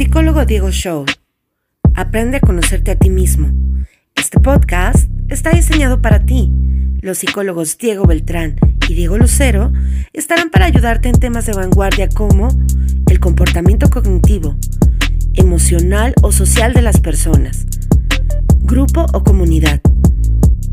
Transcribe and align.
Psicólogo 0.00 0.46
Diego 0.46 0.70
Show. 0.70 1.04
Aprende 1.94 2.38
a 2.38 2.40
conocerte 2.40 2.90
a 2.90 2.96
ti 2.96 3.10
mismo. 3.10 3.50
Este 4.14 4.40
podcast 4.40 5.10
está 5.28 5.50
diseñado 5.50 6.00
para 6.00 6.24
ti. 6.24 6.50
Los 7.02 7.18
psicólogos 7.18 7.76
Diego 7.76 8.06
Beltrán 8.06 8.56
y 8.88 8.94
Diego 8.94 9.18
Lucero 9.18 9.70
estarán 10.14 10.48
para 10.48 10.64
ayudarte 10.64 11.10
en 11.10 11.20
temas 11.20 11.44
de 11.44 11.52
vanguardia 11.52 12.08
como 12.08 12.48
el 13.10 13.20
comportamiento 13.20 13.90
cognitivo, 13.90 14.56
emocional 15.34 16.14
o 16.22 16.32
social 16.32 16.72
de 16.72 16.80
las 16.80 16.98
personas, 16.98 17.66
grupo 18.60 19.04
o 19.12 19.22
comunidad. 19.22 19.82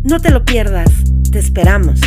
No 0.03 0.21
te 0.21 0.31
lo 0.31 0.45
pierdas, 0.45 0.89
te 1.33 1.39
esperamos. 1.39 1.99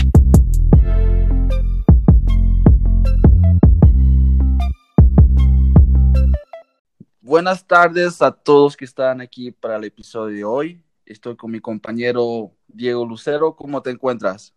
Buenas 7.30 7.64
tardes 7.64 8.20
a 8.22 8.32
todos 8.32 8.76
que 8.76 8.84
están 8.84 9.20
aquí 9.20 9.52
para 9.52 9.76
el 9.76 9.84
episodio 9.84 10.36
de 10.36 10.42
hoy. 10.42 10.84
Estoy 11.06 11.36
con 11.36 11.52
mi 11.52 11.60
compañero 11.60 12.50
Diego 12.66 13.06
Lucero. 13.06 13.54
¿Cómo 13.54 13.80
te 13.82 13.90
encuentras? 13.90 14.52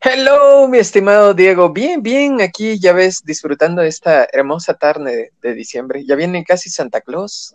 Hello, 0.00 0.66
mi 0.66 0.78
estimado 0.78 1.34
Diego. 1.34 1.72
Bien, 1.72 2.02
bien, 2.02 2.40
aquí 2.40 2.80
ya 2.80 2.92
ves, 2.92 3.22
disfrutando 3.24 3.82
de 3.82 3.86
esta 3.86 4.26
hermosa 4.32 4.74
tarde 4.74 5.34
de, 5.40 5.54
diciembre. 5.54 6.04
Ya 6.04 6.16
viene 6.16 6.42
casi 6.44 6.68
Santa 6.68 7.00
Claus. 7.00 7.54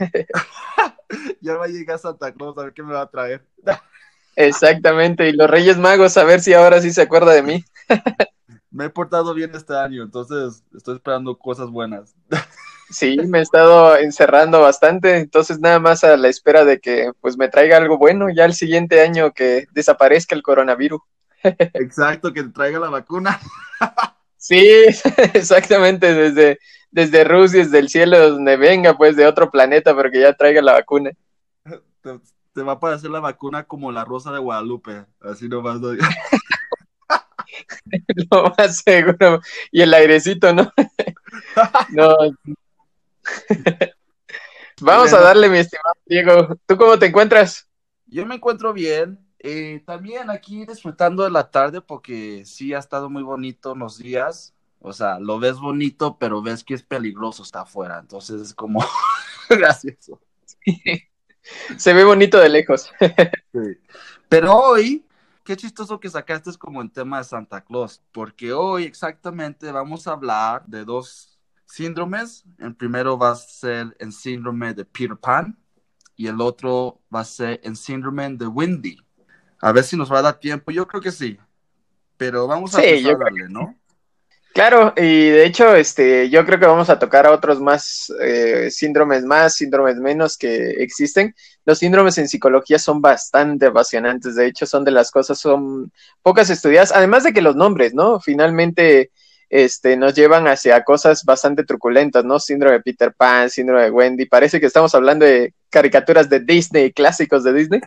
ya 1.40 1.54
va 1.54 1.66
a 1.66 1.68
llegar 1.68 2.00
Santa 2.00 2.32
Claus, 2.32 2.58
a 2.58 2.64
ver 2.64 2.72
qué 2.72 2.82
me 2.82 2.94
va 2.94 3.02
a 3.02 3.08
traer. 3.08 3.46
Exactamente, 4.34 5.28
y 5.28 5.32
los 5.32 5.48
Reyes 5.48 5.78
Magos, 5.78 6.16
a 6.16 6.24
ver 6.24 6.40
si 6.40 6.54
ahora 6.54 6.80
sí 6.80 6.90
se 6.90 7.02
acuerda 7.02 7.34
de 7.34 7.42
mí. 7.44 7.64
me 8.72 8.86
he 8.86 8.90
portado 8.90 9.32
bien 9.32 9.54
este 9.54 9.76
año, 9.76 10.02
entonces 10.02 10.64
estoy 10.74 10.96
esperando 10.96 11.38
cosas 11.38 11.70
buenas. 11.70 12.16
Sí, 12.90 13.18
me 13.26 13.38
he 13.38 13.42
estado 13.42 13.96
encerrando 13.96 14.60
bastante, 14.60 15.18
entonces 15.18 15.60
nada 15.60 15.78
más 15.78 16.04
a 16.04 16.16
la 16.16 16.28
espera 16.28 16.64
de 16.64 16.80
que 16.80 17.12
pues 17.20 17.36
me 17.36 17.48
traiga 17.48 17.76
algo 17.76 17.98
bueno 17.98 18.28
ya 18.30 18.46
el 18.46 18.54
siguiente 18.54 19.02
año 19.02 19.32
que 19.32 19.66
desaparezca 19.72 20.34
el 20.34 20.42
coronavirus. 20.42 21.00
Exacto, 21.42 22.32
que 22.32 22.44
traiga 22.44 22.78
la 22.78 22.90
vacuna. 22.90 23.38
Sí, 24.40 24.56
exactamente, 25.34 26.14
desde, 26.14 26.58
desde 26.92 27.24
Rusia, 27.24 27.64
desde 27.64 27.80
el 27.80 27.88
cielo, 27.88 28.30
donde 28.30 28.56
venga, 28.56 28.96
pues 28.96 29.16
de 29.16 29.26
otro 29.26 29.50
planeta, 29.50 29.94
pero 29.94 30.10
que 30.10 30.20
ya 30.20 30.32
traiga 30.32 30.62
la 30.62 30.74
vacuna. 30.74 31.10
Te, 32.54 32.62
va 32.62 32.72
a 32.72 32.80
parecer 32.80 33.10
la 33.10 33.18
vacuna 33.20 33.64
como 33.64 33.90
la 33.90 34.04
rosa 34.04 34.32
de 34.32 34.38
Guadalupe, 34.38 35.04
así 35.20 35.48
nomás. 35.48 35.80
No, 35.80 35.92
Lo 38.30 38.54
más 38.56 38.76
seguro. 38.76 39.40
Y 39.72 39.82
el 39.82 39.92
airecito, 39.92 40.54
¿no? 40.54 40.72
no, 41.90 42.16
Vamos 44.80 45.12
a 45.12 45.20
darle, 45.20 45.48
mi 45.48 45.58
estimado 45.58 45.94
Diego. 46.06 46.56
¿Tú 46.66 46.76
cómo 46.76 46.98
te 46.98 47.06
encuentras? 47.06 47.68
Yo 48.06 48.24
me 48.26 48.36
encuentro 48.36 48.72
bien. 48.72 49.18
Eh, 49.40 49.82
también 49.86 50.30
aquí 50.30 50.66
disfrutando 50.66 51.22
de 51.24 51.30
la 51.30 51.50
tarde 51.50 51.80
porque 51.80 52.42
sí 52.44 52.74
ha 52.74 52.78
estado 52.78 53.08
muy 53.10 53.22
bonito 53.22 53.74
los 53.74 53.98
días. 53.98 54.54
O 54.80 54.92
sea, 54.92 55.18
lo 55.18 55.38
ves 55.38 55.58
bonito, 55.58 56.16
pero 56.18 56.42
ves 56.42 56.62
que 56.62 56.74
es 56.74 56.82
peligroso 56.82 57.42
está 57.42 57.62
afuera. 57.62 57.98
Entonces 57.98 58.40
es 58.40 58.54
como 58.54 58.80
gracioso. 59.50 60.20
Se 61.76 61.92
ve 61.92 62.04
bonito 62.04 62.38
de 62.38 62.48
lejos. 62.48 62.92
Pero 64.28 64.54
hoy, 64.54 65.04
qué 65.44 65.56
chistoso 65.56 65.98
que 65.98 66.10
sacaste 66.10 66.50
es 66.50 66.58
como 66.58 66.82
en 66.82 66.90
tema 66.90 67.18
de 67.18 67.24
Santa 67.24 67.62
Claus, 67.62 68.02
porque 68.12 68.52
hoy 68.52 68.84
exactamente 68.84 69.72
vamos 69.72 70.06
a 70.06 70.12
hablar 70.12 70.66
de 70.66 70.84
dos 70.84 71.37
síndromes. 71.68 72.44
El 72.58 72.74
primero 72.74 73.18
va 73.18 73.32
a 73.32 73.36
ser 73.36 73.96
el 73.98 74.12
síndrome 74.12 74.74
de 74.74 74.84
Peter 74.84 75.16
Pan 75.16 75.56
y 76.16 76.26
el 76.26 76.40
otro 76.40 77.00
va 77.14 77.20
a 77.20 77.24
ser 77.24 77.60
el 77.62 77.76
síndrome 77.76 78.28
de 78.30 78.46
Windy. 78.46 78.98
A 79.60 79.72
ver 79.72 79.84
si 79.84 79.96
nos 79.96 80.12
va 80.12 80.18
a 80.18 80.22
dar 80.22 80.38
tiempo. 80.38 80.70
Yo 80.70 80.86
creo 80.86 81.00
que 81.00 81.12
sí. 81.12 81.38
Pero 82.16 82.46
vamos 82.46 82.74
a 82.74 82.80
sí, 82.80 83.06
¿no? 83.48 83.76
Claro, 84.52 84.92
y 84.96 85.28
de 85.28 85.44
hecho, 85.44 85.76
este, 85.76 86.30
yo 86.30 86.44
creo 86.44 86.58
que 86.58 86.66
vamos 86.66 86.90
a 86.90 86.98
tocar 86.98 87.26
a 87.26 87.30
otros 87.30 87.60
más 87.60 88.12
eh, 88.20 88.72
síndromes 88.72 89.22
más, 89.22 89.54
síndromes 89.54 89.96
menos 89.98 90.36
que 90.36 90.70
existen. 90.82 91.32
Los 91.64 91.78
síndromes 91.78 92.18
en 92.18 92.26
psicología 92.26 92.80
son 92.80 93.00
bastante 93.00 93.66
apasionantes, 93.66 94.34
de 94.34 94.46
hecho, 94.46 94.66
son 94.66 94.84
de 94.84 94.90
las 94.90 95.12
cosas, 95.12 95.38
son 95.38 95.92
pocas 96.22 96.50
estudiadas, 96.50 96.90
además 96.90 97.22
de 97.22 97.32
que 97.32 97.42
los 97.42 97.54
nombres, 97.54 97.94
¿no? 97.94 98.18
Finalmente, 98.18 99.12
este, 99.50 99.96
nos 99.96 100.14
llevan 100.14 100.46
hacia 100.46 100.84
cosas 100.84 101.24
bastante 101.24 101.64
truculentas, 101.64 102.24
¿no? 102.24 102.38
Síndrome 102.38 102.76
de 102.76 102.82
Peter 102.82 103.12
Pan, 103.14 103.48
síndrome 103.50 103.84
de 103.84 103.90
Wendy, 103.90 104.26
parece 104.26 104.60
que 104.60 104.66
estamos 104.66 104.94
hablando 104.94 105.24
de 105.24 105.54
caricaturas 105.70 106.28
de 106.28 106.40
Disney, 106.40 106.92
clásicos 106.92 107.44
de 107.44 107.52
Disney, 107.52 107.80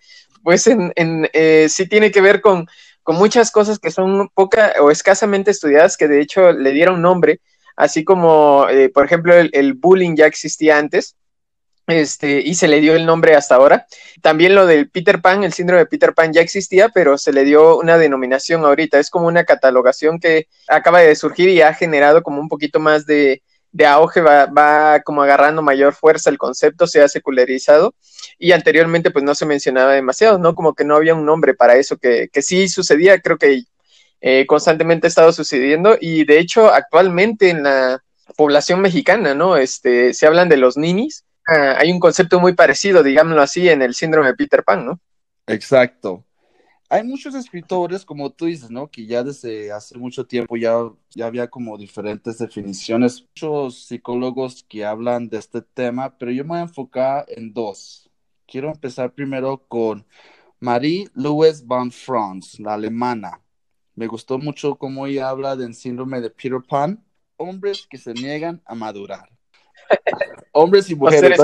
pues 0.44 0.66
en, 0.68 0.92
en 0.96 1.30
eh, 1.34 1.68
sí 1.70 1.88
tiene 1.88 2.12
que 2.12 2.22
ver 2.22 2.42
con, 2.42 2.68
con 3.04 3.16
muchas 3.16 3.52
cosas 3.52 3.80
que 3.80 3.92
son 3.92 4.30
poca 4.34 4.74
o 4.82 4.92
escasamente 4.92 5.52
estudiadas, 5.52 5.98
que 5.98 6.08
de 6.08 6.22
hecho 6.22 6.52
le 6.52 6.72
dieron 6.72 7.02
nombre, 7.02 7.40
así 7.76 8.04
como, 8.04 8.68
eh, 8.70 8.90
por 8.90 9.06
ejemplo, 9.06 9.34
el, 9.36 9.74
bullying 9.74 10.16
ya 10.16 10.28
existía 10.28 10.78
antes, 10.78 11.16
este, 11.91 12.41
y 12.41 12.56
se 12.56 12.68
le 12.68 12.81
dio 12.81 12.96
el 12.96 13.06
nombre 13.06 13.35
hasta 13.35 13.56
ahora. 13.56 13.85
También 14.22 14.56
lo 14.56 14.66
del 14.66 14.90
Peter 14.90 15.22
Pan, 15.22 15.44
el 15.44 15.53
síndrome 15.53 15.81
de 15.81 15.85
Peter 15.85 16.13
Pan 16.13 16.34
ya 16.34 16.41
existía, 16.41 16.90
pero 16.90 17.18
se 17.18 17.34
le 17.34 17.44
dio 17.44 17.78
una 17.78 17.97
denominación 17.97 18.66
ahorita. 18.66 19.00
Es 19.00 19.09
como 19.09 19.28
una 19.28 19.44
catalogación 19.44 20.19
que 20.19 20.47
acaba 20.68 21.02
de 21.02 21.16
surgir 21.16 21.50
y 21.50 21.62
ha 21.62 21.74
generado 21.74 22.24
como 22.24 22.40
un 22.41 22.50
poquito 22.50 22.79
más 22.79 23.06
de, 23.06 23.44
de 23.72 23.85
auge, 23.85 24.22
va, 24.22 24.46
va, 24.47 25.02
como 25.02 25.22
agarrando 25.24 25.62
mayor 25.62 25.94
fuerza 25.94 26.29
el 26.29 26.38
concepto, 26.38 26.88
se 26.88 27.02
ha 27.02 27.07
secularizado 27.07 27.96
y 28.38 28.52
anteriormente 28.52 29.12
pues 29.12 29.23
no 29.23 29.35
se 29.35 29.46
mencionaba 29.46 29.94
demasiado, 29.94 30.38
¿no? 30.38 30.56
Como 30.56 30.73
que 30.73 30.84
no 30.84 30.96
había 30.96 31.16
un 31.16 31.25
nombre 31.25 31.53
para 31.53 31.75
eso, 31.75 31.97
que, 31.97 32.29
que 32.31 32.41
sí 32.41 32.68
sucedía, 32.68 33.22
creo 33.22 33.38
que 33.38 33.63
eh, 34.22 34.46
constantemente 34.46 35.08
ha 35.08 35.09
estado 35.09 35.31
sucediendo 35.31 35.97
y 36.00 36.25
de 36.25 36.40
hecho 36.40 36.72
actualmente 36.72 37.50
en 37.50 37.63
la 37.63 38.03
población 38.35 38.81
mexicana, 38.81 39.34
¿no? 39.34 39.58
Este, 39.58 40.13
se 40.13 40.28
hablan 40.28 40.50
de 40.50 40.58
los 40.58 40.78
ninis, 40.78 41.25
Ah, 41.47 41.78
hay 41.79 41.91
un 41.91 42.00
concepto 42.00 42.40
muy 42.40 42.53
parecido, 42.53 43.03
digámoslo 43.03 43.41
así, 43.41 43.68
en 43.68 43.81
el 43.81 43.94
síndrome 43.94 44.28
de 44.28 44.35
Peter 44.35 44.63
Pan, 44.63 44.85
¿no? 44.85 45.00
Exacto. 45.47 46.25
Hay 46.90 47.03
muchos 47.06 47.34
escritores, 47.35 48.03
como 48.03 48.31
tú 48.31 48.47
dices, 48.47 48.69
¿no? 48.69 48.91
Que 48.91 49.06
ya 49.06 49.24
desde 49.24 49.72
hace 49.72 49.97
mucho 49.97 50.25
tiempo 50.25 50.57
ya, 50.57 50.74
ya 51.09 51.25
había 51.25 51.50
como 51.50 51.78
diferentes 51.78 52.38
definiciones. 52.38 53.22
Muchos 53.22 53.85
psicólogos 53.85 54.66
que 54.68 54.84
hablan 54.84 55.29
de 55.29 55.38
este 55.38 55.62
tema, 55.62 56.18
pero 56.18 56.31
yo 56.31 56.44
me 56.44 56.50
voy 56.50 56.59
a 56.59 56.63
enfocar 56.63 57.25
en 57.29 57.53
dos. 57.53 58.09
Quiero 58.46 58.69
empezar 58.69 59.13
primero 59.13 59.66
con 59.69 60.06
Marie-Louise 60.59 61.63
von 61.66 61.91
Franz, 61.91 62.59
la 62.59 62.73
alemana. 62.73 63.40
Me 63.96 64.08
gustó 64.08 64.38
mucho 64.38 64.75
cómo 64.75 65.08
ella 65.08 65.29
habla 65.29 65.56
del 65.56 65.73
síndrome 65.73 66.19
de 66.19 66.29
Peter 66.29 66.62
Pan, 66.68 67.02
hombres 67.38 67.88
que 67.90 67.97
se 67.97 68.13
niegan 68.13 68.62
a 68.66 68.75
madurar. 68.75 69.29
Hombres 70.52 70.90
y 70.90 70.96
mujeres. 70.96 71.40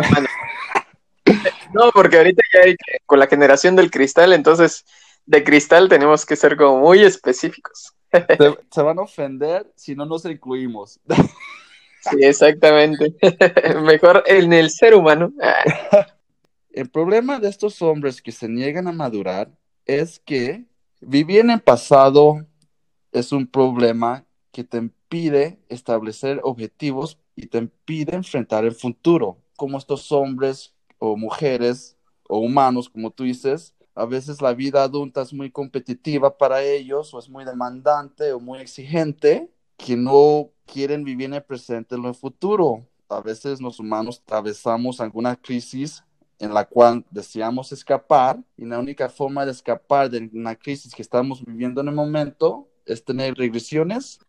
No, 1.73 1.91
porque 1.93 2.17
ahorita 2.17 2.41
ya 2.53 2.61
hay 2.61 2.75
con 3.05 3.19
la 3.19 3.27
generación 3.27 3.75
del 3.75 3.91
cristal, 3.91 4.33
entonces 4.33 4.85
de 5.25 5.43
cristal 5.43 5.89
tenemos 5.89 6.25
que 6.25 6.35
ser 6.35 6.55
como 6.55 6.79
muy 6.79 7.03
específicos. 7.03 7.93
Se, 8.71 8.81
van 8.81 8.99
a 8.99 9.01
ofender 9.01 9.71
si 9.75 9.93
no 9.93 10.05
nos 10.05 10.25
incluimos. 10.25 10.99
Sí, 12.09 12.17
exactamente. 12.21 13.13
Mejor 13.81 14.23
en 14.27 14.53
el 14.53 14.69
ser 14.69 14.95
humano. 14.95 15.33
El 16.71 16.89
problema 16.89 17.39
de 17.39 17.49
estos 17.49 17.81
hombres 17.81 18.21
que 18.21 18.31
se 18.31 18.47
niegan 18.47 18.87
a 18.87 18.91
madurar 18.91 19.49
es 19.85 20.19
que 20.19 20.65
vivir 21.01 21.39
en 21.39 21.49
el 21.49 21.59
pasado 21.59 22.45
es 23.11 23.31
un 23.31 23.47
problema 23.47 24.25
que 24.51 24.63
te 24.63 24.77
impide 24.77 25.57
establecer 25.69 26.39
objetivos 26.43 27.17
y 27.37 27.47
te 27.47 27.59
impide 27.59 28.15
enfrentar 28.15 28.65
el 28.65 28.73
futuro. 28.73 29.37
Como 29.55 29.77
estos 29.77 30.11
hombres 30.11 30.73
o 30.97 31.15
mujeres 31.15 31.95
o 32.27 32.39
humanos, 32.39 32.89
como 32.89 33.11
tú 33.11 33.23
dices, 33.23 33.73
a 33.95 34.05
veces 34.05 34.41
la 34.41 34.53
vida 34.53 34.83
adulta 34.83 35.21
es 35.21 35.31
muy 35.31 35.51
competitiva 35.51 36.37
para 36.37 36.63
ellos 36.63 37.13
o 37.13 37.19
es 37.19 37.29
muy 37.29 37.45
demandante 37.45 38.33
o 38.33 38.39
muy 38.39 38.59
exigente 38.59 39.49
que 39.77 39.95
no 39.95 40.49
quieren 40.65 41.03
vivir 41.03 41.27
en 41.27 41.35
el 41.35 41.43
presente 41.43 41.95
en 41.95 42.05
el 42.05 42.15
futuro. 42.15 42.85
A 43.07 43.21
veces 43.21 43.61
los 43.61 43.79
humanos 43.79 44.21
atravesamos 44.23 44.99
alguna 44.99 45.35
crisis 45.35 46.03
en 46.39 46.53
la 46.53 46.65
cual 46.65 47.05
deseamos 47.11 47.71
escapar 47.71 48.39
y 48.57 48.65
la 48.65 48.79
única 48.79 49.09
forma 49.09 49.45
de 49.45 49.51
escapar 49.51 50.09
de 50.09 50.29
una 50.33 50.55
crisis 50.55 50.93
que 50.93 51.01
estamos 51.01 51.43
viviendo 51.43 51.81
en 51.81 51.87
el 51.87 51.95
momento 51.95 52.67
es 52.85 53.03
tener 53.03 53.35
regresiones 53.35 54.19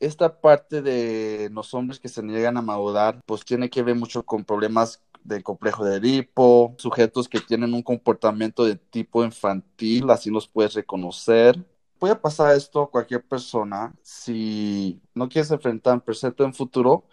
esta 0.00 0.40
parte 0.40 0.82
de 0.82 1.50
los 1.52 1.74
hombres 1.74 2.00
que 2.00 2.08
se 2.08 2.22
niegan 2.22 2.56
a 2.56 2.62
madurar, 2.62 3.20
pues 3.26 3.44
tiene 3.44 3.68
que 3.70 3.82
ver 3.82 3.96
mucho 3.96 4.24
con 4.24 4.44
problemas 4.44 5.02
de 5.24 5.42
complejo 5.42 5.84
de 5.84 5.96
Edipo, 5.96 6.74
sujetos 6.78 7.28
que 7.28 7.40
tienen 7.40 7.74
un 7.74 7.82
comportamiento 7.82 8.64
de 8.64 8.76
tipo 8.76 9.24
infantil, 9.24 10.08
así 10.10 10.30
los 10.30 10.48
puedes 10.48 10.74
reconocer. 10.74 11.62
Puede 11.98 12.14
pasar 12.14 12.54
esto 12.56 12.82
a 12.82 12.90
cualquier 12.90 13.22
persona 13.24 13.92
si 14.02 15.00
no 15.14 15.28
quieres 15.28 15.50
enfrentar 15.50 15.94
en 15.94 16.00
presente 16.00 16.42
o 16.42 16.46
en 16.46 16.54
futuro, 16.54 17.04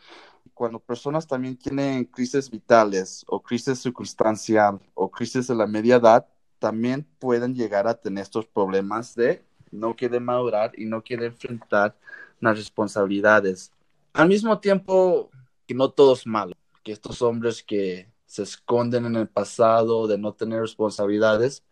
cuando 0.54 0.80
personas 0.80 1.28
también 1.28 1.58
tienen 1.58 2.06
crisis 2.06 2.50
vitales 2.50 3.26
o 3.28 3.42
crisis 3.42 3.80
circunstancial 3.80 4.80
o 4.94 5.10
crisis 5.12 5.48
de 5.48 5.56
la 5.56 5.68
media 5.68 5.96
edad, 5.98 6.26
también 6.60 7.06
pueden 7.20 7.54
llegar 7.54 7.88
a 7.88 7.96
tener 7.96 8.22
estos 8.24 8.46
problemas 8.46 9.16
de 9.16 9.44
no 9.72 9.96
quieren 9.96 10.24
madurar 10.24 10.72
y 10.78 10.86
no 10.86 11.04
quieren 11.04 11.28
enfrentar 11.28 11.98
las 12.40 12.58
responsabilidades. 12.58 13.72
Al 14.14 14.28
mismo 14.28 14.60
tiempo, 14.60 15.30
que 15.68 15.74
no 15.74 15.90
todo 15.90 16.14
es 16.14 16.26
malo, 16.26 16.56
que 16.84 16.92
estos 16.92 17.22
hombres 17.22 17.64
que 17.64 18.12
se 18.26 18.44
esconden 18.44 19.06
en 19.06 19.16
el 19.16 19.28
pasado 19.28 20.08
de 20.08 20.18
no 20.18 20.34
tener 20.34 20.62
responsabilidades, 20.62 21.64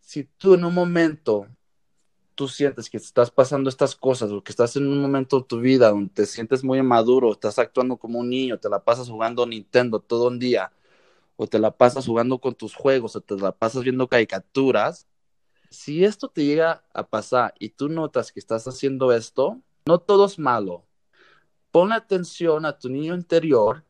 si 0.00 0.24
tú 0.24 0.54
en 0.54 0.64
un 0.64 0.74
momento 0.74 1.46
tú 2.34 2.48
sientes 2.48 2.90
que 2.90 2.98
estás 2.98 3.30
pasando 3.30 3.68
estas 3.68 3.96
cosas 3.96 4.30
o 4.30 4.44
que 4.44 4.52
estás 4.52 4.76
en 4.76 4.86
un 4.86 5.00
momento 5.00 5.40
de 5.40 5.46
tu 5.46 5.58
vida 5.58 5.90
donde 5.90 6.12
te 6.12 6.26
sientes 6.26 6.62
muy 6.62 6.78
inmaduro, 6.78 7.32
estás 7.32 7.58
actuando 7.58 7.96
como 7.96 8.20
un 8.20 8.28
niño, 8.28 8.58
te 8.58 8.68
la 8.68 8.84
pasas 8.84 9.08
jugando 9.08 9.46
Nintendo 9.46 10.00
todo 10.00 10.28
un 10.28 10.38
día, 10.38 10.70
o 11.36 11.46
te 11.46 11.58
la 11.58 11.70
pasas 11.70 12.06
jugando 12.06 12.38
con 12.38 12.54
tus 12.54 12.74
juegos, 12.74 13.16
o 13.16 13.20
te 13.20 13.36
la 13.36 13.52
pasas 13.52 13.82
viendo 13.82 14.06
caricaturas, 14.06 15.06
si 15.70 16.04
esto 16.04 16.28
te 16.28 16.44
llega 16.44 16.84
a 16.94 17.06
pasar 17.06 17.54
y 17.58 17.70
tú 17.70 17.88
notas 17.88 18.32
que 18.32 18.40
estás 18.40 18.68
haciendo 18.68 19.12
esto, 19.12 19.60
no 19.86 19.98
todo 19.98 20.26
es 20.26 20.38
malo. 20.38 20.84
Pon 21.70 21.92
atención 21.92 22.66
a 22.66 22.76
tu 22.76 22.88
niño 22.88 23.14
interior 23.14 23.84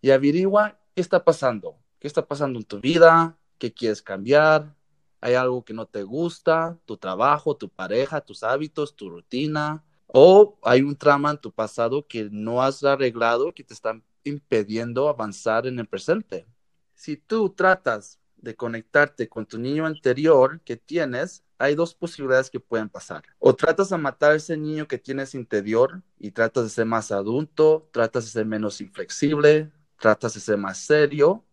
y 0.00 0.10
averigua 0.10 0.78
qué 0.94 1.00
está 1.00 1.24
pasando, 1.24 1.76
qué 2.00 2.08
está 2.08 2.26
pasando 2.26 2.58
en 2.58 2.64
tu 2.64 2.80
vida, 2.80 3.38
qué 3.58 3.72
quieres 3.72 4.02
cambiar, 4.02 4.74
hay 5.20 5.34
algo 5.34 5.64
que 5.64 5.74
no 5.74 5.86
te 5.86 6.02
gusta, 6.02 6.78
tu 6.84 6.96
trabajo, 6.96 7.56
tu 7.56 7.68
pareja, 7.68 8.20
tus 8.20 8.42
hábitos, 8.42 8.94
tu 8.94 9.10
rutina, 9.10 9.84
o 10.06 10.58
hay 10.62 10.82
un 10.82 10.96
trama 10.96 11.30
en 11.30 11.38
tu 11.38 11.52
pasado 11.52 12.06
que 12.06 12.28
no 12.30 12.62
has 12.62 12.82
arreglado 12.82 13.52
que 13.52 13.64
te 13.64 13.74
están 13.74 14.04
impidiendo 14.24 15.08
avanzar 15.08 15.66
en 15.66 15.78
el 15.78 15.86
presente. 15.86 16.46
Si 16.94 17.16
tú 17.16 17.50
tratas 17.50 18.18
de 18.40 18.54
conectarte 18.54 19.28
con 19.28 19.46
tu 19.46 19.58
niño 19.58 19.86
anterior 19.86 20.60
que 20.64 20.76
tienes, 20.76 21.44
hay 21.58 21.74
dos 21.74 21.94
posibilidades 21.94 22.50
que 22.50 22.60
pueden 22.60 22.88
pasar. 22.88 23.24
O 23.38 23.54
tratas 23.54 23.90
de 23.90 23.98
matar 23.98 24.34
ese 24.34 24.56
niño 24.56 24.86
que 24.86 24.98
tienes 24.98 25.34
interior 25.34 26.02
y 26.18 26.30
tratas 26.30 26.64
de 26.64 26.70
ser 26.70 26.86
más 26.86 27.10
adulto, 27.10 27.88
tratas 27.92 28.24
de 28.24 28.30
ser 28.30 28.46
menos 28.46 28.80
inflexible, 28.80 29.72
tratas 29.98 30.34
de 30.34 30.40
ser 30.40 30.56
más 30.56 30.78
serio. 30.78 31.44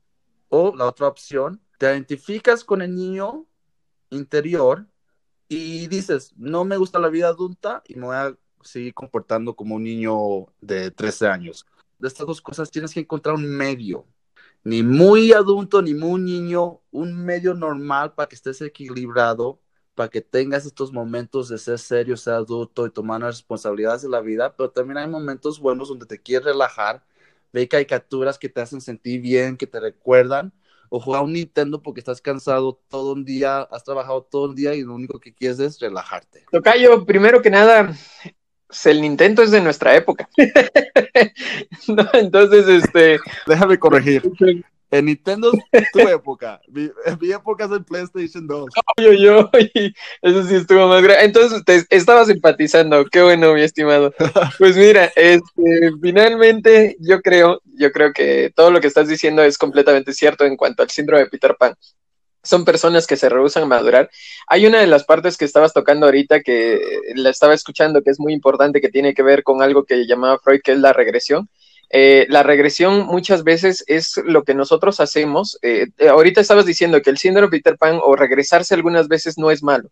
O 0.50 0.76
la 0.76 0.86
otra 0.86 1.08
opción, 1.08 1.62
te 1.80 1.88
identificas 1.88 2.64
con 2.64 2.82
el 2.82 2.96
niño 2.96 3.46
interior 4.12 4.88
y 5.48 5.88
dices, 5.88 6.34
no 6.38 6.66
me 6.66 6.78
gusta 6.78 7.00
la 7.00 7.10
vida 7.10 7.28
adulta 7.28 7.84
y 7.88 7.96
me 7.96 8.06
voy 8.06 8.16
a 8.16 8.38
seguir 8.62 8.94
comportando 8.94 9.56
como 9.56 9.76
un 9.76 9.84
niño 9.84 10.48
de 10.62 10.92
13 10.92 11.28
años. 11.28 11.66
De 12.00 12.08
estas 12.08 12.28
dos 12.28 12.42
cosas 12.42 12.72
tienes 12.72 12.94
que 12.94 13.00
encontrar 13.00 13.36
un 13.36 13.46
medio, 13.46 14.06
ni 14.66 14.82
muy 14.82 15.32
adulto 15.32 15.82
ni 15.84 15.94
muy 15.94 16.20
niño, 16.20 16.82
un 16.92 17.24
medio 17.24 17.54
normal 17.54 18.14
para 18.16 18.28
que 18.28 18.36
estés 18.36 18.60
equilibrado, 18.62 19.60
para 19.94 20.10
que 20.10 20.22
tengas 20.22 20.66
estos 20.66 20.92
momentos 20.92 21.50
de 21.50 21.60
ser 21.60 21.78
serio, 21.78 22.18
ser 22.18 22.34
adulto 22.34 22.88
y 22.88 22.90
tomar 22.90 23.22
las 23.22 23.38
responsabilidades 23.38 24.02
de 24.02 24.10
la 24.10 24.22
vida, 24.22 24.56
pero 24.58 24.72
también 24.72 24.98
hay 24.98 25.08
momentos 25.08 25.60
buenos 25.60 25.88
donde 25.90 26.08
te 26.08 26.20
quieres 26.20 26.46
relajar, 26.46 27.04
ve 27.54 27.68
caricaturas 27.68 28.40
que 28.40 28.50
te 28.50 28.60
hacen 28.60 28.82
sentir 28.82 29.22
bien, 29.22 29.56
que 29.56 29.68
te 29.68 29.80
recuerdan 29.80 30.52
o 30.90 31.00
jugar 31.00 31.24
un 31.24 31.34
Nintendo 31.34 31.84
porque 31.84 32.00
estás 32.00 32.20
cansado 32.20 32.82
todo 32.90 33.14
un 33.14 33.24
día, 33.24 33.62
has 33.62 33.84
trabajado 33.84 34.24
todo 34.24 34.48
el 34.50 34.56
día 34.56 34.74
y 34.74 34.82
lo 34.82 34.96
único 34.96 35.20
que 35.20 35.34
quieres 35.34 35.60
es 35.60 35.80
relajarte. 35.80 36.44
Tocayo, 36.52 37.06
primero 37.06 37.40
que 37.44 37.52
nada, 37.52 37.96
el 38.86 39.02
Nintendo 39.02 39.44
es 39.44 39.52
de 39.52 39.62
nuestra 39.62 39.96
época. 39.96 40.30
entonces, 42.14 42.68
este. 42.68 43.20
Déjame 43.48 43.80
corregir. 43.80 44.24
En 44.92 45.06
Nintendo 45.06 45.52
es 45.72 45.92
tu 45.92 46.00
época. 46.00 46.62
Mi, 46.68 46.90
época 47.32 47.66
es 47.66 47.72
el 47.72 47.84
PlayStation 47.84 48.46
2. 48.46 48.70
Yo, 49.02 49.14
yo, 49.14 49.50
eso 50.22 50.44
sí 50.44 50.56
estuvo 50.56 50.88
más 50.88 51.02
grande. 51.02 51.26
Entonces, 51.26 51.66
te 51.66 51.84
estabas 51.90 52.30
empatizando. 52.30 53.04
Qué 53.06 53.24
bueno, 53.24 53.56
mi 53.56 53.62
estimado. 53.62 54.14
Pues 54.60 54.78
mira, 54.78 55.12
este, 55.16 55.92
finalmente, 56.02 56.96
yo 57.00 57.20
creo, 57.22 57.62
yo 57.66 57.92
creo 57.92 58.14
que 58.14 58.54
todo 58.56 58.70
lo 58.70 58.80
que 58.80 58.88
estás 58.88 59.08
diciendo 59.08 59.44
es 59.44 59.58
completamente 59.58 60.14
cierto 60.14 60.46
en 60.46 60.56
cuanto 60.56 60.84
al 60.84 60.90
síndrome 60.92 61.24
de 61.24 61.30
Peter 61.30 61.56
Pan 61.58 61.76
son 62.46 62.64
personas 62.64 63.08
que 63.08 63.18
se 63.18 63.28
rehusan 63.28 63.64
a 63.64 63.68
madurar. 63.68 64.10
Hay 64.48 64.66
una 64.66 64.80
de 64.80 64.88
las 64.88 65.04
partes 65.04 65.38
que 65.38 65.46
estabas 65.46 65.74
tocando 65.74 66.06
ahorita 66.06 66.42
que 66.42 66.80
la 67.16 67.30
estaba 67.30 67.54
escuchando 67.54 68.02
que 68.02 68.12
es 68.12 68.20
muy 68.20 68.34
importante, 68.34 68.80
que 68.80 68.90
tiene 68.90 69.14
que 69.14 69.24
ver 69.24 69.44
con 69.44 69.62
algo 69.62 69.84
que 69.84 70.06
llamaba 70.08 70.40
Freud, 70.40 70.62
que 70.64 70.74
es 70.74 70.80
la 70.80 70.94
regresión. 70.94 71.50
Eh, 71.90 72.26
la 72.30 72.44
regresión 72.44 73.06
muchas 73.06 73.44
veces 73.44 73.84
es 73.88 74.18
lo 74.24 74.44
que 74.44 74.54
nosotros 74.54 75.00
hacemos. 75.00 75.58
Eh, 75.62 75.88
ahorita 76.10 76.42
estabas 76.42 76.66
diciendo 76.66 77.02
que 77.02 77.10
el 77.10 77.18
síndrome 77.18 77.50
Peter 77.50 77.78
Pan 77.78 78.00
o 78.04 78.16
regresarse 78.16 78.74
algunas 78.74 79.08
veces 79.08 79.38
no 79.38 79.52
es 79.52 79.64
malo. 79.64 79.90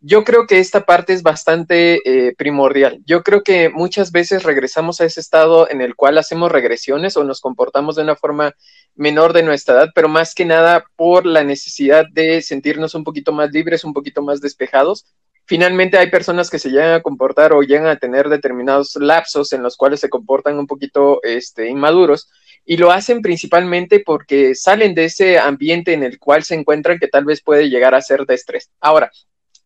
Yo 0.00 0.22
creo 0.22 0.46
que 0.46 0.60
esta 0.60 0.86
parte 0.86 1.12
es 1.12 1.22
bastante 1.22 2.00
eh, 2.04 2.34
primordial. 2.36 3.00
Yo 3.04 3.22
creo 3.22 3.42
que 3.42 3.68
muchas 3.68 4.12
veces 4.12 4.44
regresamos 4.44 5.00
a 5.00 5.04
ese 5.04 5.20
estado 5.20 5.68
en 5.68 5.80
el 5.80 5.96
cual 5.96 6.18
hacemos 6.18 6.52
regresiones 6.52 7.16
o 7.16 7.24
nos 7.24 7.40
comportamos 7.40 7.96
de 7.96 8.02
una 8.02 8.14
forma 8.14 8.54
menor 8.94 9.32
de 9.32 9.42
nuestra 9.42 9.74
edad, 9.74 9.88
pero 9.94 10.08
más 10.08 10.34
que 10.34 10.44
nada 10.44 10.84
por 10.94 11.26
la 11.26 11.42
necesidad 11.42 12.04
de 12.12 12.42
sentirnos 12.42 12.94
un 12.94 13.02
poquito 13.02 13.32
más 13.32 13.50
libres, 13.50 13.84
un 13.84 13.92
poquito 13.92 14.22
más 14.22 14.40
despejados 14.40 15.04
finalmente 15.48 15.96
hay 15.96 16.10
personas 16.10 16.50
que 16.50 16.58
se 16.58 16.68
llegan 16.68 16.92
a 16.92 17.00
comportar 17.00 17.54
o 17.54 17.62
llegan 17.62 17.86
a 17.86 17.96
tener 17.96 18.28
determinados 18.28 18.94
lapsos 18.96 19.52
en 19.54 19.62
los 19.62 19.76
cuales 19.76 19.98
se 19.98 20.10
comportan 20.10 20.58
un 20.58 20.66
poquito 20.66 21.20
este, 21.22 21.68
inmaduros 21.70 22.28
y 22.66 22.76
lo 22.76 22.92
hacen 22.92 23.22
principalmente 23.22 24.00
porque 24.04 24.54
salen 24.54 24.94
de 24.94 25.06
ese 25.06 25.38
ambiente 25.38 25.94
en 25.94 26.02
el 26.02 26.18
cual 26.18 26.44
se 26.44 26.54
encuentran 26.54 26.98
que 26.98 27.08
tal 27.08 27.24
vez 27.24 27.42
puede 27.42 27.70
llegar 27.70 27.94
a 27.94 28.02
ser 28.02 28.26
de 28.26 28.34
estrés. 28.34 28.70
Ahora, 28.78 29.10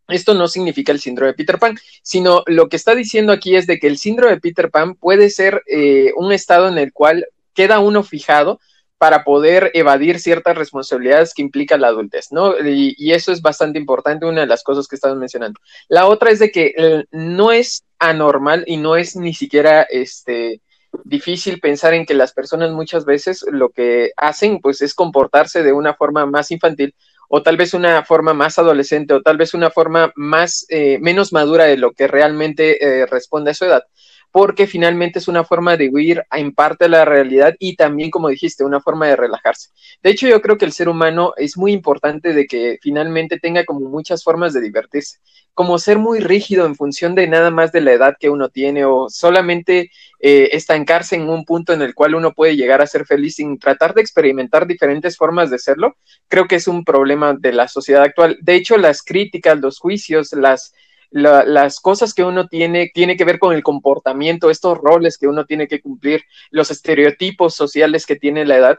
esto 0.09 0.35
no 0.35 0.49
significa 0.49 0.93
el 0.93 1.01
síndrome 1.01 1.33
de 1.33 1.37
Peter 1.37 1.59
Pan, 1.59 1.79
sino 2.03 2.43
lo 2.47 2.69
que 2.69 2.77
está 2.77 2.95
diciendo 2.95 3.33
aquí 3.33 3.57
es 3.57 3.67
de 3.67 3.79
que 3.79 3.87
el 3.87 3.99
síndrome 3.99 4.35
de 4.35 4.41
Peter 4.41 4.71
Pan 4.71 4.95
puede 4.95 5.31
ser 5.31 5.63
eh, 5.67 6.13
un 6.17 6.33
estado 6.33 6.69
en 6.69 6.79
el 6.79 6.93
cual 6.93 7.27
queda 7.55 7.81
uno 7.81 8.03
fijado 8.03 8.61
para 9.03 9.25
poder 9.25 9.73
evadir 9.75 10.21
ciertas 10.21 10.57
responsabilidades 10.57 11.35
que 11.35 11.43
implica 11.43 11.77
la 11.77 11.89
adultez, 11.89 12.31
¿no? 12.31 12.55
Y, 12.65 13.11
eso 13.11 13.33
es 13.33 13.43
bastante 13.43 13.77
importante, 13.77 14.27
una 14.27 14.43
de 14.43 14.47
las 14.47 14.63
cosas 14.63 14.87
que 14.87 14.95
estamos 14.95 15.19
mencionando. 15.19 15.59
La 15.89 16.07
otra 16.07 16.31
es 16.31 16.39
de 16.39 16.53
que 16.53 16.73
eh, 16.77 17.05
no 17.11 17.51
es 17.51 17.85
anormal 17.99 18.63
y 18.65 18.77
no 18.77 18.95
es 18.95 19.17
ni 19.17 19.35
siquiera 19.35 19.83
este 19.83 20.61
difícil 21.05 21.59
pensar 21.59 21.95
en 21.95 22.07
que 22.07 22.15
las 22.15 22.33
personas 22.33 22.71
muchas 22.71 23.05
veces 23.05 23.45
lo 23.51 23.71
que 23.71 24.13
hacen 24.17 24.61
pues 24.61 24.83
es 24.83 24.95
comportarse 24.95 25.63
de 25.63 25.73
una 25.73 25.95
forma 25.95 26.25
más 26.27 26.51
infantil 26.51 26.95
o 27.35 27.43
tal 27.43 27.57
vez 27.57 27.73
una 27.73 28.05
forma 28.05 28.35
más 28.35 28.59
adolescente 28.59 29.15
o 29.15 29.23
tal 29.23 29.39
vez 29.39 29.55
una 29.55 29.71
forma 29.71 30.13
más 30.17 30.67
eh, 30.69 30.99
menos 31.01 31.33
madura 31.33 31.65
de 31.65 31.79
lo 31.79 31.93
que 31.93 32.07
realmente 32.07 32.85
eh, 32.85 33.07
responde 33.07 33.53
a 33.53 33.55
su 33.55 33.65
edad 33.65 33.85
porque 34.33 34.67
finalmente 34.67 35.19
es 35.19 35.29
una 35.29 35.45
forma 35.45 35.77
de 35.77 35.91
huir 35.91 36.25
en 36.33 36.53
parte 36.53 36.87
de 36.87 36.89
la 36.89 37.05
realidad 37.05 37.55
y 37.59 37.77
también, 37.77 38.11
como 38.11 38.29
dijiste, 38.29 38.65
una 38.65 38.81
forma 38.81 39.07
de 39.07 39.15
relajarse. 39.15 39.69
De 40.03 40.11
hecho, 40.11 40.27
yo 40.27 40.41
creo 40.41 40.57
que 40.57 40.65
el 40.65 40.73
ser 40.73 40.89
humano 40.89 41.35
es 41.37 41.59
muy 41.59 41.73
importante 41.73 42.33
de 42.33 42.47
que 42.47 42.79
finalmente 42.81 43.39
tenga 43.39 43.65
como 43.65 43.91
muchas 43.91 44.25
formas 44.25 44.55
de 44.55 44.63
divertirse, 44.63 45.19
como 45.53 45.79
ser 45.79 45.99
muy 45.99 46.21
rígido 46.21 46.65
en 46.65 46.75
función 46.75 47.15
de 47.15 47.29
nada 47.29 47.51
más 47.51 47.73
de 47.73 47.83
la 47.83 47.93
edad 47.93 48.17
que 48.19 48.31
uno 48.31 48.49
tiene 48.49 48.87
o 48.87 49.11
solamente 49.11 49.91
eh, 50.19 50.49
estancarse 50.53 51.17
en 51.17 51.29
un 51.29 51.45
punto 51.45 51.75
en 51.75 51.83
el 51.83 51.95
cual 51.95 52.15
uno 52.15 52.33
puede 52.33 52.57
llegar 52.57 52.81
a 52.81 52.87
ser 52.87 53.05
feliz 53.05 53.35
sin 53.35 53.59
tratar 53.59 53.93
de 53.93 54.01
experimentar 54.01 54.67
diferentes 54.67 55.19
formas 55.19 55.51
de 55.51 55.59
serlo, 55.59 55.97
creo 56.29 56.49
que 56.49 56.57
es 56.57 56.69
un 56.69 56.85
problema 56.85 57.35
de 57.35 57.53
la 57.53 57.69
sociedad 57.69 58.03
actual. 58.03 58.39
De 58.41 58.55
hecho, 58.55 58.79
las 58.79 59.03
críticas, 59.03 59.61
los 59.61 59.79
juicios, 59.79 60.33
las 60.33 60.73
las 61.13 61.81
cosas 61.81 62.15
que 62.15 62.25
uno 62.25 62.49
tiene, 62.49 62.91
tiene 62.93 63.17
que 63.17 63.25
ver 63.25 63.39
con 63.39 63.55
el 63.55 63.63
comportamiento, 63.63 64.51
estos 64.51 64.79
roles 64.79 65.19
que 65.19 65.29
uno 65.29 65.45
tiene 65.45 65.69
que 65.69 65.81
cumplir, 65.81 66.23
los 66.51 66.71
estereotipos 66.71 67.55
sociales 67.55 68.07
que 68.07 68.17
tiene 68.17 68.45
la 68.45 68.57
edad, 68.57 68.79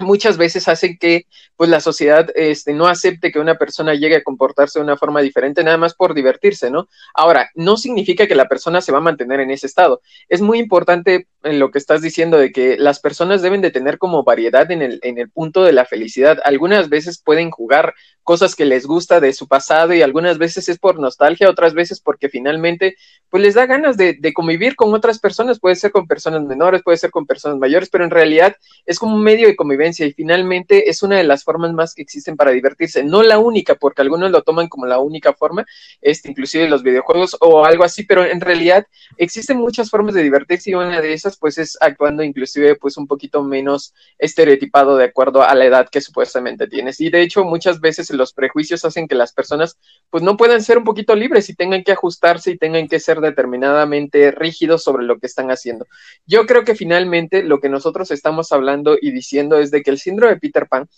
muchas 0.00 0.36
veces 0.36 0.66
hacen 0.68 0.98
que 0.98 1.26
pues 1.56 1.70
la 1.70 1.80
sociedad 1.80 2.28
este, 2.34 2.72
no 2.72 2.86
acepte 2.86 3.30
que 3.30 3.38
una 3.38 3.56
persona 3.56 3.94
llegue 3.94 4.16
a 4.16 4.22
comportarse 4.22 4.78
de 4.78 4.84
una 4.84 4.96
forma 4.96 5.20
diferente 5.20 5.62
nada 5.62 5.76
más 5.76 5.94
por 5.94 6.14
divertirse, 6.14 6.70
¿no? 6.70 6.88
Ahora, 7.14 7.50
no 7.54 7.76
significa 7.76 8.26
que 8.26 8.34
la 8.34 8.48
persona 8.48 8.80
se 8.80 8.92
va 8.92 8.98
a 8.98 9.02
mantener 9.02 9.40
en 9.40 9.50
ese 9.50 9.66
estado. 9.66 10.00
Es 10.28 10.40
muy 10.40 10.58
importante 10.58 11.28
en 11.42 11.58
lo 11.58 11.70
que 11.70 11.78
estás 11.78 12.02
diciendo 12.02 12.38
de 12.38 12.52
que 12.52 12.76
las 12.76 13.00
personas 13.00 13.42
deben 13.42 13.60
de 13.60 13.70
tener 13.70 13.98
como 13.98 14.24
variedad 14.24 14.70
en 14.70 14.82
el, 14.82 15.00
en 15.02 15.18
el 15.18 15.30
punto 15.30 15.64
de 15.64 15.72
la 15.72 15.84
felicidad. 15.84 16.38
Algunas 16.44 16.88
veces 16.88 17.22
pueden 17.22 17.50
jugar 17.50 17.94
cosas 18.22 18.54
que 18.54 18.64
les 18.64 18.86
gusta 18.86 19.18
de 19.18 19.32
su 19.32 19.48
pasado 19.48 19.94
y 19.94 20.02
algunas 20.02 20.38
veces 20.38 20.68
es 20.68 20.78
por 20.78 21.00
nostalgia, 21.00 21.50
otras 21.50 21.74
veces 21.74 22.00
porque 22.00 22.28
finalmente 22.28 22.96
pues 23.28 23.42
les 23.42 23.54
da 23.54 23.66
ganas 23.66 23.96
de, 23.96 24.14
de 24.14 24.32
convivir 24.32 24.76
con 24.76 24.92
otras 24.94 25.18
personas, 25.18 25.58
puede 25.58 25.76
ser 25.76 25.90
con 25.90 26.06
personas 26.06 26.42
menores, 26.42 26.82
puede 26.82 26.98
ser 26.98 27.10
con 27.10 27.26
personas 27.26 27.58
mayores, 27.58 27.88
pero 27.90 28.04
en 28.04 28.10
realidad 28.10 28.54
es 28.86 28.98
como 28.98 29.16
un 29.16 29.22
medio 29.22 29.48
de 29.48 29.56
convivencia 29.56 30.06
y 30.06 30.12
finalmente 30.12 30.90
es 30.90 31.02
una 31.02 31.16
de 31.16 31.24
las 31.24 31.44
formas 31.44 31.72
más 31.72 31.94
que 31.94 32.02
existen 32.02 32.36
para 32.36 32.50
divertirse, 32.50 33.02
no 33.02 33.22
la 33.22 33.38
única, 33.38 33.74
porque 33.74 34.02
algunos 34.02 34.30
lo 34.30 34.42
toman 34.42 34.68
como 34.68 34.86
la 34.86 34.98
única 34.98 35.32
forma, 35.32 35.66
este, 36.00 36.30
inclusive 36.30 36.68
los 36.68 36.82
videojuegos 36.82 37.36
o 37.40 37.64
algo 37.64 37.84
así, 37.84 38.04
pero 38.04 38.24
en 38.24 38.40
realidad 38.40 38.86
existen 39.16 39.56
muchas 39.56 39.90
formas 39.90 40.14
de 40.14 40.22
divertirse 40.22 40.70
y 40.70 40.74
una 40.74 41.00
de 41.00 41.12
esas 41.12 41.29
pues 41.36 41.58
es 41.58 41.76
actuando 41.80 42.22
inclusive 42.22 42.76
pues 42.76 42.96
un 42.96 43.06
poquito 43.06 43.42
menos 43.42 43.94
estereotipado 44.18 44.96
de 44.96 45.04
acuerdo 45.04 45.42
a 45.42 45.54
la 45.54 45.64
edad 45.64 45.88
que 45.90 46.00
supuestamente 46.00 46.66
tienes. 46.66 47.00
Y 47.00 47.10
de 47.10 47.22
hecho 47.22 47.44
muchas 47.44 47.80
veces 47.80 48.10
los 48.10 48.32
prejuicios 48.32 48.84
hacen 48.84 49.08
que 49.08 49.14
las 49.14 49.32
personas 49.32 49.78
pues 50.10 50.22
no 50.22 50.36
puedan 50.36 50.62
ser 50.62 50.78
un 50.78 50.84
poquito 50.84 51.14
libres 51.14 51.48
y 51.50 51.54
tengan 51.54 51.84
que 51.84 51.92
ajustarse 51.92 52.50
y 52.50 52.58
tengan 52.58 52.88
que 52.88 53.00
ser 53.00 53.20
determinadamente 53.20 54.30
rígidos 54.30 54.82
sobre 54.82 55.04
lo 55.04 55.18
que 55.18 55.26
están 55.26 55.50
haciendo. 55.50 55.86
Yo 56.26 56.46
creo 56.46 56.64
que 56.64 56.74
finalmente 56.74 57.42
lo 57.42 57.60
que 57.60 57.68
nosotros 57.68 58.10
estamos 58.10 58.52
hablando 58.52 58.96
y 59.00 59.12
diciendo 59.12 59.58
es 59.58 59.70
de 59.70 59.82
que 59.82 59.90
el 59.90 59.98
síndrome 59.98 60.34
de 60.34 60.40
Peter 60.40 60.66
Pan 60.68 60.88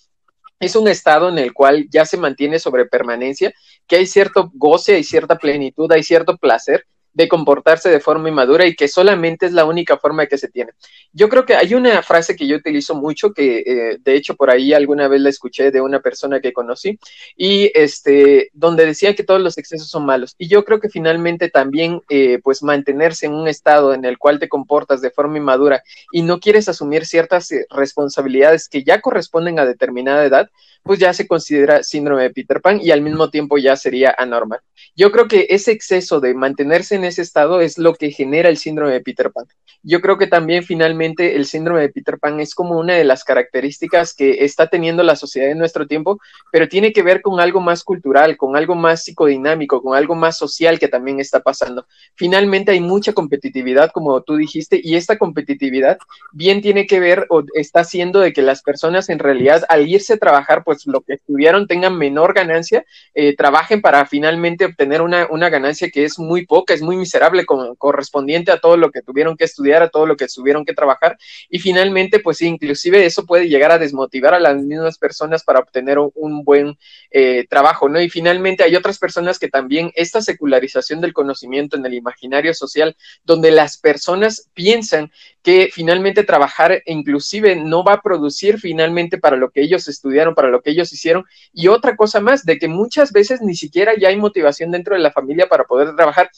es 0.63 0.77
un 0.77 0.87
estado 0.87 1.29
en 1.29 1.39
el 1.39 1.53
cual 1.53 1.89
ya 1.91 2.05
se 2.05 2.17
mantiene 2.17 2.61
sobre 2.61 2.87
permanencia, 2.87 3.53
que 3.87 3.97
hay 3.97 4.07
cierto 4.07 4.51
goce, 4.55 4.95
hay 4.95 5.03
cierta 5.03 5.37
plenitud, 5.37 5.91
hay 5.91 6.05
cierto 6.05 6.37
placer, 6.37 6.87
de 7.15 7.29
comportarse 7.29 7.91
de 7.91 8.01
forma 8.01 8.29
inmadura 8.29 8.67
y 8.67 8.75
que 8.75 8.89
solamente 8.89 9.47
es 9.47 9.53
la 9.53 9.65
única 9.65 9.99
forma 9.99 10.27
que 10.27 10.39
se 10.39 10.49
tiene. 10.49 10.73
Yo 11.13 11.29
creo 11.29 11.45
que 11.45 11.55
hay 11.55 11.75
una 11.75 12.03
frase 12.03 12.37
que 12.37 12.47
yo 12.47 12.57
utilizo 12.57 12.95
mucho, 12.95 13.33
que 13.33 13.59
eh, 13.67 13.99
de 14.01 14.15
hecho 14.15 14.35
por 14.35 14.51
ahí 14.51 14.73
alguna 14.73 15.09
vez 15.09 15.21
la 15.21 15.29
escuché 15.29 15.71
de 15.71 15.81
una 15.81 16.01
persona 16.01 16.41
que 16.41 16.53
conocí, 16.53 16.99
y 17.37 17.71
este, 17.75 18.51
donde 18.53 18.87
decía 18.87 19.15
que 19.15 19.25
todos 19.25 19.41
los 19.41 19.59
excesos 19.59 19.89
son 19.89 20.07
malos. 20.07 20.35
Y 20.39 20.49
yo 20.49 20.65
creo 20.65 20.81
que 20.81 20.89
finalmente 20.89 21.49
también, 21.49 22.01
eh, 22.09 22.39
pues 22.43 22.63
mantenerse 22.63 23.27
en 23.27 23.35
un 23.35 23.49
estado 23.49 23.95
en 23.95 24.05
el 24.05 24.19
cual 24.19 24.39
te 24.39 24.49
comportas 24.49 25.01
de 25.01 25.11
forma 25.11 25.39
inmadura 25.39 25.83
y 26.13 26.23
no 26.23 26.41
quieres 26.41 26.69
asumir 26.69 27.07
ciertas 27.07 27.51
eh, 27.53 27.67
responsabilidades 27.71 28.69
que 28.69 28.85
ya 28.85 29.01
corresponden 29.01 29.59
a 29.59 29.67
determinada 29.67 30.25
edad, 30.25 30.51
pues 30.83 30.99
ya 30.99 31.13
se 31.13 31.27
considera 31.27 31.83
síndrome 31.83 32.23
de 32.25 32.31
Peter 32.31 32.61
Pan 32.61 32.81
y 32.83 32.91
al 32.91 33.01
mismo 33.01 33.31
tiempo 33.31 33.59
ya 33.59 33.77
sería 33.77 34.15
anormal. 34.17 34.61
Yo 34.95 35.11
creo 35.13 35.29
que 35.29 35.47
ese 35.51 35.73
exceso 35.73 36.21
de 36.21 36.35
mantenerse 36.35 36.97
en 36.97 37.05
ese 37.05 37.23
estado 37.23 37.61
es 37.61 37.79
lo 37.79 37.95
que 37.95 38.11
genera 38.11 38.49
el 38.49 38.59
síndrome 38.59 38.93
de 38.93 39.01
Peter 39.01 39.31
Pan. 39.31 39.47
Yo 39.85 40.01
creo 40.01 40.17
que 40.19 40.27
también 40.27 40.63
finalmente 40.63 41.35
el 41.35 41.47
síndrome 41.47 41.81
de 41.81 41.89
Peter 41.89 42.19
Pan 42.19 42.41
es 42.41 42.55
como 42.55 42.79
una 42.79 42.95
de 42.95 43.05
las 43.05 43.25
características 43.25 44.15
que 44.15 44.45
está 44.45 44.69
teniendo 44.69 45.03
la 45.03 45.17
sociedad 45.17 45.51
en 45.51 45.59
nuestro 45.59 45.87
tiempo, 45.87 46.21
pero 46.53 46.69
tiene 46.69 46.93
que 46.93 47.03
ver 47.03 47.21
con 47.21 47.41
algo 47.41 47.61
más 47.61 47.83
cultural, 47.83 48.37
con 48.37 48.57
algo 48.57 48.75
más 48.75 49.03
psicodinámico, 49.05 49.83
con 49.83 49.97
algo 49.97 50.15
más 50.15 50.37
social 50.37 50.79
que 50.79 50.89
también 50.89 51.21
está 51.21 51.41
pasando. 51.41 51.87
Finalmente 52.15 52.73
hay 52.73 52.81
mucha 52.81 53.13
competitividad, 53.13 53.91
como 53.91 54.23
tú 54.23 54.37
dijiste, 54.37 54.81
y 54.83 54.95
esta 54.95 55.19
competitividad 55.19 55.99
bien 56.33 56.61
tiene 56.61 56.87
que 56.87 57.01
ver 57.01 57.27
o 57.29 57.43
está 57.55 57.81
haciendo 57.81 58.21
de 58.21 58.33
que 58.33 58.43
las 58.43 58.63
personas 58.63 59.09
en 59.09 59.19
realidad 59.19 59.65
al 59.69 59.89
irse 59.89 60.15
a 60.15 60.19
trabajar, 60.19 60.63
pues 60.65 60.72
lo 60.87 61.01
que 61.01 61.15
estudiaron 61.15 61.67
tengan 61.67 61.97
menor 61.97 62.35
ganancia, 62.35 62.85
eh, 63.15 63.35
trabajen 63.37 63.81
para 63.81 64.07
finalmente 64.07 64.65
obtener 64.65 65.03
una, 65.03 65.27
una 65.31 65.49
ganancia 65.49 65.91
que 65.91 66.05
es 66.05 66.19
muy 66.19 66.47
poca, 66.47 66.75
es 66.75 66.83
muy 66.83 66.97
miserable 66.97 67.45
correspondiente 67.79 68.53
a 68.53 68.59
todo 68.59 68.77
lo 68.77 68.91
que 68.91 69.03
tuvieron 69.03 69.37
que 69.37 69.45
estudiar 69.45 69.83
a 69.83 69.89
todo 69.89 70.07
lo 70.07 70.17
que 70.17 70.27
tuvieron 70.27 70.65
que 70.65 70.75
trabajar 70.75 71.17
y 71.49 71.59
finalmente, 71.59 72.21
pues 72.21 72.41
inclusive 72.43 73.05
eso 73.05 73.27
puede 73.27 73.49
llegar 73.49 73.73
a 73.73 73.79
desmotivar 73.79 74.35
a 74.35 74.41
las 74.41 74.57
mismas 74.57 74.99
personas 74.99 75.45
para 75.45 75.61
obtener 75.61 75.99
un, 75.99 76.45
buen 76.45 76.79
eh, 77.11 77.47
trabajo, 77.49 77.89
¿no? 77.89 78.01
Y 78.01 78.09
finalmente 78.09 78.65
hay 78.65 78.75
otras 78.75 78.99
personas 78.99 79.39
que 79.39 79.49
también 79.49 79.93
esta 79.95 80.21
secularización 80.21 81.01
del 81.01 81.13
conocimiento 81.13 81.77
en 81.77 81.87
el 81.87 81.95
imaginario 81.95 82.55
social, 82.55 82.97
donde 83.25 83.51
las 83.51 83.79
personas 83.79 84.49
piensan 84.55 85.13
que 85.43 85.71
finalmente 85.73 86.25
trabajar 86.25 86.83
inclusive 86.87 87.57
no 87.57 87.85
va 87.85 87.95
a 87.95 88.03
producir 88.03 88.59
finalmente 88.59 89.19
para 89.19 89.37
lo 89.37 89.51
que 89.51 89.63
ellos 89.63 89.89
estudiaron, 89.89 90.35
para 90.35 90.49
lo 90.49 90.62
que 90.63 90.71
ellos 90.71 90.93
hicieron. 90.93 91.25
Y 91.53 91.69
otra 91.69 91.97
cosa 91.97 92.21
más, 92.21 92.45
de 92.45 92.59
que 92.59 92.69
muchas 92.69 93.13
veces 93.13 93.41
ni 93.43 93.55
siquiera 93.55 93.93
ya 93.99 94.09
hay 94.09 94.17
motivación 94.17 94.71
dentro 94.71 94.95
de 94.95 95.01
la 95.01 95.11
familia 95.11 95.49
para 95.49 95.65
poder 95.65 95.95
trabajar 95.97 96.31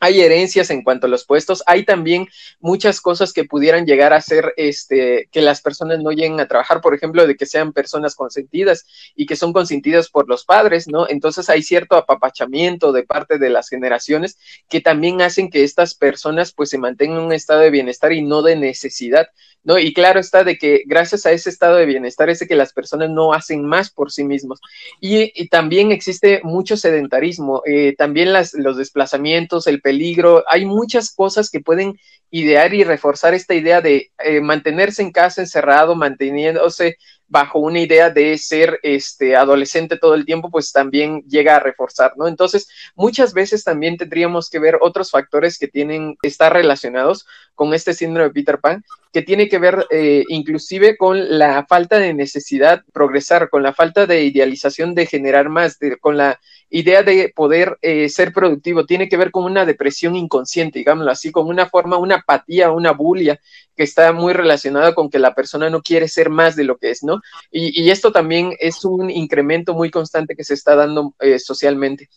hay 0.00 0.20
herencias 0.20 0.70
en 0.70 0.82
cuanto 0.82 1.06
a 1.06 1.10
los 1.10 1.24
puestos, 1.24 1.62
hay 1.66 1.84
también 1.84 2.28
muchas 2.60 3.00
cosas 3.00 3.32
que 3.32 3.44
pudieran 3.44 3.86
llegar 3.86 4.12
a 4.12 4.20
ser 4.20 4.52
este 4.56 5.28
que 5.32 5.40
las 5.40 5.62
personas 5.62 6.00
no 6.00 6.10
lleguen 6.10 6.40
a 6.40 6.48
trabajar, 6.48 6.80
por 6.80 6.94
ejemplo, 6.94 7.26
de 7.26 7.36
que 7.36 7.46
sean 7.46 7.72
personas 7.72 8.14
consentidas 8.14 8.86
y 9.14 9.26
que 9.26 9.36
son 9.36 9.52
consentidas 9.52 10.08
por 10.08 10.28
los 10.28 10.44
padres, 10.44 10.88
¿no? 10.88 11.08
Entonces 11.08 11.48
hay 11.48 11.62
cierto 11.62 11.96
apapachamiento 11.96 12.92
de 12.92 13.04
parte 13.04 13.38
de 13.38 13.50
las 13.50 13.68
generaciones 13.68 14.38
que 14.68 14.80
también 14.80 15.22
hacen 15.22 15.50
que 15.50 15.64
estas 15.64 15.94
personas 15.94 16.52
pues 16.52 16.70
se 16.70 16.78
mantengan 16.78 17.18
en 17.18 17.24
un 17.24 17.32
estado 17.32 17.60
de 17.60 17.70
bienestar 17.70 18.12
y 18.12 18.22
no 18.22 18.42
de 18.42 18.56
necesidad. 18.56 19.28
¿no? 19.66 19.80
Y 19.80 19.92
claro 19.92 20.20
está 20.20 20.44
de 20.44 20.58
que 20.58 20.84
gracias 20.86 21.26
a 21.26 21.32
ese 21.32 21.50
estado 21.50 21.74
de 21.74 21.86
bienestar 21.86 22.30
es 22.30 22.38
de 22.38 22.46
que 22.46 22.54
las 22.54 22.72
personas 22.72 23.10
no 23.10 23.32
hacen 23.32 23.66
más 23.66 23.90
por 23.90 24.12
sí 24.12 24.22
mismos. 24.22 24.60
Y, 25.00 25.48
también 25.48 25.90
existe 25.90 26.40
mucho 26.44 26.76
sedentarismo, 26.76 27.62
eh, 27.66 27.94
también 27.98 28.32
las, 28.32 28.54
los 28.54 28.76
desplazamientos, 28.76 29.66
el 29.66 29.80
peligro, 29.86 30.42
hay 30.48 30.64
muchas 30.64 31.14
cosas 31.14 31.48
que 31.48 31.60
pueden 31.60 31.96
idear 32.32 32.74
y 32.74 32.82
reforzar 32.82 33.34
esta 33.34 33.54
idea 33.54 33.80
de 33.80 34.10
eh, 34.18 34.40
mantenerse 34.40 35.00
en 35.00 35.12
casa 35.12 35.42
encerrado, 35.42 35.94
manteniéndose 35.94 36.96
bajo 37.28 37.60
una 37.60 37.78
idea 37.78 38.10
de 38.10 38.36
ser 38.36 38.80
este 38.82 39.36
adolescente 39.36 39.96
todo 39.96 40.14
el 40.14 40.24
tiempo, 40.24 40.50
pues 40.50 40.72
también 40.72 41.22
llega 41.28 41.54
a 41.54 41.60
reforzar, 41.60 42.14
¿no? 42.16 42.26
Entonces, 42.26 42.68
muchas 42.96 43.32
veces 43.32 43.62
también 43.62 43.96
tendríamos 43.96 44.50
que 44.50 44.58
ver 44.58 44.76
otros 44.80 45.12
factores 45.12 45.56
que 45.56 45.68
tienen, 45.68 46.16
estar 46.22 46.52
relacionados 46.52 47.26
con 47.54 47.72
este 47.72 47.94
síndrome 47.94 48.28
de 48.28 48.34
Peter 48.34 48.58
Pan, 48.58 48.84
que 49.12 49.22
tiene 49.22 49.48
que 49.48 49.58
ver 49.58 49.86
eh, 49.90 50.24
inclusive 50.28 50.96
con 50.96 51.38
la 51.38 51.64
falta 51.68 51.98
de 52.00 52.12
necesidad 52.12 52.82
progresar, 52.92 53.50
con 53.50 53.62
la 53.62 53.72
falta 53.72 54.06
de 54.06 54.24
idealización 54.24 54.96
de 54.96 55.06
generar 55.06 55.48
más, 55.48 55.78
con 56.00 56.16
la 56.16 56.40
idea 56.78 57.02
de 57.02 57.32
poder 57.34 57.78
eh, 57.80 58.08
ser 58.08 58.32
productivo, 58.32 58.84
tiene 58.84 59.08
que 59.08 59.16
ver 59.16 59.30
con 59.30 59.44
una 59.44 59.64
depresión 59.64 60.14
inconsciente, 60.14 60.80
digámoslo 60.80 61.10
así, 61.10 61.32
con 61.32 61.48
una 61.48 61.66
forma, 61.68 61.96
una 61.96 62.16
apatía, 62.16 62.70
una 62.70 62.92
bulia 62.92 63.40
que 63.74 63.82
está 63.82 64.12
muy 64.12 64.32
relacionada 64.32 64.94
con 64.94 65.08
que 65.08 65.18
la 65.18 65.34
persona 65.34 65.70
no 65.70 65.80
quiere 65.82 66.08
ser 66.08 66.28
más 66.28 66.54
de 66.56 66.64
lo 66.64 66.76
que 66.76 66.90
es, 66.90 67.02
¿no? 67.02 67.20
Y, 67.50 67.90
esto 67.90 68.12
también 68.12 68.54
es 68.58 68.84
un 68.84 69.10
incremento 69.10 69.74
muy 69.74 69.90
constante 69.90 70.34
que 70.36 70.44
se 70.44 70.54
está 70.54 70.74
dando 70.74 71.14
eh, 71.20 71.38
socialmente. 71.38 72.08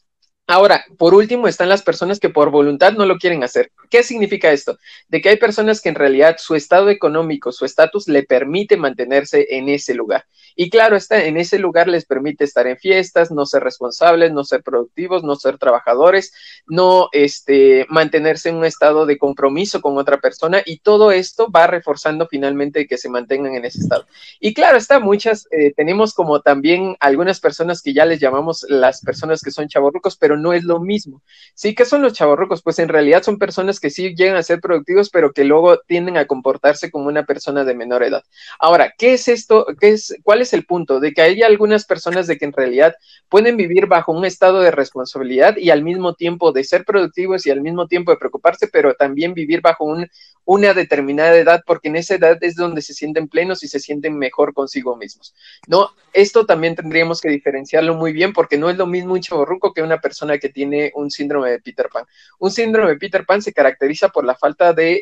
Ahora, 0.48 0.84
por 0.98 1.14
último, 1.14 1.48
están 1.48 1.70
las 1.70 1.84
personas 1.84 2.20
que 2.20 2.30
por 2.30 2.50
voluntad 2.50 2.94
no 2.94 3.06
lo 3.06 3.18
quieren 3.18 3.44
hacer. 3.44 3.72
¿Qué 3.88 4.02
significa 4.02 4.52
esto? 4.52 4.80
De 5.08 5.22
que 5.22 5.30
hay 5.30 5.38
personas 5.38 5.80
que 5.80 5.90
en 5.90 5.96
realidad 5.96 6.38
su 6.40 6.56
estado 6.56 6.90
económico, 6.90 7.52
su 7.52 7.66
estatus 7.66 8.08
le 8.08 8.24
permite 8.24 8.76
mantenerse 8.76 9.46
en 9.52 9.70
ese 9.70 9.94
lugar. 9.94 10.26
Y 10.62 10.70
claro, 10.70 10.98
está, 10.98 11.24
en 11.24 11.38
ese 11.38 11.58
lugar 11.58 11.88
les 11.88 12.04
permite 12.04 12.44
estar 12.44 12.68
en 12.68 12.76
fiestas, 12.76 13.32
no 13.32 13.46
ser 13.46 13.64
responsables, 13.64 14.34
no 14.34 14.44
ser 14.44 14.62
productivos, 14.62 15.24
no 15.24 15.38
ser 15.38 15.58
trabajadores, 15.58 16.34
no 16.68 17.08
este, 17.14 17.86
mantenerse 17.88 18.50
en 18.50 18.56
un 18.56 18.66
estado 18.66 19.06
de 19.06 19.18
compromiso 19.18 19.80
con 19.80 19.98
otra 19.98 20.18
persona 20.18 20.62
y 20.66 20.80
todo 20.80 21.14
esto 21.14 21.50
va 21.50 21.66
reforzando 21.68 22.28
finalmente 22.28 22.88
que 22.88 22.98
se 22.98 23.08
mantengan 23.08 23.56
en 23.56 23.64
ese 23.64 23.80
estado. 23.80 24.06
Y 24.42 24.54
claro, 24.54 24.78
está, 24.78 25.00
muchas, 25.00 25.48
eh, 25.52 25.72
tenemos 25.78 26.14
como 26.14 26.42
también 26.42 26.98
algunas 27.00 27.40
personas 27.40 27.82
que 27.82 27.94
ya 27.94 28.04
les 28.04 28.20
llamamos 28.20 28.66
las 28.68 29.00
personas 29.00 29.42
que 29.42 29.52
son 29.52 29.70
chavorrucos, 29.70 30.18
pero 30.18 30.36
no 30.36 30.52
es 30.52 30.66
lo 30.66 30.82
mismo. 30.82 31.22
Sí, 31.54 31.74
¿qué 31.74 31.86
son 31.86 32.02
los 32.02 32.12
chavorrucos? 32.12 32.64
Pues 32.64 32.80
en 32.80 32.90
realidad 32.90 33.24
son 33.24 33.38
personas 33.38 33.80
que 33.80 33.90
sí 33.90 34.14
llegan 34.14 34.36
a 34.36 34.44
ser 34.44 34.60
productivos, 34.60 35.10
pero 35.10 35.32
que 35.32 35.46
luego 35.46 35.78
tienden 35.88 36.18
a 36.18 36.28
comportarse 36.28 36.92
como 36.92 37.08
una 37.08 37.24
persona 37.24 37.64
de 37.64 37.76
menor 37.76 38.04
edad. 38.04 38.26
Ahora, 38.60 38.94
¿qué 38.98 39.14
es 39.14 39.30
esto? 39.30 39.66
¿Qué 39.80 39.92
es, 39.92 40.14
¿Cuál 40.22 40.42
es 40.42 40.49
el 40.54 40.66
punto? 40.66 41.00
De 41.00 41.14
que 41.14 41.22
hay 41.22 41.42
algunas 41.42 41.86
personas 41.86 42.28
de 42.28 42.38
que 42.38 42.46
en 42.46 42.54
realidad 42.54 42.96
pueden 43.30 43.58
vivir 43.58 43.88
bajo 43.88 44.12
un 44.12 44.26
estado 44.26 44.62
de 44.62 44.72
responsabilidad 44.72 45.58
y 45.58 45.70
al 45.70 45.84
mismo 45.84 46.14
tiempo 46.14 46.52
de 46.52 46.64
ser 46.64 46.86
productivos 46.86 47.46
y 47.46 47.52
al 47.52 47.62
mismo 47.62 47.88
tiempo 47.88 48.12
de 48.12 48.18
preocuparse, 48.18 48.68
pero 48.68 48.94
también 48.94 49.34
vivir 49.34 49.62
bajo 49.62 49.86
un, 49.86 50.08
una 50.46 50.74
determinada 50.74 51.38
edad, 51.38 51.64
porque 51.66 51.90
en 51.90 51.96
esa 51.96 52.16
edad 52.16 52.38
es 52.42 52.56
donde 52.56 52.82
se 52.82 52.94
sienten 52.94 53.28
plenos 53.28 53.64
y 53.64 53.68
se 53.68 53.80
sienten 53.80 54.18
mejor 54.18 54.54
consigo 54.54 54.96
mismos. 54.96 55.36
No, 55.68 55.92
esto 56.12 56.46
también 56.46 56.76
tendríamos 56.76 57.22
que 57.22 57.30
diferenciarlo 57.30 57.94
muy 57.94 58.14
bien, 58.14 58.34
porque 58.34 58.58
no 58.58 58.70
es 58.70 58.78
lo 58.78 58.88
mismo 58.88 59.14
un 59.14 59.22
chavorruco 59.22 59.74
que 59.74 59.84
una 59.84 60.02
persona 60.02 60.40
que 60.40 60.50
tiene 60.50 60.92
un 60.96 61.12
síndrome 61.12 61.52
de 61.52 61.60
Peter 61.60 61.88
Pan. 61.94 62.06
Un 62.40 62.50
síndrome 62.50 62.90
de 62.90 62.98
Peter 62.98 63.26
Pan 63.26 63.42
se 63.42 63.54
caracteriza 63.54 64.10
por 64.10 64.26
la 64.26 64.36
falta 64.36 64.74
de, 64.74 65.02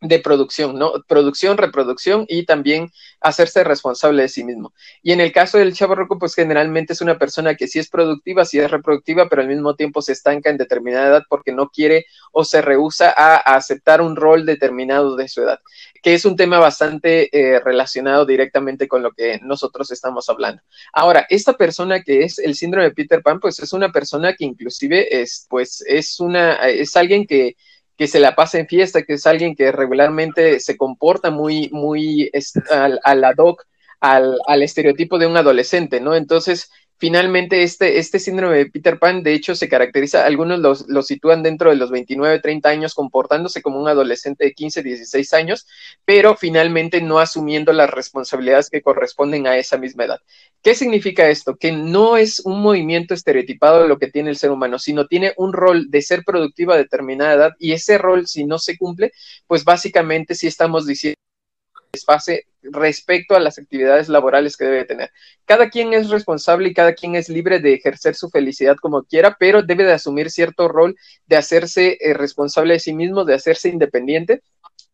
de 0.00 0.20
producción, 0.20 0.78
¿no? 0.78 0.92
Producción, 1.08 1.58
reproducción 1.58 2.24
y 2.28 2.44
también 2.44 2.92
hacerse 3.20 3.64
responsable 3.64 4.22
de 4.22 4.28
sí 4.28 4.44
mismo. 4.44 4.72
Y 5.02 5.12
en 5.12 5.20
el 5.20 5.32
caso 5.32 5.58
del 5.58 5.74
chavo 5.74 5.96
pues 6.20 6.34
generalmente 6.34 6.92
es 6.92 7.00
una 7.00 7.18
persona 7.18 7.56
que 7.56 7.66
sí 7.66 7.78
es 7.80 7.88
productiva, 7.88 8.44
sí 8.44 8.60
es 8.60 8.70
reproductiva, 8.70 9.28
pero 9.28 9.42
al 9.42 9.48
mismo 9.48 9.74
tiempo 9.74 10.00
se 10.00 10.12
estanca 10.12 10.50
en 10.50 10.56
determinada 10.56 11.08
edad 11.08 11.22
porque 11.28 11.52
no 11.52 11.68
quiere 11.68 12.06
o 12.32 12.44
se 12.44 12.62
rehúsa 12.62 13.12
a, 13.16 13.36
aceptar 13.36 14.00
un 14.00 14.14
rol 14.14 14.46
determinado 14.46 15.16
de 15.16 15.28
su 15.28 15.42
edad, 15.42 15.60
que 16.02 16.14
es 16.14 16.24
un 16.24 16.36
tema 16.36 16.58
bastante 16.60 17.36
eh, 17.36 17.58
relacionado 17.58 18.24
directamente 18.24 18.86
con 18.86 19.02
lo 19.02 19.10
que 19.12 19.40
nosotros 19.42 19.90
estamos 19.90 20.28
hablando. 20.28 20.62
Ahora, 20.92 21.26
esta 21.28 21.54
persona 21.54 22.02
que 22.02 22.22
es 22.22 22.38
el 22.38 22.54
síndrome 22.54 22.88
de 22.88 22.94
Peter 22.94 23.22
Pan, 23.22 23.40
pues 23.40 23.58
es 23.58 23.72
una 23.72 23.90
persona 23.90 24.34
que 24.34 24.44
inclusive 24.44 25.20
es, 25.20 25.46
pues 25.48 25.82
es 25.86 26.20
una, 26.20 26.54
es 26.68 26.94
alguien 26.96 27.26
que 27.26 27.56
que 27.98 28.06
se 28.06 28.20
la 28.20 28.36
pasa 28.36 28.58
en 28.58 28.68
fiesta, 28.68 29.02
que 29.02 29.14
es 29.14 29.26
alguien 29.26 29.56
que 29.56 29.72
regularmente 29.72 30.60
se 30.60 30.76
comporta 30.76 31.30
muy, 31.30 31.68
muy 31.72 32.30
al, 32.70 33.00
al 33.02 33.24
ad 33.24 33.38
hoc 33.38 33.66
al, 34.00 34.38
al, 34.46 34.62
estereotipo 34.62 35.18
de 35.18 35.26
un 35.26 35.36
adolescente, 35.36 36.00
¿no? 36.00 36.14
Entonces, 36.14 36.70
finalmente 36.98 37.62
este, 37.62 37.98
este 37.98 38.18
síndrome 38.18 38.56
de 38.56 38.66
Peter 38.66 38.98
Pan, 38.98 39.22
de 39.22 39.32
hecho, 39.32 39.54
se 39.54 39.68
caracteriza, 39.68 40.26
algunos 40.26 40.58
los, 40.58 40.88
lo 40.88 41.02
sitúan 41.02 41.42
dentro 41.42 41.70
de 41.70 41.76
los 41.76 41.90
29, 41.90 42.40
30 42.40 42.68
años, 42.68 42.94
comportándose 42.94 43.62
como 43.62 43.80
un 43.80 43.88
adolescente 43.88 44.44
de 44.44 44.52
15, 44.52 44.82
16 44.82 45.32
años, 45.32 45.66
pero 46.04 46.36
finalmente 46.36 47.00
no 47.00 47.18
asumiendo 47.18 47.72
las 47.72 47.90
responsabilidades 47.90 48.68
que 48.68 48.82
corresponden 48.82 49.46
a 49.46 49.56
esa 49.56 49.78
misma 49.78 50.04
edad. 50.04 50.20
¿Qué 50.62 50.74
significa 50.74 51.28
esto? 51.28 51.56
Que 51.56 51.72
no 51.72 52.16
es 52.16 52.40
un 52.40 52.60
movimiento 52.60 53.14
estereotipado 53.14 53.86
lo 53.86 53.98
que 53.98 54.10
tiene 54.10 54.30
el 54.30 54.36
ser 54.36 54.50
humano, 54.50 54.78
sino 54.78 55.06
tiene 55.06 55.32
un 55.36 55.52
rol 55.52 55.90
de 55.90 56.02
ser 56.02 56.24
productivo 56.24 56.72
a 56.72 56.76
determinada 56.76 57.34
edad 57.34 57.52
y 57.58 57.72
ese 57.72 57.96
rol, 57.96 58.26
si 58.26 58.44
no 58.44 58.58
se 58.58 58.76
cumple, 58.76 59.12
pues 59.46 59.64
básicamente 59.64 60.34
si 60.34 60.48
estamos 60.48 60.86
diciendo 60.86 61.18
desfase 61.98 62.46
respecto 62.62 63.34
a 63.34 63.40
las 63.40 63.58
actividades 63.58 64.08
laborales 64.08 64.56
que 64.56 64.64
debe 64.64 64.84
tener. 64.84 65.10
Cada 65.44 65.68
quien 65.70 65.92
es 65.92 66.10
responsable 66.10 66.68
y 66.68 66.74
cada 66.74 66.94
quien 66.94 67.14
es 67.14 67.28
libre 67.28 67.58
de 67.58 67.74
ejercer 67.74 68.14
su 68.14 68.30
felicidad 68.30 68.76
como 68.80 69.02
quiera, 69.02 69.36
pero 69.38 69.62
debe 69.62 69.84
de 69.84 69.92
asumir 69.92 70.30
cierto 70.30 70.68
rol 70.68 70.96
de 71.26 71.36
hacerse 71.36 71.98
eh, 72.00 72.14
responsable 72.14 72.74
de 72.74 72.80
sí 72.80 72.94
mismo, 72.94 73.24
de 73.24 73.34
hacerse 73.34 73.68
independiente. 73.68 74.42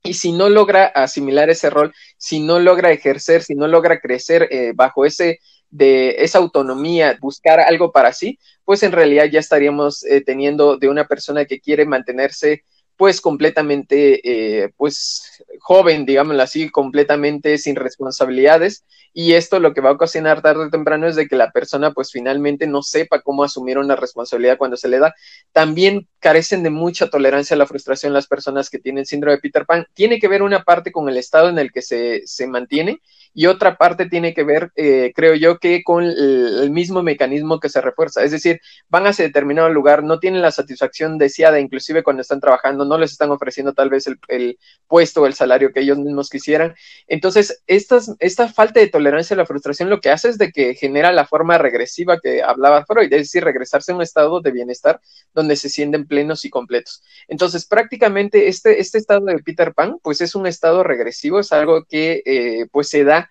Y 0.02 0.14
si 0.14 0.32
no 0.32 0.49
logra 0.49 0.87
asimilar 0.87 1.49
ese 1.49 1.70
rol, 1.70 1.94
si 2.18 2.40
no 2.40 2.58
logra 2.58 2.92
ejercer, 2.92 3.42
si 3.42 3.54
no 3.54 3.68
logra 3.68 4.00
crecer 4.00 4.49
eh, 4.50 4.73
bajo 4.75 5.04
ese 5.04 5.40
de 5.70 6.16
esa 6.18 6.38
autonomía, 6.38 7.18
buscar 7.20 7.58
algo 7.58 7.90
para 7.90 8.12
sí, 8.12 8.38
pues 8.64 8.84
en 8.84 8.92
realidad 8.92 9.25
ya 9.25 9.40
estaríamos 9.40 10.04
eh, 10.04 10.20
teniendo 10.20 10.76
de 10.76 10.88
una 10.88 11.08
persona 11.08 11.46
que 11.46 11.58
quiere 11.58 11.84
mantenerse 11.84 12.62
pues 12.96 13.20
completamente, 13.20 14.20
eh, 14.64 14.72
pues 14.76 15.42
joven, 15.60 16.06
digámoslo 16.06 16.42
así, 16.42 16.70
completamente 16.70 17.58
sin 17.58 17.76
responsabilidades. 17.76 18.84
Y 19.12 19.34
esto 19.34 19.60
lo 19.60 19.74
que 19.74 19.80
va 19.80 19.90
a 19.90 19.94
ocasionar 19.94 20.42
tarde 20.42 20.64
o 20.64 20.70
temprano 20.70 21.06
es 21.06 21.14
de 21.14 21.28
que 21.28 21.36
la 21.36 21.52
persona 21.52 21.92
pues 21.92 22.10
finalmente 22.10 22.66
no 22.66 22.82
sepa 22.82 23.20
cómo 23.20 23.44
asumir 23.44 23.78
una 23.78 23.94
responsabilidad 23.94 24.58
cuando 24.58 24.76
se 24.76 24.88
le 24.88 24.98
da. 24.98 25.14
También 25.52 26.08
carecen 26.18 26.62
de 26.62 26.70
mucha 26.70 27.08
tolerancia 27.10 27.54
a 27.54 27.58
la 27.58 27.66
frustración 27.66 28.12
las 28.12 28.26
personas 28.26 28.70
que 28.70 28.78
tienen 28.78 29.06
síndrome 29.06 29.36
de 29.36 29.42
Peter 29.42 29.66
Pan. 29.66 29.86
Tiene 29.94 30.18
que 30.18 30.28
ver 30.28 30.42
una 30.42 30.64
parte 30.64 30.90
con 30.90 31.08
el 31.08 31.16
estado 31.16 31.48
en 31.48 31.58
el 31.58 31.70
que 31.70 31.82
se, 31.82 32.22
se 32.26 32.46
mantiene 32.48 33.00
y 33.34 33.46
otra 33.46 33.76
parte 33.76 34.08
tiene 34.08 34.32
que 34.32 34.44
ver, 34.44 34.70
eh, 34.76 35.12
creo 35.14 35.34
yo, 35.34 35.58
que 35.58 35.82
con 35.82 36.04
el, 36.04 36.70
mismo 36.70 37.02
mecanismo 37.02 37.60
que 37.60 37.68
se 37.68 37.80
refuerza. 37.80 38.22
Es 38.22 38.30
decir, 38.30 38.60
van 38.88 39.06
a 39.06 39.10
ese 39.10 39.24
determinado 39.24 39.68
lugar, 39.68 40.02
no 40.02 40.20
tienen 40.20 40.40
la 40.40 40.52
satisfacción 40.52 41.18
deseada, 41.18 41.60
inclusive 41.60 42.02
cuando 42.02 42.22
están 42.22 42.40
trabajando, 42.40 42.84
no 42.84 42.96
les 42.96 43.12
están 43.12 43.30
ofreciendo 43.30 43.74
tal 43.74 43.90
vez 43.90 44.06
el, 44.06 44.58
puesto 44.86 45.22
o 45.22 45.26
el 45.26 45.34
salario 45.34 45.72
que 45.72 45.80
ellos 45.80 45.98
mismos 45.98 46.30
quisieran. 46.30 46.74
Entonces, 47.08 47.62
estas, 47.66 48.14
esta 48.20 48.48
falta 48.48 48.80
de 48.80 48.88
tolerancia 48.88 49.34
a 49.34 49.38
la 49.38 49.46
frustración 49.46 49.90
lo 49.90 50.00
que 50.00 50.10
hace 50.10 50.28
es 50.28 50.38
de 50.38 50.52
que 50.52 50.74
genera 50.74 51.12
la 51.12 51.26
forma 51.26 51.58
regresiva 51.58 52.20
que 52.20 52.42
hablaba 52.42 52.86
Freud, 52.86 53.12
es 53.12 53.22
decir, 53.22 53.42
regresarse 53.42 53.92
a 53.92 53.96
un 53.96 54.02
estado 54.02 54.40
de 54.40 54.52
bienestar 54.52 55.00
donde 55.34 55.56
se 55.56 55.68
sienten 55.68 56.06
plenos 56.06 56.44
y 56.44 56.50
completos. 56.50 57.02
Entonces, 57.26 57.66
prácticamente 57.66 58.48
este, 58.48 58.80
este 58.80 58.98
estado 58.98 59.26
de 59.26 59.38
Peter 59.40 59.74
Pan, 59.74 59.98
pues 60.02 60.20
es 60.20 60.34
un 60.34 60.46
estado 60.46 60.84
regresivo, 60.84 61.40
es 61.40 61.52
algo 61.52 61.84
que 61.84 62.22
eh, 62.24 62.66
pues 62.70 62.88
se 62.88 63.04
da 63.04 63.24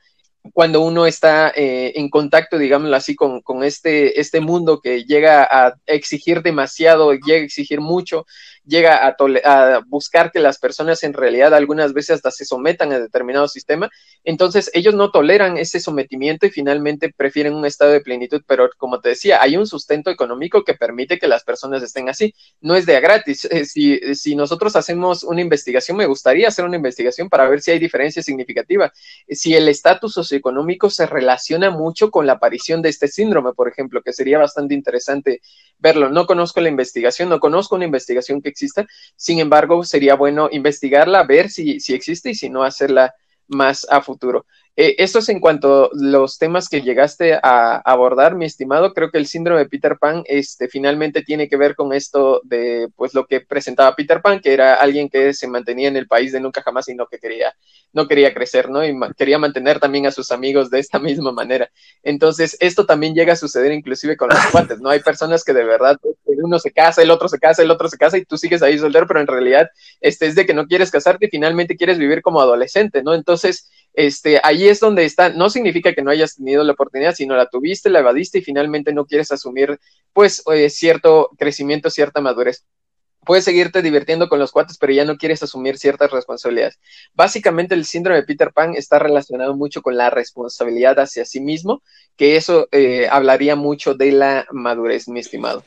cuando 0.52 0.82
uno 0.82 1.06
está 1.06 1.54
eh, 1.56 1.94
en 1.96 2.10
contacto, 2.10 2.58
digámoslo 2.58 2.96
así, 2.96 3.16
con, 3.16 3.42
este, 3.64 4.20
este 4.20 4.42
mundo 4.42 4.82
que 4.82 5.06
llega 5.06 5.44
a 5.44 5.76
exigir 5.86 6.42
demasiado, 6.42 7.14
llega 7.14 7.42
a 7.42 7.46
exigir 7.46 7.80
mucho, 7.80 8.26
llega 8.66 9.06
a, 9.06 9.16
a, 9.46 9.82
buscar 9.88 10.32
que 10.32 10.40
las 10.40 10.58
personas 10.58 11.04
en 11.04 11.14
realidad 11.14 11.54
algunas 11.54 11.94
veces 11.94 12.16
hasta 12.16 12.32
se 12.32 12.46
sometan 12.46 12.92
a 12.92 13.00
determinado 13.00 13.48
sistema, 13.48 13.90
entonces 14.24 14.70
ellos 14.74 14.94
no 14.94 15.12
toleran 15.12 15.58
ese 15.58 15.80
sometimiento 15.80 16.46
y 16.46 16.52
finalmente 16.52 17.14
prefieren 17.16 17.54
un 17.54 17.66
estado 17.66 17.92
de 17.92 18.02
plenitud, 18.02 18.42
pero 18.46 18.70
como 18.78 19.00
te 19.00 19.10
decía, 19.10 19.42
hay 19.42 19.58
un 19.58 19.68
sustento 19.68 20.10
económico 20.10 20.64
que 20.64 20.74
permite 20.74 21.20
que 21.20 21.28
las 21.28 21.44
personas 21.44 21.84
estén 21.84 22.10
así, 22.10 22.34
no 22.62 22.76
es 22.76 22.86
de 22.86 22.98
a 22.98 23.00
gratis. 23.00 23.46
Eh, 23.46 23.66
si, 23.66 24.16
si 24.16 24.36
nosotros 24.36 24.76
hacemos 24.76 25.24
una 25.24 25.42
investigación, 25.42 25.98
me 25.98 26.06
gustaría 26.06 26.48
hacer 26.48 26.66
una 26.66 26.78
investigación 26.78 27.30
para 27.30 27.48
ver 27.48 27.62
si 27.62 27.72
hay 27.72 27.80
diferencia 27.80 28.22
significativa, 28.22 28.92
si 29.30 29.56
el 29.56 29.68
estatus 29.68 30.14
socioeconómico 30.34 30.90
se 30.90 31.06
relaciona 31.06 31.70
mucho 31.70 32.10
con 32.10 32.26
la 32.26 32.34
aparición 32.34 32.82
de 32.82 32.90
este 32.90 33.08
síndrome, 33.08 33.54
por 33.54 33.68
ejemplo, 33.68 34.02
que 34.02 34.14
sería 34.14 34.40
bastante 34.40 34.74
interesante 34.74 35.42
verlo. 35.78 36.10
No 36.10 36.26
conozco 36.26 36.62
la 36.62 36.70
investigación, 36.70 37.30
no 37.30 37.40
conozco 37.40 37.76
una 37.76 37.86
investigación 37.86 38.42
que 38.42 38.50
exista, 38.50 38.86
sin 39.16 39.40
embargo, 39.40 39.84
sería 39.84 40.16
bueno 40.16 40.50
investigarla, 40.52 41.24
ver 41.24 41.50
si, 41.50 41.80
si 41.80 41.94
existe 41.94 42.32
y 42.32 42.36
si 42.36 42.50
no, 42.50 42.64
hacerla 42.64 43.14
más 43.48 43.86
a 43.90 44.02
futuro. 44.02 44.46
Eh, 44.76 44.96
esto 44.98 45.20
es 45.20 45.30
en 45.30 45.40
cuanto 45.40 45.86
a 45.86 45.90
los 45.94 46.40
temas 46.40 46.68
que 46.68 46.82
llegaste 46.82 47.36
a 47.36 47.76
abordar, 47.86 48.36
mi 48.36 48.46
estimado. 48.46 48.94
Creo 48.94 49.12
que 49.12 49.20
el 49.20 49.28
síndrome 49.28 49.60
de 49.62 49.70
Peter 49.70 49.98
Pan 50.00 50.24
este, 50.26 50.68
finalmente 50.68 51.22
tiene 51.22 51.48
que 51.48 51.58
ver 51.58 51.76
con 51.76 51.94
esto 51.94 52.42
de 52.44 52.90
pues 52.96 53.14
lo 53.14 53.28
que 53.28 53.42
presentaba 53.42 53.96
Peter 53.96 54.22
Pan, 54.22 54.40
que 54.40 54.52
era 54.52 54.74
alguien 54.76 55.10
que 55.10 55.34
se 55.36 55.48
mantenía 55.48 55.90
en 55.90 55.98
el 55.98 56.08
país 56.08 56.32
de 56.32 56.40
nunca 56.40 56.64
jamás 56.64 56.90
y 56.90 56.96
no 56.96 57.06
que 57.06 57.20
quería, 57.20 57.54
no 57.94 58.08
quería 58.08 58.34
crecer, 58.34 58.70
¿no? 58.70 58.84
Y 58.84 58.98
quería 59.16 59.38
mantener 59.38 59.80
también 59.80 60.08
a 60.08 60.12
sus 60.12 60.32
amigos 60.32 60.72
de 60.72 60.80
esta 60.80 60.98
misma 61.00 61.32
manera. 61.32 61.70
Entonces, 62.02 62.58
esto 62.60 62.88
también 62.88 63.14
llega 63.14 63.34
a 63.34 63.36
suceder 63.36 63.72
inclusive 63.74 64.18
con 64.18 64.30
los 64.30 64.44
cuates, 64.52 64.80
¿no? 64.80 64.90
Hay 64.90 65.02
personas 65.02 65.44
que 65.44 65.54
de 65.54 65.66
verdad, 65.66 66.00
uno 66.26 66.58
se 66.58 66.72
casa, 66.72 67.04
el 67.04 67.12
otro 67.12 67.30
se 67.30 67.38
casa, 67.38 67.62
el 67.62 67.70
otro 67.70 67.90
se 67.90 67.98
casa 67.98 68.18
y 68.18 68.26
tú 68.26 68.38
sigues 68.38 68.64
ahí 68.64 68.80
soltero, 68.80 69.06
pero 69.08 69.22
en 69.22 69.28
realidad 69.28 69.70
este, 70.02 70.26
es 70.26 70.34
de 70.34 70.48
que 70.48 70.56
no 70.56 70.66
quieres 70.66 70.90
casarte 70.90 71.28
y 71.28 71.30
finalmente 71.30 71.78
quieres 71.78 72.00
vivir 72.00 72.24
como 72.24 72.42
adolescente, 72.42 73.04
¿no? 73.04 73.14
Entonces, 73.14 73.70
este, 73.94 74.40
ahí 74.44 74.68
es 74.68 74.80
donde 74.80 75.06
está, 75.06 75.30
no 75.30 75.50
significa 75.50 75.94
que 75.94 76.02
no 76.02 76.12
hayas 76.12 76.36
tenido 76.36 76.64
la 76.64 76.74
oportunidad, 76.74 77.14
sino 77.14 77.36
la 77.36 77.48
tuviste, 77.48 77.90
la 77.90 78.00
evadiste 78.00 78.40
y 78.40 78.42
finalmente 78.42 78.94
no 78.94 79.06
quieres 79.06 79.32
asumir, 79.32 79.80
pues, 80.14 80.44
eh, 80.52 80.70
cierto 80.70 81.30
crecimiento, 81.38 81.90
cierta 81.90 82.20
madurez. 82.20 82.66
Puedes 83.26 83.46
seguirte 83.46 83.82
divirtiendo 83.82 84.28
con 84.28 84.40
los 84.40 84.52
cuates, 84.52 84.78
pero 84.78 84.92
ya 84.92 85.06
no 85.06 85.18
quieres 85.18 85.42
asumir 85.44 85.78
ciertas 85.78 86.12
responsabilidades. 86.12 86.80
Básicamente, 87.14 87.74
el 87.74 87.86
síndrome 87.86 88.20
de 88.20 88.26
Peter 88.26 88.52
Pan 88.52 88.74
está 88.76 89.00
relacionado 89.00 89.56
mucho 89.56 89.82
con 89.82 89.96
la 89.96 90.10
responsabilidad 90.10 91.00
hacia 91.00 91.24
sí 91.24 91.40
mismo, 91.40 91.84
que 92.18 92.36
eso 92.36 92.68
eh, 92.72 93.08
hablaría 93.10 93.56
mucho 93.56 93.94
de 93.94 94.12
la 94.12 94.46
madurez, 94.52 95.08
mi 95.08 95.22
estimado. 95.22 95.64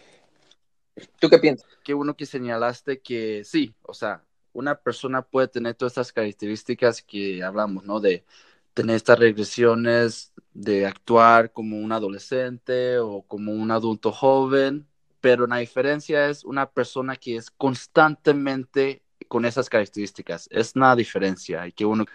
¿Tú 1.19 1.31
qué 1.31 1.39
piensas? 1.39 1.67
Qué 1.83 1.95
bueno 1.95 2.15
que 2.15 2.27
señalaste 2.27 3.01
que 3.01 3.43
sí, 3.45 3.75
o 3.83 3.95
sea, 3.95 4.26
una 4.57 4.75
persona 4.75 5.23
puede 5.23 5.49
tener 5.49 5.75
todas 5.75 5.93
estas 5.93 6.13
características 6.13 7.03
que 7.03 7.45
hablamos, 7.45 7.85
¿no? 7.85 8.01
De 8.01 8.25
tener 8.73 8.97
estas 8.97 9.19
regresiones, 9.19 10.33
de 10.55 10.87
actuar 10.87 11.53
como 11.53 11.79
un 11.79 11.93
adolescente 11.93 12.99
o 12.99 13.23
como 13.23 13.53
un 13.53 13.71
adulto 13.71 14.13
joven, 14.13 14.87
pero 15.21 15.47
la 15.47 15.59
diferencia 15.59 16.29
es 16.31 16.43
una 16.45 16.71
persona 16.71 17.17
que 17.17 17.37
es 17.37 17.51
constantemente 17.51 19.03
con 19.29 19.45
esas 19.45 19.69
características. 19.69 20.49
Es 20.51 20.75
una 20.75 20.97
diferencia 20.97 21.67
y 21.67 21.73
que 21.73 21.85
uno... 21.85 22.07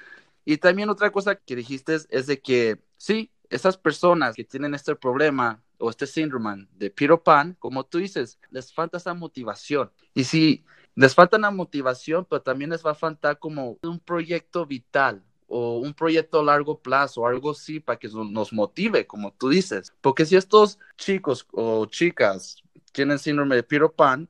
Y 0.43 0.57
también 0.57 0.89
otra 0.89 1.11
cosa 1.11 1.35
que 1.35 1.55
dijiste 1.55 1.95
es, 2.09 2.25
de 2.25 2.41
que 2.41 2.79
sí, 2.97 3.31
esas 3.51 3.77
personas 3.77 4.35
que 4.35 4.43
tienen 4.43 4.73
este 4.73 4.95
problema 4.95 5.61
o 5.77 5.91
este 5.91 6.07
síndrome 6.07 6.67
de 6.71 6.89
Peter 6.89 7.19
Pan, 7.19 7.55
como 7.59 7.85
tú 7.85 7.99
dices, 7.99 8.39
les 8.49 8.73
falta 8.73 8.97
esa 8.97 9.13
motivación. 9.13 9.91
Y 10.15 10.23
si 10.23 10.65
les 10.95 11.15
falta 11.15 11.37
una 11.37 11.51
motivación, 11.51 12.25
pero 12.29 12.41
también 12.41 12.69
les 12.69 12.85
va 12.85 12.91
a 12.91 12.95
faltar 12.95 13.39
como 13.39 13.77
un 13.83 13.99
proyecto 13.99 14.65
vital 14.65 15.23
o 15.47 15.79
un 15.79 15.93
proyecto 15.93 16.39
a 16.39 16.43
largo 16.43 16.79
plazo, 16.79 17.27
algo 17.27 17.51
así 17.51 17.79
para 17.79 17.99
que 17.99 18.07
nos 18.09 18.53
motive, 18.53 19.05
como 19.05 19.33
tú 19.33 19.49
dices. 19.49 19.93
Porque 20.01 20.25
si 20.25 20.35
estos 20.35 20.79
chicos 20.97 21.45
o 21.51 21.85
chicas 21.85 22.63
tienen 22.93 23.19
síndrome 23.19 23.55
de 23.55 23.63
Peter 23.63 23.89
Pan, 23.89 24.29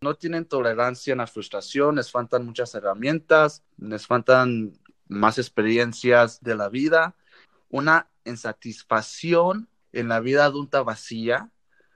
no 0.00 0.14
tienen 0.14 0.44
tolerancia 0.44 1.14
a 1.14 1.16
la 1.16 1.26
frustración, 1.26 1.96
les 1.96 2.10
faltan 2.10 2.46
muchas 2.46 2.74
herramientas, 2.74 3.62
les 3.78 4.06
faltan 4.06 4.72
más 5.08 5.38
experiencias 5.38 6.40
de 6.40 6.54
la 6.54 6.68
vida, 6.68 7.14
una 7.68 8.08
insatisfacción 8.24 9.68
en 9.92 10.08
la 10.08 10.20
vida 10.20 10.44
adulta 10.44 10.82
vacía, 10.82 11.50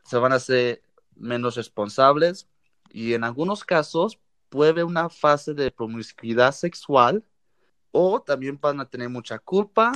se 0.05 0.17
van 0.17 0.33
a 0.33 0.39
ser 0.39 0.83
menos 1.17 1.57
responsables, 1.57 2.47
y 2.91 3.15
en 3.15 3.25
algunos 3.25 3.65
casos 3.65 4.19
puede 4.49 4.71
haber 4.71 4.85
una 4.85 5.09
fase 5.09 5.55
de 5.55 5.71
promiscuidad 5.71 6.53
sexual 6.53 7.25
o 7.93 8.21
también 8.21 8.59
van 8.61 8.81
a 8.81 8.89
tener 8.89 9.09
mucha 9.09 9.39
culpa 9.39 9.93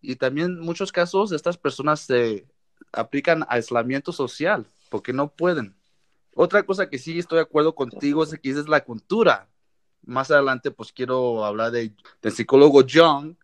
y 0.00 0.16
también 0.16 0.48
en 0.48 0.60
muchos 0.60 0.92
casos 0.92 1.32
estas 1.32 1.56
personas 1.56 2.00
se 2.00 2.46
aplican 2.92 3.44
aislamiento 3.48 4.12
social 4.12 4.66
porque 4.90 5.12
no 5.12 5.28
pueden. 5.28 5.74
Otra 6.34 6.64
cosa 6.64 6.88
que 6.88 6.98
sí 6.98 7.18
estoy 7.18 7.36
de 7.36 7.42
acuerdo 7.42 7.74
contigo 7.74 8.22
es 8.22 8.38
que 8.38 8.50
es 8.50 8.68
la 8.68 8.84
cultura. 8.84 9.48
Más 10.04 10.30
adelante 10.30 10.70
pues 10.70 10.92
quiero 10.92 11.44
hablar 11.44 11.70
de, 11.70 11.92
del 12.20 12.32
psicólogo 12.32 12.84
John 12.88 13.38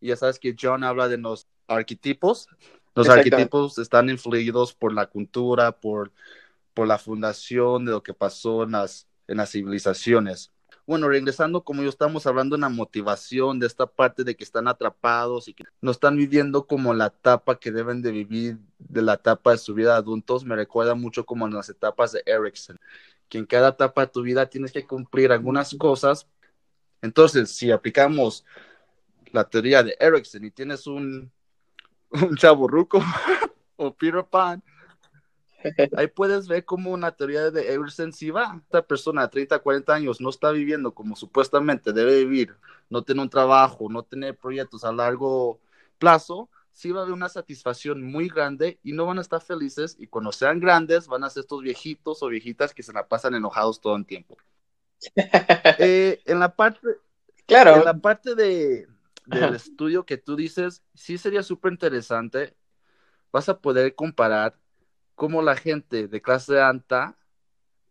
y 0.00 0.08
ya 0.08 0.16
sabes 0.16 0.38
que 0.38 0.54
John 0.60 0.84
habla 0.84 1.08
de 1.08 1.16
los 1.16 1.46
arquetipos. 1.66 2.48
Los 2.94 3.08
arquetipos 3.08 3.78
están 3.78 4.10
influidos 4.10 4.74
por 4.74 4.92
la 4.92 5.06
cultura, 5.06 5.72
por 5.72 6.12
por 6.74 6.88
la 6.88 6.98
fundación 6.98 7.84
de 7.84 7.92
lo 7.92 8.02
que 8.02 8.14
pasó 8.14 8.64
en 8.64 8.72
las, 8.72 9.08
en 9.28 9.44
civilizaciones. 9.46 10.52
bueno, 10.86 11.08
regresando 11.08 11.64
como 11.64 11.82
yo 11.82 11.88
estamos 11.88 12.26
hablando 12.26 12.56
de 12.56 12.60
la 12.60 12.68
motivación, 12.68 13.58
de 13.58 13.66
esta 13.66 13.86
parte 13.86 14.24
de 14.24 14.36
que 14.36 14.44
están 14.44 14.68
atrapados 14.68 15.48
y 15.48 15.54
que 15.54 15.64
no 15.80 15.90
están 15.90 16.16
viviendo 16.16 16.66
como 16.66 16.92
la 16.92 17.06
etapa 17.06 17.58
que 17.58 17.70
deben 17.72 18.02
de 18.02 18.10
vivir 18.12 18.58
de 18.78 19.02
la 19.02 19.14
etapa 19.14 19.52
de 19.52 19.58
su 19.58 19.74
vida 19.74 19.92
de 19.92 19.98
adultos, 19.98 20.44
me 20.44 20.56
recuerda 20.56 20.94
mucho 20.94 21.24
como 21.24 21.46
en 21.46 21.54
las 21.54 21.70
etapas 21.70 22.12
de 22.12 22.22
Erickson, 22.26 22.78
que 23.28 23.38
en 23.38 23.46
cada 23.46 23.70
etapa 23.70 24.02
de 24.02 24.12
tu 24.12 24.22
vida 24.22 24.46
tienes 24.46 24.72
que 24.72 24.86
cumplir 24.86 25.32
algunas 25.32 25.74
cosas. 25.78 26.28
Entonces, 27.00 27.50
si 27.50 27.70
aplicamos 27.70 28.44
la 29.32 29.48
teoría 29.48 29.82
de 29.82 29.96
Erickson 29.98 30.44
y 30.44 30.50
tienes 30.50 30.86
un, 30.86 31.32
un 32.10 32.36
chavo 32.36 32.68
ruco 32.68 33.00
o 33.76 33.94
Peter 33.94 34.24
Pan, 34.24 34.62
Ahí 35.96 36.06
puedes 36.08 36.48
ver 36.48 36.64
cómo 36.64 36.90
una 36.90 37.12
teoría 37.12 37.50
de 37.50 37.72
Everson 37.72 38.12
si 38.12 38.30
va. 38.30 38.60
Esta 38.64 38.82
persona 38.82 39.22
de 39.22 39.28
30, 39.28 39.58
40 39.58 39.94
años 39.94 40.20
no 40.20 40.30
está 40.30 40.50
viviendo 40.50 40.94
como 40.94 41.16
supuestamente 41.16 41.92
debe 41.92 42.24
vivir, 42.24 42.56
no 42.90 43.02
tiene 43.02 43.22
un 43.22 43.30
trabajo, 43.30 43.88
no 43.90 44.02
tiene 44.02 44.34
proyectos 44.34 44.84
a 44.84 44.92
largo 44.92 45.60
plazo, 45.98 46.50
sí 46.72 46.90
va 46.90 47.00
a 47.00 47.02
haber 47.04 47.14
una 47.14 47.28
satisfacción 47.28 48.02
muy 48.02 48.28
grande 48.28 48.78
y 48.82 48.92
no 48.92 49.06
van 49.06 49.18
a 49.18 49.22
estar 49.22 49.40
felices 49.40 49.96
y 49.98 50.08
cuando 50.08 50.32
sean 50.32 50.60
grandes 50.60 51.06
van 51.06 51.24
a 51.24 51.30
ser 51.30 51.42
estos 51.42 51.62
viejitos 51.62 52.22
o 52.22 52.28
viejitas 52.28 52.74
que 52.74 52.82
se 52.82 52.92
la 52.92 53.06
pasan 53.06 53.34
enojados 53.34 53.80
todo 53.80 53.96
el 53.96 54.06
tiempo. 54.06 54.36
Eh, 55.78 56.22
en 56.24 56.38
la 56.38 56.54
parte, 56.54 56.88
claro. 57.46 57.76
en 57.76 57.84
la 57.84 57.98
parte 57.98 58.34
de, 58.34 58.86
del 59.26 59.54
estudio 59.54 60.06
que 60.06 60.16
tú 60.16 60.36
dices, 60.36 60.82
sí 60.94 61.18
sería 61.18 61.42
súper 61.42 61.72
interesante. 61.72 62.56
Vas 63.32 63.48
a 63.48 63.60
poder 63.60 63.94
comparar 63.94 64.56
cómo 65.14 65.42
la 65.42 65.56
gente 65.56 66.08
de 66.08 66.22
clase 66.22 66.60
alta 66.60 67.16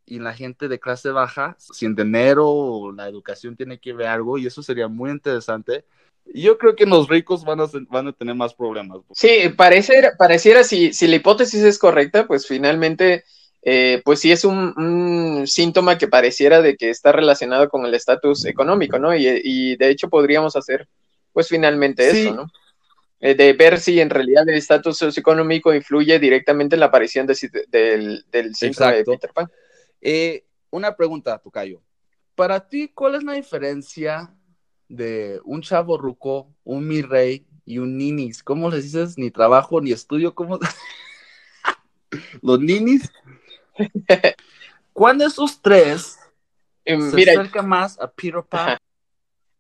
y 0.06 0.20
la 0.20 0.34
gente 0.34 0.68
de 0.68 0.80
clase 0.80 1.10
baja, 1.10 1.56
sin 1.58 1.96
dinero 1.96 2.50
o 2.50 2.92
la 2.92 3.08
educación 3.08 3.56
tiene 3.56 3.80
que 3.80 3.94
ver 3.94 4.08
algo, 4.08 4.38
y 4.38 4.46
eso 4.46 4.62
sería 4.62 4.88
muy 4.88 5.12
interesante. 5.12 5.86
Yo 6.26 6.58
creo 6.58 6.76
que 6.76 6.86
los 6.86 7.08
ricos 7.08 7.44
van 7.44 7.62
a, 7.62 7.66
van 7.90 8.08
a 8.08 8.14
tener 8.14 8.36
más 8.36 8.54
problemas. 8.54 9.00
Sí, 9.12 9.50
pareciera, 9.56 10.14
pareciera 10.18 10.64
si, 10.64 10.94
si 10.94 11.08
la 11.08 11.18
hipótesis 11.18 11.64
es 11.64 11.80
correcta, 11.80 12.28
pues 12.28 12.48
finalmente, 12.48 13.24
eh, 13.62 14.02
pues 14.04 14.20
sí 14.20 14.32
es 14.32 14.44
un, 14.46 15.44
síntoma 15.48 15.98
que 15.98 16.08
pareciera 16.08 16.62
de 16.62 16.76
que 16.76 16.90
está 16.90 17.12
relacionado 17.12 17.70
con 17.70 17.86
el 17.86 17.94
estatus 17.94 18.46
económico, 18.46 19.00
¿no? 19.00 19.16
Y, 19.16 19.26
y, 19.44 19.76
de 19.78 19.90
hecho 19.90 20.10
podríamos 20.10 20.56
hacer, 20.56 20.88
pues 21.32 21.48
finalmente 21.48 22.10
eso, 22.10 22.34
¿no? 22.34 22.52
Eh, 23.26 23.36
de 23.36 23.54
ver 23.54 23.80
si 23.80 24.02
en 24.02 24.10
realidad 24.10 24.44
el 24.50 24.56
estatus 24.56 24.98
socioeconómico 24.98 25.74
influye 25.74 26.20
directamente 26.20 26.76
en 26.76 26.82
la 26.82 26.88
aparición 26.88 27.26
del, 27.26 28.26
del 28.30 28.54
síndrome 28.54 28.98
de 28.98 29.06
Peter 29.06 29.32
Pan. 29.34 29.50
Eh, 30.02 30.44
una 30.72 30.94
pregunta, 30.94 31.38
Tocayo. 31.38 31.82
Para 32.36 32.68
ti, 32.68 32.90
¿cuál 32.94 33.16
es 33.16 33.24
la 33.24 33.32
diferencia 33.32 34.36
de 34.90 35.40
un 35.46 35.62
chavo 35.62 35.98
ruco, 35.98 36.54
un 36.66 36.86
mi 36.86 37.02
rey 37.02 37.48
y 37.64 37.78
un 37.78 37.98
ninis? 37.98 38.44
¿Cómo 38.44 38.70
les 38.70 38.84
dices? 38.84 39.18
Ni 39.18 39.32
trabajo, 39.32 39.80
ni 39.80 39.94
estudio, 39.94 40.36
¿cómo? 40.36 40.60
Los 42.42 42.60
ninis. 42.60 43.10
¿Cuál 44.92 45.20
de 45.20 45.28
esos 45.28 45.62
tres 45.62 46.20
em, 46.84 47.10
se 47.10 47.22
acerca 47.22 47.62
más 47.62 47.98
a 48.02 48.12
Peter 48.12 48.44
Pan? 48.44 48.78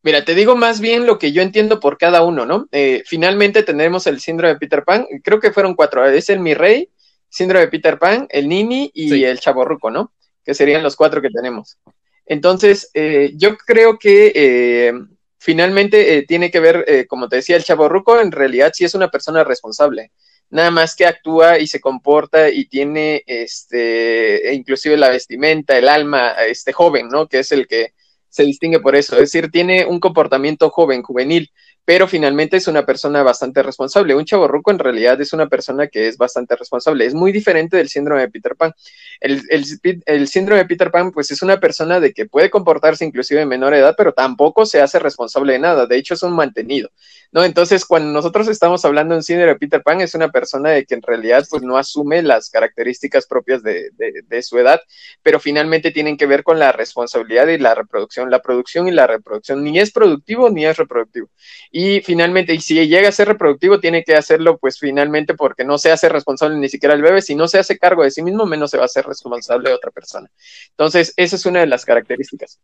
Mira, 0.03 0.25
te 0.25 0.35
digo 0.35 0.57
más 0.57 0.81
bien 0.81 1.05
lo 1.05 1.17
que 1.17 1.31
yo 1.31 1.41
entiendo 1.41 1.79
por 1.79 1.97
cada 1.97 2.23
uno, 2.23 2.45
¿no? 2.45 2.67
Eh, 2.73 3.03
finalmente 3.05 3.63
tenemos 3.63 4.05
el 4.05 4.19
síndrome 4.19 4.53
de 4.53 4.59
Peter 4.59 4.83
Pan, 4.83 5.07
creo 5.23 5.39
que 5.39 5.53
fueron 5.53 5.75
cuatro, 5.75 6.05
es 6.05 6.29
el 6.29 6.41
Mi 6.41 6.53
Rey, 6.53 6.89
síndrome 7.29 7.65
de 7.65 7.71
Peter 7.71 7.97
Pan, 7.97 8.27
el 8.29 8.49
Nini 8.49 8.91
y 8.93 9.23
el 9.23 9.39
Chaborruco, 9.39 9.89
¿no? 9.89 10.11
Que 10.43 10.53
serían 10.53 10.83
los 10.83 10.97
cuatro 10.97 11.21
que 11.21 11.29
tenemos. 11.29 11.77
Entonces, 12.25 12.91
eh, 12.93 13.31
yo 13.35 13.55
creo 13.57 13.97
que 13.97 14.33
eh, 14.35 14.93
finalmente 15.37 16.23
tiene 16.27 16.51
que 16.51 16.59
ver, 16.59 17.07
como 17.07 17.29
te 17.29 17.37
decía, 17.37 17.55
el 17.55 17.63
Chaborruco 17.63 18.19
en 18.19 18.33
realidad 18.33 18.73
sí 18.75 18.83
es 18.83 18.93
una 18.95 19.09
persona 19.09 19.45
responsable 19.45 20.11
nada 20.49 20.69
más 20.69 20.95
que 20.95 21.07
actúa 21.07 21.57
y 21.57 21.65
se 21.65 21.81
comporta 21.81 22.49
y 22.49 22.65
tiene 22.65 23.23
este 23.25 24.49
e 24.49 24.53
inclusive 24.53 24.97
la 24.97 25.09
vestimenta, 25.09 25.75
el 25.75 25.89
alma, 25.89 26.33
este 26.45 26.71
joven, 26.73 27.07
¿no? 27.09 27.27
Que 27.27 27.39
es 27.39 27.51
el 27.51 27.67
que 27.67 27.93
se 28.33 28.43
distingue 28.43 28.79
por 28.79 28.95
eso, 28.95 29.13
es 29.13 29.31
decir, 29.31 29.51
tiene 29.51 29.85
un 29.85 29.99
comportamiento 29.99 30.71
joven, 30.71 31.03
juvenil, 31.03 31.51
pero 31.85 32.07
finalmente 32.07 32.57
es 32.57 32.67
una 32.67 32.83
persona 32.83 33.21
bastante 33.21 33.61
responsable. 33.61 34.15
Un 34.15 34.25
chaborruco 34.25 34.71
en 34.71 34.79
realidad 34.79 35.21
es 35.21 35.33
una 35.33 35.47
persona 35.47 35.85
que 35.85 36.07
es 36.07 36.17
bastante 36.17 36.55
responsable. 36.55 37.05
Es 37.05 37.13
muy 37.13 37.31
diferente 37.31 37.77
del 37.77 37.89
síndrome 37.89 38.21
de 38.21 38.29
Peter 38.29 38.55
Pan. 38.55 38.73
El, 39.19 39.43
el, 39.49 40.27
síndrome 40.27 40.61
de 40.61 40.65
Peter 40.65 40.89
Pan, 40.89 41.11
pues 41.11 41.29
es 41.29 41.43
una 41.43 41.59
persona 41.59 41.99
de 41.99 42.11
que 42.11 42.25
puede 42.25 42.49
comportarse 42.49 43.05
inclusive 43.05 43.41
en 43.41 43.49
menor 43.49 43.75
edad, 43.75 43.93
pero 43.95 44.13
tampoco 44.13 44.65
se 44.65 44.81
hace 44.81 44.97
responsable 44.97 45.53
de 45.53 45.59
nada. 45.59 45.85
De 45.85 45.97
hecho, 45.97 46.15
es 46.15 46.23
un 46.23 46.33
mantenido. 46.33 46.89
¿No? 47.33 47.43
Entonces, 47.43 47.83
cuando 47.83 48.11
nosotros 48.11 48.47
estamos 48.47 48.85
hablando 48.85 49.15
un 49.15 49.23
síndrome 49.23 49.53
de 49.53 49.59
Peter 49.59 49.81
Pan, 49.81 50.01
es 50.01 50.13
una 50.13 50.29
persona 50.29 50.69
de 50.69 50.85
que 50.85 50.93
en 50.93 51.01
realidad 51.01 51.45
pues 51.49 51.63
no 51.63 51.77
asume 51.77 52.21
las 52.21 52.51
características 52.51 53.25
propias 53.25 53.63
de, 53.63 53.89
de, 53.91 54.43
su 54.43 54.59
edad, 54.59 54.79
pero 55.23 55.39
finalmente 55.39 55.91
tienen 55.91 56.15
que 56.15 56.27
ver 56.27 56.43
con 56.43 56.59
la 56.59 56.71
responsabilidad 56.71 57.47
y 57.47 57.57
la 57.57 57.73
reproducción. 57.73 58.29
La 58.29 58.41
producción 58.41 58.87
y 58.87 58.91
la 58.91 59.07
reproducción 59.07 59.63
ni 59.63 59.79
es 59.79 59.91
productivo 59.91 60.51
ni 60.51 60.65
es 60.65 60.77
reproductivo. 60.77 61.27
Y 61.71 62.01
finalmente, 62.01 62.53
y 62.53 62.61
si 62.61 62.87
llega 62.87 63.09
a 63.09 63.11
ser 63.11 63.29
reproductivo, 63.29 63.79
tiene 63.79 64.03
que 64.03 64.15
hacerlo 64.15 64.59
pues 64.59 64.77
finalmente 64.77 65.33
porque 65.33 65.65
no 65.65 65.79
se 65.79 65.91
hace 65.91 66.09
responsable 66.09 66.57
ni 66.57 66.69
siquiera 66.69 66.93
el 66.93 67.01
bebé. 67.01 67.23
Si 67.23 67.33
no 67.33 67.47
se 67.47 67.57
hace 67.57 67.79
cargo 67.79 68.03
de 68.03 68.11
sí 68.11 68.21
mismo, 68.21 68.45
menos 68.45 68.69
se 68.69 68.77
va 68.77 68.83
a 68.83 68.85
hacer 68.85 69.05
responsable 69.07 69.69
de 69.69 69.75
otra 69.75 69.89
persona. 69.89 70.29
Entonces, 70.69 71.13
esa 71.17 71.35
es 71.35 71.45
una 71.47 71.61
de 71.61 71.67
las 71.67 71.83
características. 71.83 72.59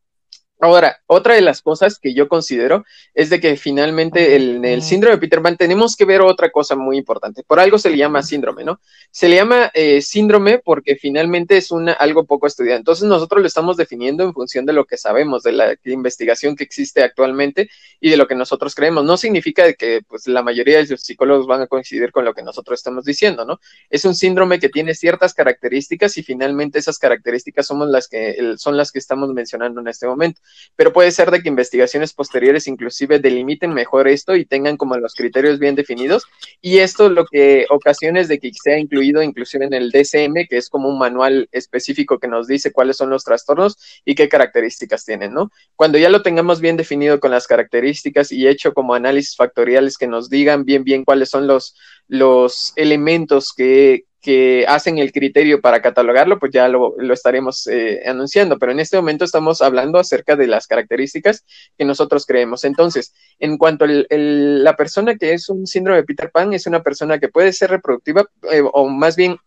Ahora, 0.62 1.00
otra 1.08 1.36
de 1.36 1.42
las 1.42 1.62
cosas 1.62 2.00
que 2.00 2.14
yo 2.14 2.28
considero 2.28 2.84
es 3.14 3.30
de 3.30 3.40
que 3.40 3.56
finalmente 3.56 4.36
en 4.36 4.66
el, 4.66 4.82
síndrome 4.82 5.16
de 5.16 5.22
Peter 5.22 5.42
Pan 5.42 5.56
tenemos 5.56 5.96
que 5.96 6.04
ver 6.04 6.20
otra 6.20 6.52
cosa 6.52 6.76
muy 6.76 6.98
importante. 6.98 7.44
Por 7.44 7.62
algo 7.62 7.78
se 7.78 7.90
le 7.90 7.96
llama 7.96 8.22
síndrome, 8.24 8.66
¿no? 8.66 8.82
Se 9.10 9.30
le 9.30 9.38
llama 9.38 9.72
eh, 9.74 10.02
síndrome 10.02 10.60
porque 10.60 10.98
finalmente 10.98 11.56
es 11.56 11.72
una, 11.72 11.94
algo 11.94 12.26
poco 12.26 12.46
estudiado. 12.46 12.78
Entonces 12.78 13.06
nosotros 13.08 13.40
lo 13.42 13.48
estamos 13.48 13.78
definiendo 13.78 14.26
en 14.26 14.34
función 14.34 14.66
de 14.66 14.74
lo 14.74 14.84
que 14.84 14.98
sabemos, 14.98 15.44
de 15.44 15.54
la 15.54 15.76
investigación 15.86 16.58
que 16.58 16.66
existe 16.66 17.04
actualmente 17.04 17.70
y 18.02 18.10
de 18.10 18.18
lo 18.18 18.28
que 18.28 18.36
nosotros 18.36 18.76
creemos. 18.76 19.06
No 19.06 19.16
significa 19.16 19.72
que 19.72 20.02
pues, 20.06 20.28
la 20.28 20.44
mayoría 20.44 20.80
de 20.80 20.88
los 20.88 21.02
psicólogos 21.02 21.48
van 21.48 21.62
a 21.62 21.68
coincidir 21.68 22.12
con 22.12 22.26
lo 22.26 22.34
que 22.34 22.44
nosotros 22.44 22.80
estamos 22.80 23.06
diciendo, 23.06 23.46
¿no? 23.46 23.62
Es 23.90 24.04
un 24.04 24.14
síndrome 24.14 24.60
que 24.60 24.68
tiene 24.68 24.94
ciertas 24.94 25.34
características 25.34 26.18
y 26.18 26.24
finalmente 26.24 26.80
esas 26.80 27.00
características 27.00 27.66
somos 27.66 27.88
las 27.88 28.10
que, 28.10 28.56
son 28.58 28.76
las 28.76 28.92
que 28.92 29.00
estamos 29.00 29.30
mencionando 29.30 29.80
en 29.80 29.88
este 29.88 30.06
momento 30.06 30.42
pero 30.76 30.94
puede 30.94 31.12
ser 31.12 31.32
de 31.32 31.42
que 31.42 31.50
investigaciones 31.50 32.14
posteriores 32.14 32.68
inclusive 32.68 33.20
delimiten 33.20 33.74
mejor 33.74 34.08
esto 34.08 34.36
y 34.36 34.46
tengan 34.46 34.78
como 34.78 34.98
los 34.98 35.14
criterios 35.14 35.60
bien 35.60 35.76
definidos 35.76 36.26
y 36.62 36.80
esto 36.80 37.10
lo 37.10 37.26
que 37.26 37.66
ocasiones 37.70 38.28
de 38.28 38.40
que 38.40 38.52
sea 38.54 38.80
incluido 38.80 39.22
inclusive 39.22 39.66
en 39.66 39.74
el 39.74 39.92
DSM, 39.92 40.48
que 40.50 40.58
es 40.58 40.70
como 40.70 40.90
un 40.90 41.00
manual 41.00 41.50
específico 41.52 42.20
que 42.20 42.28
nos 42.28 42.48
dice 42.48 42.72
cuáles 42.72 42.98
son 42.98 43.10
los 43.10 43.24
trastornos 43.24 43.78
y 44.06 44.16
qué 44.16 44.30
características 44.30 45.06
tienen, 45.06 45.34
¿no? 45.34 45.52
Cuando 45.76 45.98
ya 45.98 46.10
lo 46.10 46.22
tengamos 46.22 46.62
bien 46.62 46.78
definido 46.78 47.20
con 47.20 47.32
las 47.32 47.48
características 47.48 48.32
y 48.32 48.48
hecho 48.48 48.74
como 48.74 48.94
análisis 48.94 49.36
factoriales 49.36 49.98
que 49.98 50.08
nos 50.08 50.30
digan 50.30 50.66
bien 50.66 50.84
bien 50.84 51.04
cuáles 51.04 51.30
son 51.30 51.48
los 51.48 51.76
los 52.10 52.74
elementos 52.76 53.54
que, 53.56 54.06
que 54.22 54.66
hacen 54.68 54.98
el 54.98 55.12
criterio 55.12 55.62
para 55.62 55.82
catalogarlo, 55.82 56.40
pues 56.40 56.52
ya 56.52 56.68
lo, 56.68 56.96
estaremos 57.12 57.68
eh, 57.68 58.02
anunciando, 58.06 58.60
pero 58.60 58.72
en 58.72 58.80
este 58.80 58.98
momento 58.98 59.24
estamos 59.24 59.62
hablando 59.62 59.98
acerca 59.98 60.36
de 60.36 60.48
las 60.48 60.68
características 60.68 61.46
que 61.78 61.86
nosotros 61.86 62.26
creemos. 62.26 62.64
Entonces, 62.66 63.14
en 63.40 63.58
cuanto 63.58 63.86
a 63.86 63.88
la 63.90 64.76
persona 64.76 65.16
que 65.16 65.34
es 65.34 65.50
un 65.50 65.66
síndrome 65.68 65.98
de 66.00 66.04
Peter 66.04 66.32
Pan, 66.32 66.54
es 66.54 66.68
una 66.68 66.84
persona 66.84 67.20
que 67.20 67.30
puede 67.30 67.54
ser 67.54 67.72
reproductiva, 67.72 68.26
eh, 68.52 68.62
o 68.62 68.90
más 68.90 69.16
bien 69.16 69.38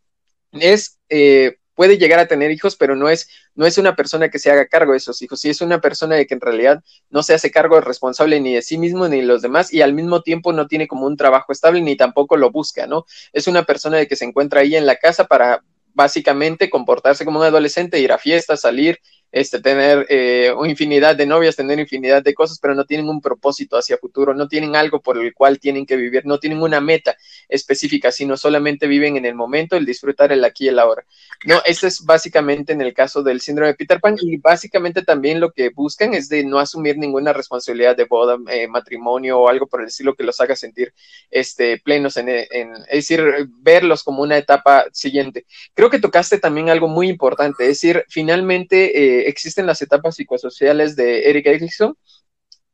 es 0.53 0.99
eh, 1.09 1.57
puede 1.83 1.99
llegar 1.99 2.21
a 2.21 2.29
tener 2.29 2.53
hijos, 2.53 2.77
pero 2.77 2.95
no 2.95 3.09
es, 3.09 3.29
no 3.57 3.67
es 3.67 3.77
una 3.77 3.97
persona 3.97 4.29
que 4.29 4.39
se 4.39 4.53
haga 4.53 4.69
cargo 4.69 4.93
de 4.93 4.99
esos 4.99 5.21
hijos, 5.21 5.41
sí 5.41 5.51
es 5.51 5.61
una 5.63 5.81
persona 5.81 6.15
de 6.15 6.29
que 6.29 6.35
en 6.35 6.41
realidad 6.41 6.81
no 7.11 7.25
se 7.25 7.35
hace 7.35 7.51
cargo 7.51 7.81
responsable 7.81 8.39
ni 8.39 8.55
de 8.55 8.63
sí 8.63 8.79
mismo 8.79 9.09
ni 9.09 9.17
de 9.17 9.27
los 9.27 9.43
demás 9.43 9.73
y 9.73 9.83
al 9.83 9.93
mismo 9.93 10.23
tiempo 10.23 10.53
no 10.53 10.69
tiene 10.69 10.87
como 10.87 11.07
un 11.07 11.17
trabajo 11.17 11.51
estable 11.51 11.81
ni 11.81 11.97
tampoco 11.97 12.37
lo 12.37 12.53
busca, 12.53 12.87
¿no? 12.87 13.05
Es 13.33 13.49
una 13.49 13.65
persona 13.65 13.97
de 13.97 14.07
que 14.07 14.15
se 14.15 14.25
encuentra 14.25 14.61
ahí 14.61 14.77
en 14.77 14.87
la 14.87 14.95
casa 14.95 15.25
para 15.25 15.65
básicamente 15.93 16.71
comportarse 16.71 17.25
como 17.25 17.41
un 17.41 17.47
adolescente, 17.47 17.99
ir 17.99 18.13
a 18.13 18.19
fiestas, 18.19 18.61
salir, 18.61 19.01
este, 19.33 19.61
tener 19.61 20.07
eh, 20.11 20.53
infinidad 20.67 21.17
de 21.17 21.27
novias, 21.27 21.57
tener 21.57 21.79
infinidad 21.79 22.23
de 22.23 22.35
cosas, 22.35 22.59
pero 22.61 22.75
no 22.75 22.85
tienen 22.85 23.09
un 23.09 23.21
propósito 23.21 23.79
hacia 23.79 23.97
futuro, 23.97 24.35
no 24.35 24.47
tienen 24.47 24.77
algo 24.77 25.01
por 25.01 25.19
el 25.19 25.33
cual 25.33 25.59
tienen 25.59 25.87
que 25.87 25.97
vivir, 25.97 26.27
no 26.27 26.39
tienen 26.39 26.63
una 26.63 26.81
meta 26.81 27.17
específica, 27.49 28.13
sino 28.13 28.37
solamente 28.37 28.87
viven 28.87 29.17
en 29.17 29.25
el 29.25 29.35
momento, 29.35 29.77
el 29.77 29.87
disfrutar 29.87 30.33
el 30.33 30.45
aquí 30.45 30.67
y 30.67 30.69
el 30.69 30.79
ahora. 30.79 31.05
No, 31.47 31.63
eso 31.65 31.87
es 31.87 32.05
básicamente 32.05 32.75
en 32.75 32.83
el 32.83 32.93
caso 32.93 33.23
del 33.23 33.41
síndrome 33.41 33.69
de 33.69 33.75
Peter 33.75 34.01
Pan 34.01 34.17
y 34.21 34.37
básicamente 34.37 35.03
también 35.03 35.41
lo 35.41 35.51
que 35.51 35.71
buscan 35.71 36.13
es 36.15 36.29
de 36.29 36.45
no 36.45 36.59
asumir 36.59 36.99
ninguna 36.99 37.33
responsabilidad 37.33 37.97
de 37.97 38.05
boda, 38.05 38.37
eh, 38.51 38.69
matrimonio 38.69 39.41
o 39.41 39.49
algo 39.49 39.67
por 39.67 39.81
el 39.81 39.87
estilo 39.87 40.15
que 40.15 40.25
los 40.25 40.41
haga 40.41 40.57
sentir 40.57 40.93
este, 41.31 41.79
plenos 41.79 42.19
en, 42.19 42.29
en, 42.29 42.75
es 42.89 43.09
decir, 43.09 43.23
verlos 43.49 44.05
como 44.05 44.23
una 44.23 44.37
etapa 44.37 44.85
siguiente. 44.93 45.47
Creo 45.75 45.89
que 45.89 45.99
tocaste 45.99 46.39
también 46.39 46.69
algo 46.69 46.89
muy 46.89 47.09
importante, 47.09 47.65
es 47.65 47.69
decir, 47.71 48.05
finalmente 48.09 48.99
eh, 48.99 49.22
existen 49.29 49.67
las 49.67 49.83
etapas 49.83 50.17
psicosociales 50.17 50.97
de 50.97 51.31
Eric 51.31 51.47
Erickson, 51.47 51.97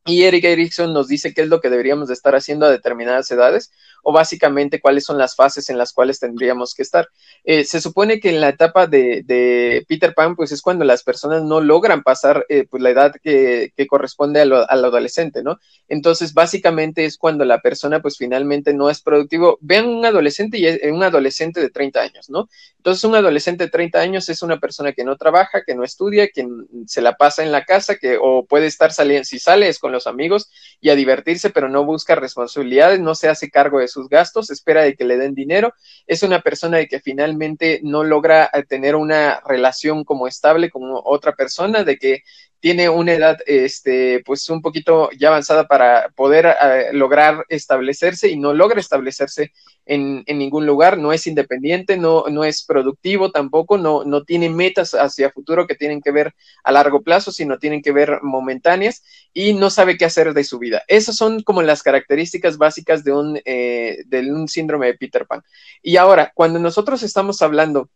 y 0.05 0.25
Eric 0.25 0.45
Erickson 0.45 0.93
nos 0.95 1.09
dice 1.09 1.35
qué 1.35 1.43
es 1.43 1.49
lo 1.49 1.61
que 1.61 1.69
deberíamos 1.69 2.09
de 2.09 2.15
estar 2.15 2.35
haciendo 2.35 2.65
a 2.67 2.71
determinadas 2.71 3.31
edades 3.31 3.71
o 4.03 4.13
básicamente 4.13 4.81
cuáles 4.81 5.05
son 5.05 5.19
las 5.19 5.35
fases 5.35 5.71
en 5.71 5.79
las 5.79 5.93
cuales 5.93 6.21
tendríamos 6.21 6.75
que 6.75 6.83
estar. 6.83 7.09
Eh, 7.45 7.65
se 7.65 7.81
supone 7.81 8.21
que 8.21 8.31
en 8.31 8.41
la 8.41 8.51
etapa 8.51 8.87
de, 8.87 9.85
Peter 9.89 10.15
Pan, 10.15 10.37
pues 10.37 10.53
es 10.53 10.63
cuando 10.63 10.85
las 10.85 11.03
personas 11.03 11.43
no 11.43 11.61
logran 11.61 12.03
pasar 12.03 12.47
eh, 12.49 12.67
pues 12.69 12.83
la 12.83 12.91
edad 12.91 13.15
que, 13.23 13.73
corresponde 13.89 14.41
al 14.41 14.53
adolescente, 14.53 15.43
¿no? 15.43 15.59
Entonces, 15.89 16.35
básicamente 16.35 17.05
es 17.05 17.17
cuando 17.17 17.45
la 17.45 17.61
persona 17.61 18.03
pues 18.03 18.19
finalmente 18.19 18.75
no 18.75 18.91
es 18.91 19.01
productivo. 19.01 19.59
Vean 19.61 19.87
un 19.89 20.05
adolescente 20.05 20.59
y 20.59 20.67
es 20.67 20.81
un 20.93 21.03
adolescente 21.03 21.61
de 21.61 21.71
30 21.71 22.01
años, 22.01 22.29
¿no? 22.29 22.49
Entonces, 22.77 23.05
un 23.05 23.15
adolescente 23.15 23.65
de 23.65 23.71
30 23.71 23.99
años 23.99 24.29
es 24.29 24.43
una 24.43 24.59
persona 24.59 24.93
que 24.93 25.05
no 25.05 25.17
trabaja, 25.17 25.63
que 25.67 25.75
no 25.75 25.85
estudia, 25.85 26.29
que 26.29 26.47
se 26.87 27.01
la 27.01 27.17
pasa 27.17 27.43
en 27.43 27.53
la 27.53 27.65
casa, 27.65 27.97
que 27.97 28.19
o 28.21 28.45
puede 28.45 28.67
estar 28.67 28.93
saliendo, 28.93 29.25
si 29.25 29.39
sale 29.39 29.69
es 29.69 29.79
con 29.79 29.93
los 29.93 30.07
amigos 30.07 30.51
y 30.81 30.91
a 30.91 30.95
divertirse, 30.95 31.51
pero 31.51 31.69
no 31.69 31.85
busca 31.85 32.15
responsabilidades, 32.15 33.01
no 33.01 33.15
se 33.15 33.29
hace 33.29 33.51
cargo 33.51 33.81
de 33.81 33.88
sus 33.89 34.09
gastos, 34.09 34.51
espera 34.51 34.83
de 34.83 34.95
que 34.95 35.05
le 35.05 35.17
den 35.17 35.35
dinero, 35.35 35.75
es 36.07 36.23
una 36.23 36.41
persona 36.41 36.79
de 36.79 36.87
que 36.87 37.01
finalmente 37.01 37.81
no 37.83 38.05
logra 38.05 38.51
eh, 38.53 38.63
tener 38.63 38.95
una 38.95 39.41
relación 39.47 40.05
como 40.05 40.29
estable 40.29 40.71
con 40.71 40.83
otra 41.05 41.35
persona, 41.35 41.85
de 41.85 41.99
que 41.99 42.23
tiene 42.61 42.89
una 42.89 43.13
edad, 43.13 43.39
este, 43.47 44.23
pues 44.25 44.49
un 44.51 44.63
poquito 44.63 45.11
ya 45.13 45.29
avanzada 45.29 45.69
para 45.69 46.09
poder 46.17 46.47
eh, 46.47 46.89
lograr 46.93 47.45
establecerse 47.49 48.29
y 48.29 48.37
no 48.37 48.53
logra 48.53 48.81
establecerse 48.81 49.53
en, 49.87 50.25
ningún 50.27 50.67
lugar, 50.67 50.99
no 50.99 51.13
es 51.13 51.27
independiente, 51.27 51.97
no, 51.97 52.25
no 52.29 52.45
es 52.45 52.63
productivo 52.65 53.31
tampoco, 53.31 53.79
no, 53.79 54.05
no 54.05 54.25
tiene 54.25 54.51
metas 54.51 54.93
hacia 54.93 55.31
futuro 55.31 55.67
que 55.67 55.77
tienen 55.77 56.03
que 56.03 56.11
ver 56.11 56.35
a 56.63 56.73
largo 56.73 57.03
plazo, 57.03 57.33
sino 57.33 57.59
tienen 57.59 57.81
que 57.81 57.93
ver 57.93 58.21
momentáneas 58.23 59.03
y 59.33 59.55
no 59.55 59.71
sabe 59.71 59.97
qué 59.97 60.05
hacer 60.05 60.35
de 60.35 60.45
su 60.45 60.59
vida. 60.59 60.83
Esas 60.89 61.17
son 61.17 61.43
como 61.43 61.63
las 61.63 61.83
características 61.83 62.59
básicas 62.59 63.03
de 63.03 63.13
un, 63.13 63.41
eh, 63.45 64.05
de 64.07 64.31
un 64.31 64.47
síndrome 64.47 64.87
de 64.89 64.95
Peter 64.95 65.27
Pan. 65.27 65.43
Y 65.83 65.97
ahora, 65.97 66.33
cuando 66.35 66.59
nosotros 66.59 67.03
estamos 67.03 67.41
hablando 67.41 67.89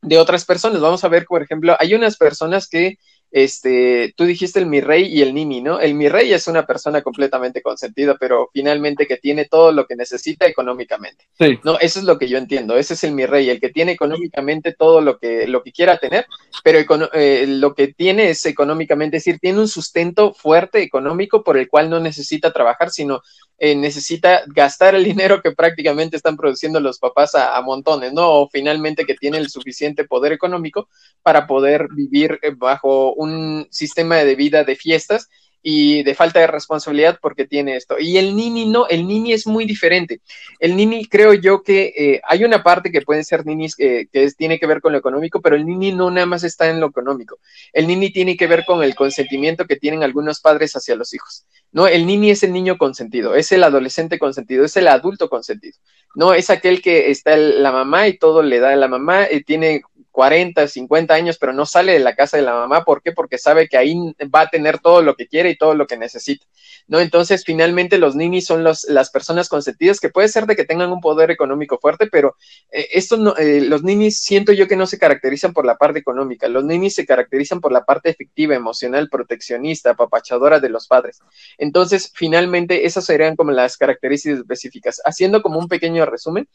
de 0.00 0.18
otras 0.18 0.44
personas, 0.44 0.80
vamos 0.80 1.04
a 1.04 1.08
ver, 1.08 1.26
por 1.26 1.42
ejemplo, 1.42 1.76
hay 1.78 1.94
unas 1.94 2.16
personas 2.16 2.68
que 2.68 2.98
este, 3.30 4.14
tú 4.16 4.24
dijiste 4.24 4.58
el 4.58 4.66
mi 4.66 4.80
rey 4.80 5.06
y 5.06 5.22
el 5.22 5.34
nini, 5.34 5.60
¿no? 5.60 5.80
El 5.80 5.94
mi 5.94 6.08
rey 6.08 6.32
es 6.32 6.46
una 6.46 6.64
persona 6.64 7.02
completamente 7.02 7.60
consentida, 7.60 8.16
pero 8.18 8.48
finalmente 8.52 9.06
que 9.06 9.18
tiene 9.18 9.44
todo 9.44 9.72
lo 9.72 9.86
que 9.86 9.96
necesita 9.96 10.46
económicamente. 10.46 11.26
Sí. 11.38 11.58
No, 11.62 11.78
eso 11.78 11.98
es 11.98 12.04
lo 12.04 12.18
que 12.18 12.28
yo 12.28 12.38
entiendo. 12.38 12.76
Ese 12.76 12.94
es 12.94 13.04
el 13.04 13.12
mi 13.12 13.26
rey, 13.26 13.50
el 13.50 13.60
que 13.60 13.68
tiene 13.68 13.92
económicamente 13.92 14.72
todo 14.72 15.00
lo 15.00 15.18
que, 15.18 15.46
lo 15.46 15.62
que 15.62 15.72
quiera 15.72 15.98
tener, 15.98 16.26
pero 16.64 16.78
eh, 17.12 17.46
lo 17.46 17.74
que 17.74 17.88
tiene 17.88 18.30
es 18.30 18.46
económicamente, 18.46 19.18
es 19.18 19.24
decir, 19.24 19.40
tiene 19.40 19.60
un 19.60 19.68
sustento 19.68 20.32
fuerte 20.32 20.82
económico 20.82 21.42
por 21.44 21.58
el 21.58 21.68
cual 21.68 21.90
no 21.90 22.00
necesita 22.00 22.52
trabajar, 22.52 22.90
sino 22.90 23.22
eh, 23.58 23.74
necesita 23.74 24.42
gastar 24.46 24.94
el 24.94 25.04
dinero 25.04 25.42
que 25.42 25.52
prácticamente 25.52 26.16
están 26.16 26.36
produciendo 26.36 26.78
los 26.80 26.98
papás 26.98 27.34
a, 27.34 27.60
montones, 27.62 28.12
¿no? 28.12 28.30
O 28.30 28.48
finalmente 28.48 29.04
que 29.04 29.14
tiene 29.14 29.38
el 29.38 29.50
suficiente 29.50 30.04
poder 30.04 30.32
económico 30.32 30.88
para 31.22 31.46
poder 31.46 31.88
vivir 31.94 32.38
eh, 32.42 32.52
bajo 32.56 33.12
un 33.14 33.66
sistema 33.70 34.16
de 34.16 34.36
vida 34.36 34.64
de 34.64 34.76
fiestas 34.76 35.28
y 35.70 36.02
de 36.02 36.14
falta 36.14 36.40
de 36.40 36.46
responsabilidad 36.46 37.18
porque 37.20 37.44
tiene 37.44 37.76
esto. 37.76 37.96
Y 37.98 38.16
el 38.16 38.34
nini 38.34 38.64
no, 38.64 38.88
el 38.88 39.06
nini 39.06 39.34
es 39.34 39.46
muy 39.46 39.66
diferente. 39.66 40.22
El 40.58 40.74
nini 40.74 41.04
creo 41.04 41.34
yo 41.34 41.62
que 41.62 41.92
eh, 41.94 42.22
hay 42.26 42.42
una 42.42 42.62
parte 42.62 42.90
que 42.90 43.02
pueden 43.02 43.22
ser 43.22 43.44
ninis 43.44 43.76
que 43.76 44.08
tiene 44.38 44.58
que 44.58 44.66
ver 44.66 44.80
con 44.80 44.92
lo 44.92 44.98
económico, 44.98 45.42
pero 45.42 45.56
el 45.56 45.66
nini 45.66 45.92
no 45.92 46.10
nada 46.10 46.24
más 46.24 46.42
está 46.42 46.70
en 46.70 46.80
lo 46.80 46.86
económico. 46.86 47.38
El 47.74 47.86
nini 47.86 48.10
tiene 48.10 48.34
que 48.34 48.46
ver 48.46 48.64
con 48.64 48.82
el 48.82 48.94
consentimiento 48.94 49.66
que 49.66 49.76
tienen 49.76 50.02
algunos 50.02 50.40
padres 50.40 50.74
hacia 50.74 50.96
los 50.96 51.12
hijos. 51.12 51.44
No, 51.70 51.86
el 51.86 52.06
nini 52.06 52.30
es 52.30 52.42
el 52.42 52.54
niño 52.54 52.78
consentido, 52.78 53.34
es 53.34 53.52
el 53.52 53.62
adolescente 53.62 54.18
consentido, 54.18 54.64
es 54.64 54.74
el 54.78 54.88
adulto 54.88 55.28
consentido. 55.28 55.76
No, 56.14 56.32
es 56.32 56.48
aquel 56.48 56.80
que 56.80 57.10
está 57.10 57.36
la 57.36 57.72
mamá 57.72 58.08
y 58.08 58.16
todo 58.16 58.42
le 58.42 58.58
da 58.58 58.70
a 58.70 58.76
la 58.76 58.88
mamá, 58.88 59.30
y 59.30 59.42
tiene 59.42 59.82
40, 60.18 60.66
50 60.66 61.14
años, 61.14 61.38
pero 61.38 61.52
no 61.52 61.64
sale 61.64 61.92
de 61.92 62.00
la 62.00 62.16
casa 62.16 62.36
de 62.36 62.42
la 62.42 62.52
mamá. 62.52 62.84
¿Por 62.84 63.02
qué? 63.02 63.12
Porque 63.12 63.38
sabe 63.38 63.68
que 63.68 63.76
ahí 63.76 63.94
va 64.34 64.40
a 64.40 64.48
tener 64.48 64.80
todo 64.80 65.00
lo 65.00 65.14
que 65.14 65.28
quiere 65.28 65.50
y 65.50 65.56
todo 65.56 65.76
lo 65.76 65.86
que 65.86 65.96
necesita. 65.96 66.44
¿No? 66.88 66.98
Entonces, 66.98 67.44
finalmente, 67.44 67.98
los 67.98 68.16
ninis 68.16 68.44
son 68.44 68.64
los, 68.64 68.82
las 68.88 69.10
personas 69.10 69.48
consentidas 69.48 70.00
que 70.00 70.08
puede 70.08 70.26
ser 70.26 70.46
de 70.46 70.56
que 70.56 70.64
tengan 70.64 70.90
un 70.90 71.00
poder 71.00 71.30
económico 71.30 71.78
fuerte, 71.78 72.08
pero 72.10 72.34
eh, 72.72 72.88
estos 72.94 73.20
no, 73.20 73.36
eh, 73.36 73.60
los 73.60 73.84
ninis 73.84 74.18
siento 74.18 74.52
yo 74.52 74.66
que 74.66 74.74
no 74.74 74.88
se 74.88 74.98
caracterizan 74.98 75.52
por 75.52 75.64
la 75.64 75.76
parte 75.76 76.00
económica. 76.00 76.48
Los 76.48 76.64
ninis 76.64 76.96
se 76.96 77.06
caracterizan 77.06 77.60
por 77.60 77.70
la 77.70 77.84
parte 77.84 78.10
efectiva, 78.10 78.56
emocional, 78.56 79.08
proteccionista, 79.08 79.90
apapachadora 79.90 80.58
de 80.58 80.68
los 80.68 80.88
padres. 80.88 81.20
Entonces, 81.58 82.10
finalmente, 82.12 82.86
esas 82.86 83.04
serían 83.04 83.36
como 83.36 83.52
las 83.52 83.76
características 83.76 84.40
específicas. 84.40 85.00
Haciendo 85.04 85.42
como 85.42 85.60
un 85.60 85.68
pequeño 85.68 86.04
resumen, 86.06 86.48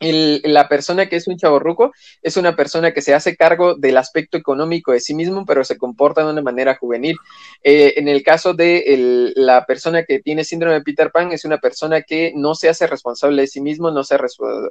la 0.00 0.68
persona 0.68 1.06
que 1.06 1.16
es 1.16 1.28
un 1.28 1.36
chaborruco 1.36 1.92
es 2.22 2.36
una 2.36 2.56
persona 2.56 2.92
que 2.92 3.00
se 3.00 3.14
hace 3.14 3.36
cargo 3.36 3.74
del 3.74 3.96
aspecto 3.96 4.36
económico 4.36 4.92
de 4.92 5.00
sí 5.00 5.14
mismo, 5.14 5.44
pero 5.46 5.64
se 5.64 5.78
comporta 5.78 6.24
de 6.24 6.32
una 6.32 6.42
manera 6.42 6.76
juvenil. 6.76 7.16
Eh, 7.62 7.94
en 7.96 8.08
el 8.08 8.22
caso 8.22 8.54
de 8.54 9.32
la 9.36 9.64
persona 9.66 10.04
que 10.04 10.20
tiene 10.20 10.44
síndrome 10.44 10.74
de 10.74 10.82
Peter 10.82 11.10
Pan, 11.10 11.32
es 11.32 11.44
una 11.44 11.58
persona 11.58 12.02
que 12.02 12.32
no 12.34 12.54
se 12.54 12.68
hace 12.68 12.86
responsable 12.86 13.42
de 13.42 13.48
sí 13.48 13.60
mismo, 13.60 13.90
no 13.90 14.04
se 14.04 14.16
hace 14.16 14.24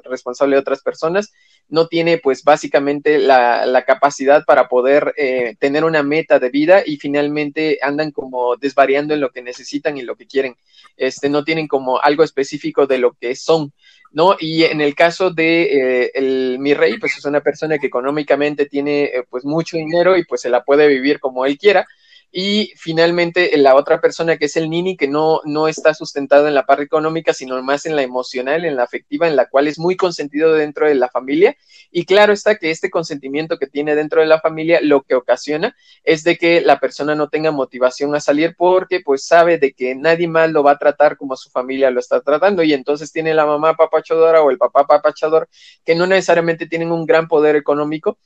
responsable 0.04 0.56
de 0.56 0.62
otras 0.62 0.82
personas, 0.82 1.32
no 1.70 1.88
tiene 1.88 2.18
pues 2.18 2.44
básicamente 2.44 3.20
la, 3.20 3.84
capacidad 3.86 4.46
para 4.46 4.70
poder 4.70 5.14
eh, 5.18 5.56
tener 5.60 5.84
una 5.84 6.04
meta 6.04 6.40
de 6.40 6.50
vida 6.50 6.84
y 6.86 6.98
finalmente 6.98 7.80
andan 7.82 8.12
como 8.12 8.56
desvariando 8.56 9.14
en 9.14 9.20
lo 9.20 9.32
que 9.32 9.42
necesitan 9.42 9.98
y 9.98 10.04
lo 10.04 10.16
que 10.16 10.26
quieren. 10.26 10.56
Este, 10.96 11.30
no 11.30 11.44
tienen 11.44 11.68
como 11.68 12.00
algo 12.00 12.24
específico 12.24 12.88
de 12.88 12.98
lo 12.98 13.14
que 13.14 13.36
son. 13.36 13.74
¿No? 14.14 14.36
Y 14.40 14.64
en 14.64 14.80
el 14.80 14.96
caso 14.96 15.32
de 15.32 15.64
eh, 16.04 16.12
el, 16.14 16.58
mi 16.60 16.74
rey, 16.74 16.98
pues 16.98 17.18
es 17.18 17.26
una 17.26 17.42
persona 17.42 17.80
que 17.80 17.88
económicamente 17.88 18.68
tiene 18.68 19.06
eh, 19.06 19.24
pues 19.30 19.44
mucho 19.44 19.76
dinero 19.76 20.16
y 20.16 20.24
pues 20.24 20.42
se 20.42 20.50
la 20.50 20.64
puede 20.64 20.88
vivir 20.88 21.20
como 21.20 21.46
él 21.46 21.58
quiera, 21.58 21.86
y 22.36 22.74
finalmente, 22.78 23.56
la 23.58 23.76
otra 23.76 24.02
persona 24.02 24.38
que 24.38 24.46
es 24.46 24.58
el 24.58 24.68
Nini, 24.68 24.98
que 24.98 25.08
no, 25.08 25.42
no 25.46 25.68
está 25.68 25.94
sustentado 25.94 26.48
en 26.48 26.56
la 26.56 26.66
parte 26.66 26.84
económica, 26.84 27.32
sino 27.32 27.62
más 27.62 27.86
en 27.86 27.96
la 27.96 28.02
emocional, 28.02 28.66
en 28.66 28.76
la 28.76 28.82
afectiva, 28.82 29.28
en 29.28 29.36
la 29.36 29.48
cual 29.48 29.68
es 29.68 29.78
muy 29.78 29.96
consentido 29.96 30.52
dentro 30.54 30.88
de 30.88 30.96
la 30.96 31.10
familia. 31.10 31.56
Y 31.92 32.06
claro 32.06 32.34
está 32.34 32.56
que 32.56 32.72
este 32.72 32.90
consentimiento 32.90 33.60
que 33.60 33.68
tiene 33.68 33.96
dentro 33.96 34.20
de 34.20 34.26
la 34.26 34.42
familia 34.42 34.80
lo 34.82 35.04
que 35.04 35.14
ocasiona 35.14 35.76
es 36.04 36.24
de 36.24 36.38
que 36.38 36.62
la 36.62 36.80
persona 36.80 37.14
no 37.14 37.30
tenga 37.30 37.52
motivación 37.52 38.16
a 38.16 38.20
salir 38.20 38.56
porque 38.58 39.02
pues 39.02 39.26
sabe 39.28 39.60
de 39.60 39.74
que 39.74 39.94
nadie 39.94 40.28
más 40.28 40.50
lo 40.50 40.64
va 40.64 40.72
a 40.72 40.80
tratar 40.80 41.18
como 41.18 41.36
su 41.36 41.52
familia 41.52 41.92
lo 41.92 42.00
está 42.00 42.22
tratando 42.22 42.64
y 42.64 42.74
entonces 42.74 43.12
tiene 43.12 43.36
la 43.36 43.46
mamá 43.46 43.76
papachadora 43.76 44.42
o 44.42 44.50
el 44.50 44.58
papá 44.58 44.88
papachador 44.88 45.48
que 45.86 45.94
no 45.94 46.08
necesariamente 46.08 46.66
tienen 46.66 46.92
un 46.92 47.06
gran 47.06 47.28
poder 47.28 47.56
económico 47.56 48.18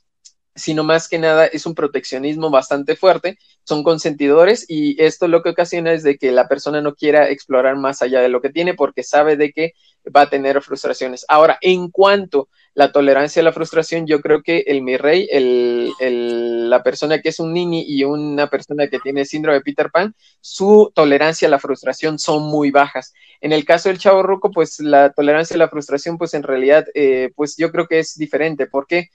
sino 0.58 0.84
más 0.84 1.08
que 1.08 1.20
nada 1.20 1.46
es 1.46 1.66
un 1.66 1.76
proteccionismo 1.76 2.50
bastante 2.50 2.96
fuerte, 2.96 3.38
son 3.64 3.84
consentidores 3.84 4.66
y 4.68 5.02
esto 5.02 5.28
lo 5.28 5.44
que 5.44 5.52
ocasiona 5.52 5.94
es 5.94 6.04
de 6.04 6.18
que 6.18 6.32
la 6.32 6.48
persona 6.48 6.82
no 6.82 6.96
quiera 6.96 7.30
explorar 7.30 7.78
más 7.78 8.02
allá 8.02 8.22
de 8.22 8.30
lo 8.30 8.42
que 8.42 8.50
tiene 8.50 8.74
porque 8.74 9.04
sabe 9.04 9.38
de 9.38 9.52
que 9.52 9.74
va 10.16 10.22
a 10.22 10.30
tener 10.30 10.62
frustraciones. 10.62 11.26
Ahora, 11.28 11.58
en 11.62 11.90
cuanto 11.90 12.50
a 12.52 12.58
la 12.74 12.92
tolerancia 12.92 13.42
a 13.42 13.44
la 13.44 13.54
frustración, 13.54 14.08
yo 14.08 14.22
creo 14.22 14.42
que 14.42 14.64
el 14.68 14.82
mi 14.82 14.98
rey, 14.98 15.28
el, 15.32 16.70
la 16.70 16.84
persona 16.84 17.20
que 17.20 17.30
es 17.30 17.40
un 17.40 17.54
nini 17.54 17.84
y 17.88 18.04
una 18.04 18.48
persona 18.48 18.88
que 18.88 19.00
tiene 19.00 19.26
síndrome 19.26 19.58
de 19.58 19.64
Peter 19.64 19.90
Pan, 19.92 20.16
su 20.42 20.92
tolerancia 20.94 21.48
a 21.48 21.52
la 21.52 21.60
frustración 21.60 22.20
son 22.20 22.44
muy 22.44 22.72
bajas. 22.72 23.14
En 23.42 23.52
el 23.52 23.66
caso 23.66 23.90
del 23.90 23.98
chavo 23.98 24.24
ruco, 24.24 24.52
pues 24.52 24.80
la 24.80 25.12
tolerancia 25.12 25.56
a 25.56 25.60
la 25.60 25.70
frustración, 25.70 26.18
pues 26.18 26.34
en 26.34 26.44
realidad, 26.44 26.86
eh, 26.94 27.32
pues 27.36 27.58
yo 27.58 27.72
creo 27.72 27.88
que 27.88 28.00
es 28.00 28.18
diferente. 28.18 28.68
¿Por 28.68 28.88
qué? 28.88 28.98
porque 28.98 29.12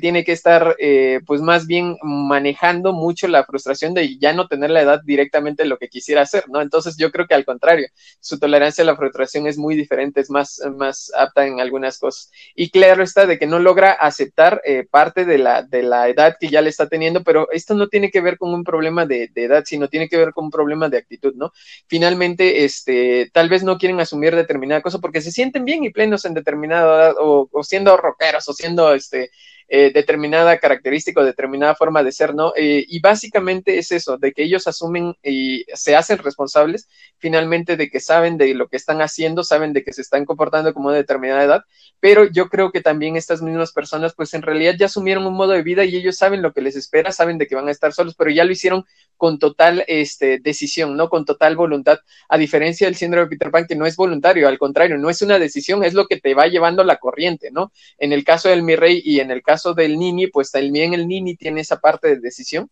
tiene 0.00 0.24
que 0.24 0.32
estar 0.32 0.76
eh, 0.78 1.20
pues 1.26 1.40
más 1.40 1.66
bien 1.66 1.96
manejando 2.02 2.92
mucho 2.92 3.26
la 3.26 3.44
frustración 3.44 3.92
de 3.92 4.18
ya 4.18 4.32
no 4.32 4.46
tener 4.46 4.70
la 4.70 4.82
edad 4.82 5.00
directamente 5.04 5.64
lo 5.64 5.78
que 5.78 5.88
quisiera 5.88 6.22
hacer, 6.22 6.44
¿no? 6.48 6.60
Entonces 6.60 6.96
yo 6.96 7.10
creo 7.10 7.26
que 7.26 7.34
al 7.34 7.44
contrario, 7.44 7.88
su 8.20 8.38
tolerancia 8.38 8.82
a 8.82 8.86
la 8.86 8.96
frustración 8.96 9.48
es 9.48 9.58
muy 9.58 9.74
diferente, 9.74 10.20
es 10.20 10.30
más, 10.30 10.60
más 10.76 11.10
apta 11.16 11.46
en 11.46 11.58
algunas 11.58 11.98
cosas. 11.98 12.30
Y 12.54 12.70
claro 12.70 13.02
está 13.02 13.26
de 13.26 13.38
que 13.38 13.46
no 13.46 13.58
logra 13.58 13.92
aceptar 13.92 14.62
eh, 14.64 14.86
parte 14.88 15.24
de 15.24 15.38
la, 15.38 15.62
de 15.62 15.82
la 15.82 16.08
edad 16.08 16.36
que 16.38 16.48
ya 16.48 16.60
le 16.62 16.70
está 16.70 16.88
teniendo, 16.88 17.24
pero 17.24 17.50
esto 17.50 17.74
no 17.74 17.88
tiene 17.88 18.10
que 18.10 18.20
ver 18.20 18.38
con 18.38 18.54
un 18.54 18.62
problema 18.62 19.06
de, 19.06 19.30
edad, 19.34 19.64
sino 19.66 19.88
tiene 19.88 20.08
que 20.08 20.16
ver 20.16 20.32
con 20.32 20.44
un 20.44 20.50
problema 20.50 20.88
de 20.88 20.98
actitud, 20.98 21.34
¿no? 21.34 21.52
Finalmente, 21.88 22.64
este, 22.64 23.30
tal 23.32 23.48
vez 23.48 23.64
no 23.64 23.78
quieren 23.78 24.00
asumir 24.00 24.36
determinada 24.36 24.82
cosa 24.82 25.00
porque 25.00 25.20
se 25.20 25.32
sienten 25.32 25.64
bien 25.64 25.84
y 25.84 25.90
plenos 25.90 26.24
en 26.24 26.34
determinada 26.34 26.84
edad 26.84 27.14
o, 27.18 27.48
o 27.50 27.62
siendo 27.64 27.96
rockeros 27.96 28.48
o 28.48 28.52
siendo, 28.52 28.94
este, 28.94 29.30
eh, 29.68 29.90
determinada 29.92 30.58
característica 30.58 31.20
o 31.20 31.24
determinada 31.24 31.74
forma 31.74 32.02
de 32.02 32.12
ser, 32.12 32.34
¿no? 32.34 32.52
Eh, 32.56 32.84
y 32.88 33.00
básicamente 33.00 33.78
es 33.78 33.92
eso, 33.92 34.18
de 34.18 34.32
que 34.32 34.42
ellos 34.42 34.66
asumen 34.66 35.14
y 35.22 35.64
se 35.74 35.96
hacen 35.96 36.18
responsables 36.18 36.88
finalmente 37.24 37.78
de 37.78 37.88
que 37.88 38.00
saben 38.00 38.36
de 38.36 38.52
lo 38.52 38.68
que 38.68 38.76
están 38.76 39.00
haciendo, 39.00 39.44
saben 39.44 39.72
de 39.72 39.82
que 39.82 39.94
se 39.94 40.02
están 40.02 40.26
comportando 40.26 40.74
como 40.74 40.88
una 40.88 40.98
determinada 40.98 41.42
edad, 41.42 41.64
pero 41.98 42.26
yo 42.26 42.50
creo 42.50 42.70
que 42.70 42.82
también 42.82 43.16
estas 43.16 43.40
mismas 43.40 43.72
personas 43.72 44.12
pues 44.14 44.34
en 44.34 44.42
realidad 44.42 44.74
ya 44.78 44.84
asumieron 44.84 45.24
un 45.26 45.32
modo 45.32 45.52
de 45.52 45.62
vida 45.62 45.86
y 45.86 45.96
ellos 45.96 46.18
saben 46.18 46.42
lo 46.42 46.52
que 46.52 46.60
les 46.60 46.76
espera, 46.76 47.12
saben 47.12 47.38
de 47.38 47.46
que 47.46 47.54
van 47.54 47.66
a 47.66 47.70
estar 47.70 47.94
solos, 47.94 48.14
pero 48.14 48.30
ya 48.30 48.44
lo 48.44 48.52
hicieron 48.52 48.84
con 49.16 49.38
total 49.38 49.86
este, 49.88 50.38
decisión, 50.38 50.98
¿no? 50.98 51.08
Con 51.08 51.24
total 51.24 51.56
voluntad, 51.56 52.00
a 52.28 52.36
diferencia 52.36 52.86
del 52.86 52.96
síndrome 52.96 53.24
de 53.24 53.30
Peter 53.30 53.50
Pan 53.50 53.66
que 53.66 53.74
no 53.74 53.86
es 53.86 53.96
voluntario, 53.96 54.46
al 54.46 54.58
contrario, 54.58 54.98
no 54.98 55.08
es 55.08 55.22
una 55.22 55.38
decisión, 55.38 55.82
es 55.82 55.94
lo 55.94 56.06
que 56.06 56.20
te 56.20 56.34
va 56.34 56.46
llevando 56.46 56.84
la 56.84 56.98
corriente, 56.98 57.50
¿no? 57.50 57.72
En 57.96 58.12
el 58.12 58.22
caso 58.22 58.50
del 58.50 58.62
Mi 58.62 58.76
Rey 58.76 59.00
y 59.02 59.20
en 59.20 59.30
el 59.30 59.42
caso 59.42 59.72
del 59.72 59.98
Nini, 59.98 60.26
pues 60.26 60.50
también 60.50 60.92
el 60.92 61.08
Nini 61.08 61.36
tiene 61.36 61.62
esa 61.62 61.80
parte 61.80 62.08
de 62.08 62.20
decisión 62.20 62.68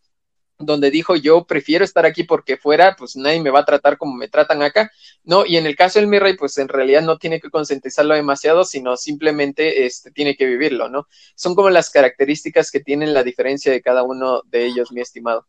donde 0.62 0.90
dijo 0.90 1.16
yo 1.16 1.44
prefiero 1.44 1.84
estar 1.84 2.06
aquí 2.06 2.24
porque 2.24 2.56
fuera, 2.56 2.96
pues 2.96 3.16
nadie 3.16 3.40
me 3.40 3.50
va 3.50 3.60
a 3.60 3.64
tratar 3.64 3.98
como 3.98 4.14
me 4.14 4.28
tratan 4.28 4.62
acá, 4.62 4.90
¿no? 5.24 5.44
Y 5.46 5.56
en 5.56 5.66
el 5.66 5.76
caso 5.76 5.98
del 5.98 6.08
mi 6.08 6.18
rey, 6.18 6.36
pues 6.36 6.58
en 6.58 6.68
realidad 6.68 7.02
no 7.02 7.18
tiene 7.18 7.40
que 7.40 7.50
concientizarlo 7.50 8.14
demasiado, 8.14 8.64
sino 8.64 8.96
simplemente 8.96 9.86
este, 9.86 10.10
tiene 10.10 10.36
que 10.36 10.46
vivirlo, 10.46 10.88
¿no? 10.88 11.06
Son 11.34 11.54
como 11.54 11.70
las 11.70 11.90
características 11.90 12.70
que 12.70 12.80
tienen 12.80 13.14
la 13.14 13.22
diferencia 13.22 13.72
de 13.72 13.82
cada 13.82 14.02
uno 14.02 14.42
de 14.46 14.66
ellos, 14.66 14.92
mi 14.92 15.00
estimado. 15.00 15.46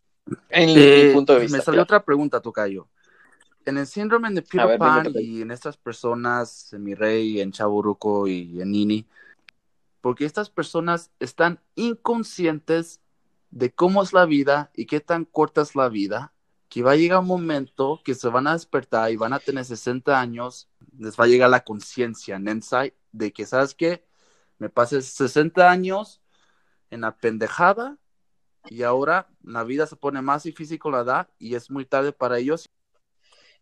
En 0.50 0.74
mi 0.74 1.14
punto 1.14 1.34
de 1.34 1.42
vista. 1.42 1.58
Me 1.58 1.64
salió 1.64 1.82
otra 1.82 2.04
pregunta, 2.04 2.42
Tocayo. 2.42 2.88
En 3.66 3.78
el 3.78 3.88
síndrome 3.88 4.30
de 4.32 4.42
Peter 4.42 4.78
Pan 4.78 5.12
y 5.16 5.42
en 5.42 5.52
estas 5.52 5.78
personas, 5.78 6.74
en 6.74 6.84
mi 6.84 6.96
rey, 6.96 7.40
en 7.40 7.52
Chaburuco 7.52 8.28
y 8.28 8.62
en 8.62 8.72
Nini, 8.72 9.06
porque 10.02 10.26
estas 10.26 10.50
personas 10.50 11.12
están 11.20 11.62
inconscientes 11.76 13.00
de 13.54 13.72
cómo 13.72 14.02
es 14.02 14.14
la 14.14 14.26
vida 14.26 14.72
y 14.74 14.88
qué 14.88 15.00
tan 15.00 15.26
corta 15.26 15.62
es 15.62 15.76
la 15.76 15.88
vida, 15.88 16.34
que 16.70 16.82
va 16.82 16.94
a 16.94 16.96
llegar 16.96 17.20
un 17.20 17.28
momento 17.28 18.02
que 18.04 18.16
se 18.16 18.28
van 18.28 18.48
a 18.48 18.54
despertar 18.54 19.12
y 19.12 19.16
van 19.16 19.32
a 19.32 19.40
tener 19.40 19.64
60 19.64 20.20
años, 20.20 20.70
les 20.98 21.20
va 21.20 21.26
a 21.26 21.28
llegar 21.28 21.50
la 21.52 21.64
conciencia, 21.64 22.36
en 22.36 22.48
insight, 22.48 22.96
de 23.12 23.32
que, 23.32 23.46
¿sabes 23.46 23.76
qué? 23.76 24.04
Me 24.58 24.70
pasé 24.70 25.04
60 25.04 25.70
años 25.70 26.20
en 26.90 27.02
la 27.02 27.16
pendejada 27.16 27.98
y 28.70 28.82
ahora 28.82 29.28
la 29.44 29.64
vida 29.64 29.86
se 29.86 29.98
pone 29.98 30.22
más 30.24 30.44
difícil 30.44 30.80
con 30.80 30.94
la 30.94 31.02
edad 31.02 31.30
y 31.38 31.54
es 31.54 31.70
muy 31.70 31.86
tarde 31.86 32.12
para 32.12 32.40
ellos. 32.40 32.68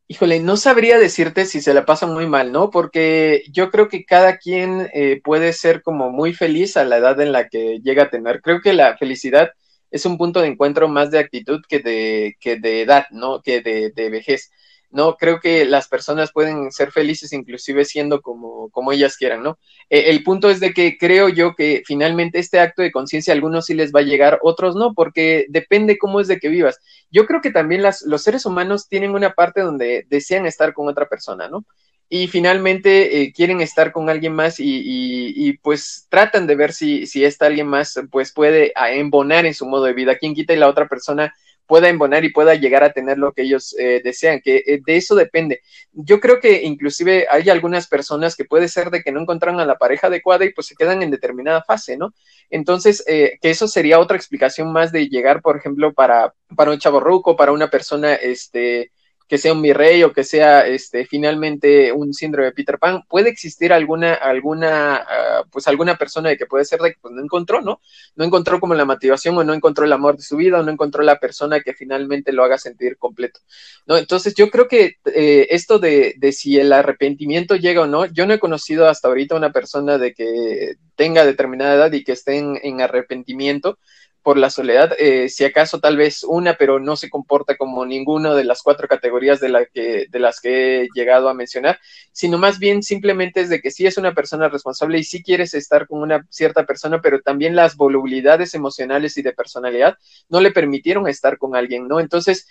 Híjole, 0.08 0.39
no 0.39 0.56
sabría 0.56 0.97
decirte 0.99 1.45
si 1.45 1.60
se 1.60 1.73
la 1.73 1.86
pasan 1.86 2.13
muy 2.13 2.27
mal, 2.27 2.54
¿no? 2.54 2.69
Porque 2.69 3.43
yo 3.51 3.69
creo 3.71 3.89
que 3.89 4.06
cada 4.06 4.38
quien 4.38 4.89
eh, 4.93 5.21
puede 5.21 5.51
ser 5.51 5.82
como 5.84 6.12
muy 6.12 6.34
feliz 6.34 6.77
a 6.77 6.86
la 6.86 6.97
edad 6.97 7.19
en 7.19 7.34
la 7.34 7.49
que 7.49 7.80
llega 7.84 8.04
a 8.04 8.10
tener. 8.10 8.41
Creo 8.41 8.62
que 8.62 8.73
la 8.73 8.97
felicidad 8.97 9.51
es 9.91 10.06
un 10.06 10.17
punto 10.17 10.41
de 10.41 10.47
encuentro 10.47 10.88
más 10.88 11.12
de 11.12 11.19
actitud 11.19 11.62
que 11.67 11.80
de, 11.80 12.38
que 12.39 12.58
de 12.58 12.82
edad, 12.82 13.06
¿no? 13.12 13.41
Que 13.41 13.62
de, 13.62 13.91
de 13.91 14.10
vejez. 14.10 14.51
No, 14.89 15.15
creo 15.15 15.39
que 15.39 15.63
las 15.65 15.88
personas 15.88 16.34
pueden 16.34 16.69
ser 16.71 16.91
felices 16.91 17.32
inclusive 17.32 17.86
siendo 17.86 18.21
como, 18.21 18.69
como 18.71 18.91
ellas 18.91 19.15
quieran, 19.15 19.41
¿no? 19.41 19.58
E, 19.89 20.10
el 20.10 20.23
punto 20.23 20.49
es 20.49 20.60
de 20.60 20.73
que 20.73 20.97
creo 20.97 21.30
yo 21.30 21.56
que 21.56 21.82
finalmente 21.86 22.39
este 22.39 22.60
acto 22.60 22.82
de 22.82 22.91
conciencia 22.91 23.34
a 23.34 23.36
algunos 23.36 23.67
sí 23.67 23.73
les 23.73 23.93
va 23.93 24.01
a 24.01 24.04
llegar, 24.04 24.39
otros 24.43 24.75
no, 24.75 24.93
porque 24.93 25.45
depende 25.49 25.97
cómo 25.97 26.19
es 26.19 26.27
de 26.27 26.39
que 26.39 26.49
vivas. 26.49 26.80
Yo 27.10 27.25
creo 27.25 27.41
que 27.41 27.51
también 27.51 27.84
las, 27.84 28.01
los 28.01 28.23
seres 28.23 28.45
humanos 28.45 28.88
tienen 28.89 29.12
una 29.12 29.34
parte 29.34 29.62
donde 29.62 30.06
desean 30.10 30.45
estar 30.45 30.73
con 30.73 30.89
otra 30.89 31.08
persona, 31.08 31.47
¿no? 31.47 31.65
Y 32.13 32.28
finalmente 32.28 33.21
eh, 33.21 33.32
quieren 33.32 33.62
estar 33.62 33.93
con 33.93 34.10
alguien 34.10 34.34
más 34.34 34.60
y, 34.60 34.65
y, 34.86 35.54
pues 35.60 36.08
tratan 36.10 36.45
de 36.45 36.58
ver 36.58 36.74
si, 36.74 37.08
si 37.08 37.24
esta 37.24 37.45
alguien 37.45 37.67
más 37.67 37.97
pues 38.12 38.34
puede 38.34 38.74
ah, 38.76 38.91
embonar 38.91 39.45
en 39.45 39.54
su 39.54 39.65
modo 39.65 39.86
de 39.86 39.93
vida. 39.93 40.17
Quien 40.17 40.36
quita 40.36 40.52
y 40.52 40.58
la 40.58 40.67
otra 40.67 40.89
persona 40.89 41.34
pueda 41.65 41.88
embonar 41.88 42.26
y 42.26 42.34
pueda 42.34 42.54
llegar 42.56 42.84
a 42.84 42.91
tener 42.91 43.17
lo 43.17 43.32
que 43.32 43.43
ellos 43.43 43.74
eh, 43.80 44.02
desean, 44.04 44.41
que 44.41 44.58
eh, 44.58 44.82
de 44.86 44.97
eso 44.97 45.15
depende. 45.15 45.62
Yo 45.93 46.19
creo 46.19 46.41
que 46.41 46.63
inclusive 46.63 47.28
hay 47.32 47.50
algunas 47.50 47.88
personas 47.88 48.36
que 48.36 48.43
puede 48.43 48.67
ser 48.67 48.89
de 48.89 49.04
que 49.04 49.13
no 49.13 49.21
encontraron 49.21 49.62
a 49.62 49.65
la 49.65 49.78
pareja 49.78 50.08
adecuada 50.08 50.43
y 50.43 50.52
pues 50.52 50.67
se 50.67 50.76
quedan 50.76 51.02
en 51.04 51.12
determinada 51.12 51.63
fase, 51.63 51.95
¿no? 51.95 52.13
Entonces, 52.50 53.06
que 53.08 53.39
eso 53.41 53.69
sería 53.69 54.00
otra 54.00 54.17
explicación 54.17 54.74
más 54.74 54.91
de 54.91 55.08
llegar, 55.08 55.41
por 55.41 55.56
ejemplo, 55.56 55.93
para, 55.93 56.34
para 56.58 56.71
un 56.71 56.78
chaborruco, 56.78 57.38
para 57.38 57.54
una 57.54 57.69
persona, 57.69 58.15
este, 58.15 58.91
que 59.32 59.38
sea 59.38 59.54
un 59.54 59.62
virrey 59.62 60.04
o 60.04 60.12
que 60.12 60.26
sea 60.26 60.67
este, 60.67 61.06
finalmente 61.06 61.94
un 61.94 62.13
síndrome 62.13 62.48
de 62.48 62.52
Peter 62.52 62.78
Pan, 62.78 63.04
puede 63.08 63.30
existir 63.30 63.72
alguna, 63.72 64.13
alguna, 64.15 64.98
ah, 64.98 65.46
pues 65.50 65.70
alguna 65.70 65.96
persona 65.96 66.28
de 66.28 66.38
que 66.38 66.48
puede 66.48 66.65
ser 66.65 66.82
de 66.82 66.91
que 66.91 66.98
pues, 67.00 67.13
no 67.13 67.24
encontró, 67.24 67.62
¿no? 67.62 67.80
No 68.17 68.26
encontró 68.26 68.60
como 68.60 68.76
la 68.76 68.84
motivación 68.84 69.38
o 69.38 69.46
no 69.46 69.54
encontró 69.54 69.86
el 69.86 69.94
amor 69.94 70.17
de 70.17 70.24
su 70.24 70.36
vida 70.36 70.60
o 70.60 70.63
no 70.63 70.70
encontró 70.70 71.02
la 71.02 71.17
persona 71.17 71.62
que 71.62 71.74
finalmente 71.74 72.34
lo 72.34 72.44
haga 72.44 72.58
sentir 72.58 72.98
completo, 72.98 73.39
¿no? 73.86 73.96
Entonces 73.96 74.36
yo 74.36 74.50
creo 74.50 74.67
que 74.67 74.98
eh, 75.06 75.48
esto 75.52 75.80
de, 75.80 76.13
de 76.17 76.34
si 76.34 76.60
el 76.60 76.74
arrepentimiento 76.74 77.56
llega 77.56 77.84
o 77.84 77.88
no, 77.88 78.08
yo 78.08 78.28
no 78.28 78.34
he 78.34 78.39
conocido 78.39 78.89
hasta 78.89 79.08
ahorita 79.08 79.38
una 79.38 79.54
persona 79.54 79.98
de 79.98 80.13
que 80.13 80.74
tenga 80.98 81.26
determinada 81.26 81.76
edad 81.76 81.94
y 81.94 82.04
que 82.04 82.12
esté 82.12 82.38
en 82.38 82.82
arrepentimiento, 82.82 83.80
por 84.23 84.38
la 84.38 84.49
soledad, 84.49 84.93
eh, 84.99 85.29
si 85.29 85.43
acaso 85.43 85.79
tal 85.79 85.97
vez 85.97 86.23
una, 86.23 86.55
pero 86.55 86.79
no 86.79 86.95
se 86.95 87.10
comporta 87.10 87.57
como 87.57 87.86
ninguna 87.86 88.36
de 88.36 88.43
las 88.43 88.62
cuatro 88.62 88.88
categorías 88.88 89.39
de, 89.39 89.49
la 89.49 89.65
que, 89.65 90.05
de 90.10 90.19
las 90.19 90.39
que 90.39 90.81
he 90.81 90.88
llegado 90.93 91.27
a 91.27 91.34
mencionar, 91.34 91.79
sino 92.12 92.38
más 92.38 92.60
bien 92.60 92.84
simplemente 92.84 93.41
es 93.41 93.49
de 93.49 93.62
que 93.62 93.71
sí 93.71 93.88
es 93.88 93.97
una 93.97 94.13
persona 94.13 94.49
responsable 94.49 94.99
y 94.99 95.03
sí 95.03 95.23
quieres 95.23 95.53
estar 95.53 95.88
con 95.88 96.01
una 96.01 96.25
cierta 96.29 96.65
persona, 96.65 97.01
pero 97.01 97.21
también 97.21 97.55
las 97.55 97.75
volubilidades 97.75 98.53
emocionales 98.53 99.17
y 99.17 99.23
de 99.23 99.34
personalidad 99.34 99.97
no 100.29 100.39
le 100.39 100.51
permitieron 100.51 101.07
estar 101.07 101.38
con 101.38 101.55
alguien, 101.55 101.88
¿no? 101.88 101.99
Entonces, 101.99 102.47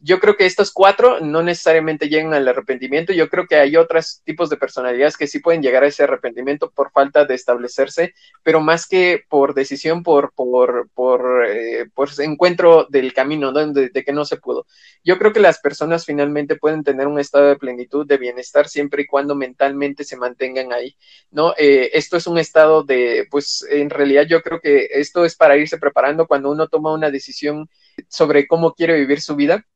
yo 0.00 0.18
creo 0.18 0.36
que 0.36 0.46
estos 0.46 0.72
cuatro 0.72 1.20
no 1.20 1.42
necesariamente 1.42 2.08
llegan 2.08 2.34
al 2.34 2.48
arrepentimiento, 2.48 3.12
yo 3.12 3.28
creo 3.28 3.46
que 3.46 3.56
hay 3.56 3.76
otros 3.76 4.22
tipos 4.24 4.50
de 4.50 4.56
personalidades 4.56 5.16
que 5.16 5.26
sí 5.26 5.38
pueden 5.38 5.62
llegar 5.62 5.84
a 5.84 5.88
ese 5.88 6.02
arrepentimiento 6.02 6.70
por 6.70 6.90
falta 6.90 7.24
de 7.24 7.34
establecerse, 7.34 8.14
pero 8.42 8.60
más 8.60 8.86
que 8.88 9.22
por 9.28 9.54
decisión, 9.54 10.02
por, 10.02 10.32
por, 10.34 10.88
por 10.94 11.11
por, 11.12 11.44
eh, 11.46 11.86
encuentro 12.20 12.86
del 12.88 13.12
camino, 13.12 13.52
¿no? 13.52 13.72
de, 13.72 13.90
que 13.90 14.12
no 14.12 14.24
se 14.24 14.38
pudo. 14.38 14.66
Yo 15.04 15.18
creo 15.18 15.32
que 15.32 15.40
las 15.40 15.58
personas 15.60 16.06
finalmente 16.06 16.56
pueden 16.56 16.82
tener 16.82 17.06
un 17.06 17.18
estado 17.18 17.48
de 17.48 17.56
plenitud, 17.56 18.06
de 18.06 18.16
bienestar, 18.16 18.68
siempre 18.68 19.02
y 19.02 19.06
cuando 19.06 19.34
mentalmente 19.34 20.04
se 20.04 20.16
mantengan 20.16 20.72
ahí, 20.72 20.96
¿no? 21.30 21.54
Eh, 21.58 21.90
esto 21.92 22.16
es 22.16 22.26
un 22.26 22.38
estado 22.38 22.82
de, 22.82 23.26
pues 23.30 23.66
en 23.70 23.90
realidad 23.90 24.24
yo 24.26 24.40
creo 24.40 24.60
que 24.60 24.88
esto 24.92 25.24
es 25.24 25.36
para 25.36 25.56
irse 25.56 25.78
preparando 25.78 26.26
cuando 26.26 26.50
uno 26.50 26.68
toma 26.68 26.92
una 26.94 27.10
decisión 27.10 27.68
sobre 28.08 28.46
cómo 28.46 28.72
quiere 28.72 28.94
vivir 28.98 29.20
su 29.20 29.36
vida 29.36 29.66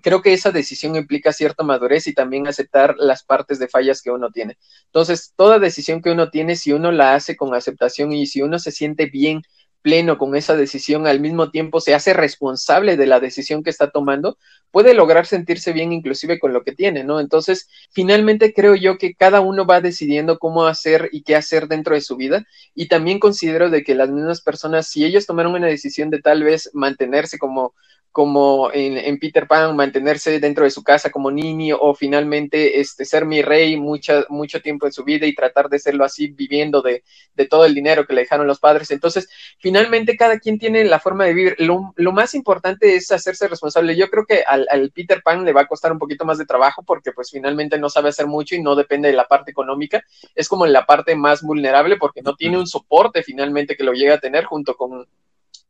creo 0.00 0.22
que 0.22 0.32
esa 0.32 0.50
decisión 0.50 0.96
implica 0.96 1.32
cierta 1.32 1.62
madurez 1.62 2.06
y 2.06 2.14
también 2.14 2.46
aceptar 2.46 2.94
las 2.98 3.22
partes 3.22 3.58
de 3.58 3.68
fallas 3.68 4.02
que 4.02 4.10
uno 4.10 4.30
tiene. 4.30 4.58
Entonces, 4.86 5.32
toda 5.36 5.58
decisión 5.58 6.02
que 6.02 6.10
uno 6.10 6.30
tiene, 6.30 6.56
si 6.56 6.72
uno 6.72 6.92
la 6.92 7.14
hace 7.14 7.36
con 7.36 7.54
aceptación 7.54 8.12
y 8.12 8.26
si 8.26 8.42
uno 8.42 8.58
se 8.58 8.72
siente 8.72 9.06
bien 9.06 9.42
pleno 9.82 10.18
con 10.18 10.36
esa 10.36 10.56
decisión, 10.56 11.06
al 11.06 11.20
mismo 11.20 11.50
tiempo 11.50 11.80
se 11.80 11.94
hace 11.94 12.12
responsable 12.12 12.96
de 12.96 13.06
la 13.06 13.20
decisión 13.20 13.62
que 13.62 13.70
está 13.70 13.90
tomando, 13.90 14.36
puede 14.70 14.94
lograr 14.94 15.26
sentirse 15.26 15.72
bien 15.72 15.92
inclusive 15.92 16.38
con 16.38 16.52
lo 16.52 16.62
que 16.62 16.72
tiene, 16.72 17.04
¿no? 17.04 17.20
Entonces, 17.20 17.68
finalmente 17.90 18.52
creo 18.52 18.74
yo 18.74 18.98
que 18.98 19.14
cada 19.14 19.40
uno 19.40 19.66
va 19.66 19.80
decidiendo 19.80 20.38
cómo 20.38 20.66
hacer 20.66 21.08
y 21.12 21.22
qué 21.22 21.36
hacer 21.36 21.66
dentro 21.68 21.94
de 21.94 22.00
su 22.00 22.16
vida 22.16 22.46
y 22.74 22.88
también 22.88 23.18
considero 23.18 23.70
de 23.70 23.82
que 23.82 23.94
las 23.94 24.10
mismas 24.10 24.40
personas, 24.40 24.86
si 24.86 25.04
ellos 25.04 25.26
tomaron 25.26 25.54
una 25.54 25.66
decisión 25.66 26.10
de 26.10 26.20
tal 26.20 26.44
vez 26.44 26.70
mantenerse 26.72 27.38
como 27.38 27.74
como 28.12 28.70
en, 28.72 29.18
Peter 29.18 29.46
Pan, 29.46 29.76
mantenerse 29.76 30.40
dentro 30.40 30.64
de 30.64 30.70
su 30.70 30.82
casa 30.82 31.10
como 31.10 31.30
niño 31.30 31.76
o 31.80 31.94
finalmente 31.94 32.80
este, 32.80 33.04
ser 33.04 33.24
mi 33.24 33.40
rey 33.40 33.76
mucho 33.76 34.26
tiempo 34.62 34.86
de 34.86 34.92
su 34.92 35.04
vida 35.04 35.26
y 35.26 35.34
tratar 35.34 35.68
de 35.68 35.78
serlo 35.78 36.04
así 36.04 36.28
viviendo 36.28 36.82
de, 36.82 37.04
de, 37.34 37.46
todo 37.46 37.64
el 37.64 37.74
dinero 37.74 38.06
que 38.06 38.14
le 38.14 38.22
dejaron 38.22 38.48
los 38.48 38.58
padres. 38.58 38.90
Entonces, 38.90 39.28
finalmente 39.58 40.16
cada 40.16 40.38
quien 40.40 40.58
tiene 40.58 40.84
la 40.84 40.98
forma 40.98 41.24
de 41.24 41.34
vivir. 41.34 41.56
Lo, 41.58 41.92
lo 41.96 42.12
más 42.12 42.34
importante 42.34 42.96
es 42.96 43.12
hacerse 43.12 43.46
responsable. 43.46 43.96
Yo 43.96 44.08
creo 44.10 44.26
que 44.26 44.42
al, 44.42 44.66
al, 44.70 44.90
Peter 44.90 45.22
Pan 45.22 45.44
le 45.44 45.52
va 45.52 45.62
a 45.62 45.68
costar 45.68 45.92
un 45.92 45.98
poquito 45.98 46.24
más 46.24 46.38
de 46.38 46.46
trabajo 46.46 46.82
porque 46.82 47.12
pues 47.12 47.30
finalmente 47.30 47.78
no 47.78 47.88
sabe 47.88 48.08
hacer 48.08 48.26
mucho 48.26 48.56
y 48.56 48.62
no 48.62 48.74
depende 48.74 49.08
de 49.08 49.14
la 49.14 49.28
parte 49.28 49.52
económica. 49.52 50.02
Es 50.34 50.48
como 50.48 50.66
en 50.66 50.72
la 50.72 50.84
parte 50.84 51.14
más 51.14 51.42
vulnerable 51.42 51.96
porque 51.96 52.22
no 52.22 52.34
tiene 52.34 52.58
un 52.58 52.66
soporte 52.66 53.22
finalmente 53.22 53.76
que 53.76 53.84
lo 53.84 53.92
llega 53.92 54.14
a 54.14 54.20
tener 54.20 54.44
junto 54.44 54.76
con 54.76 55.06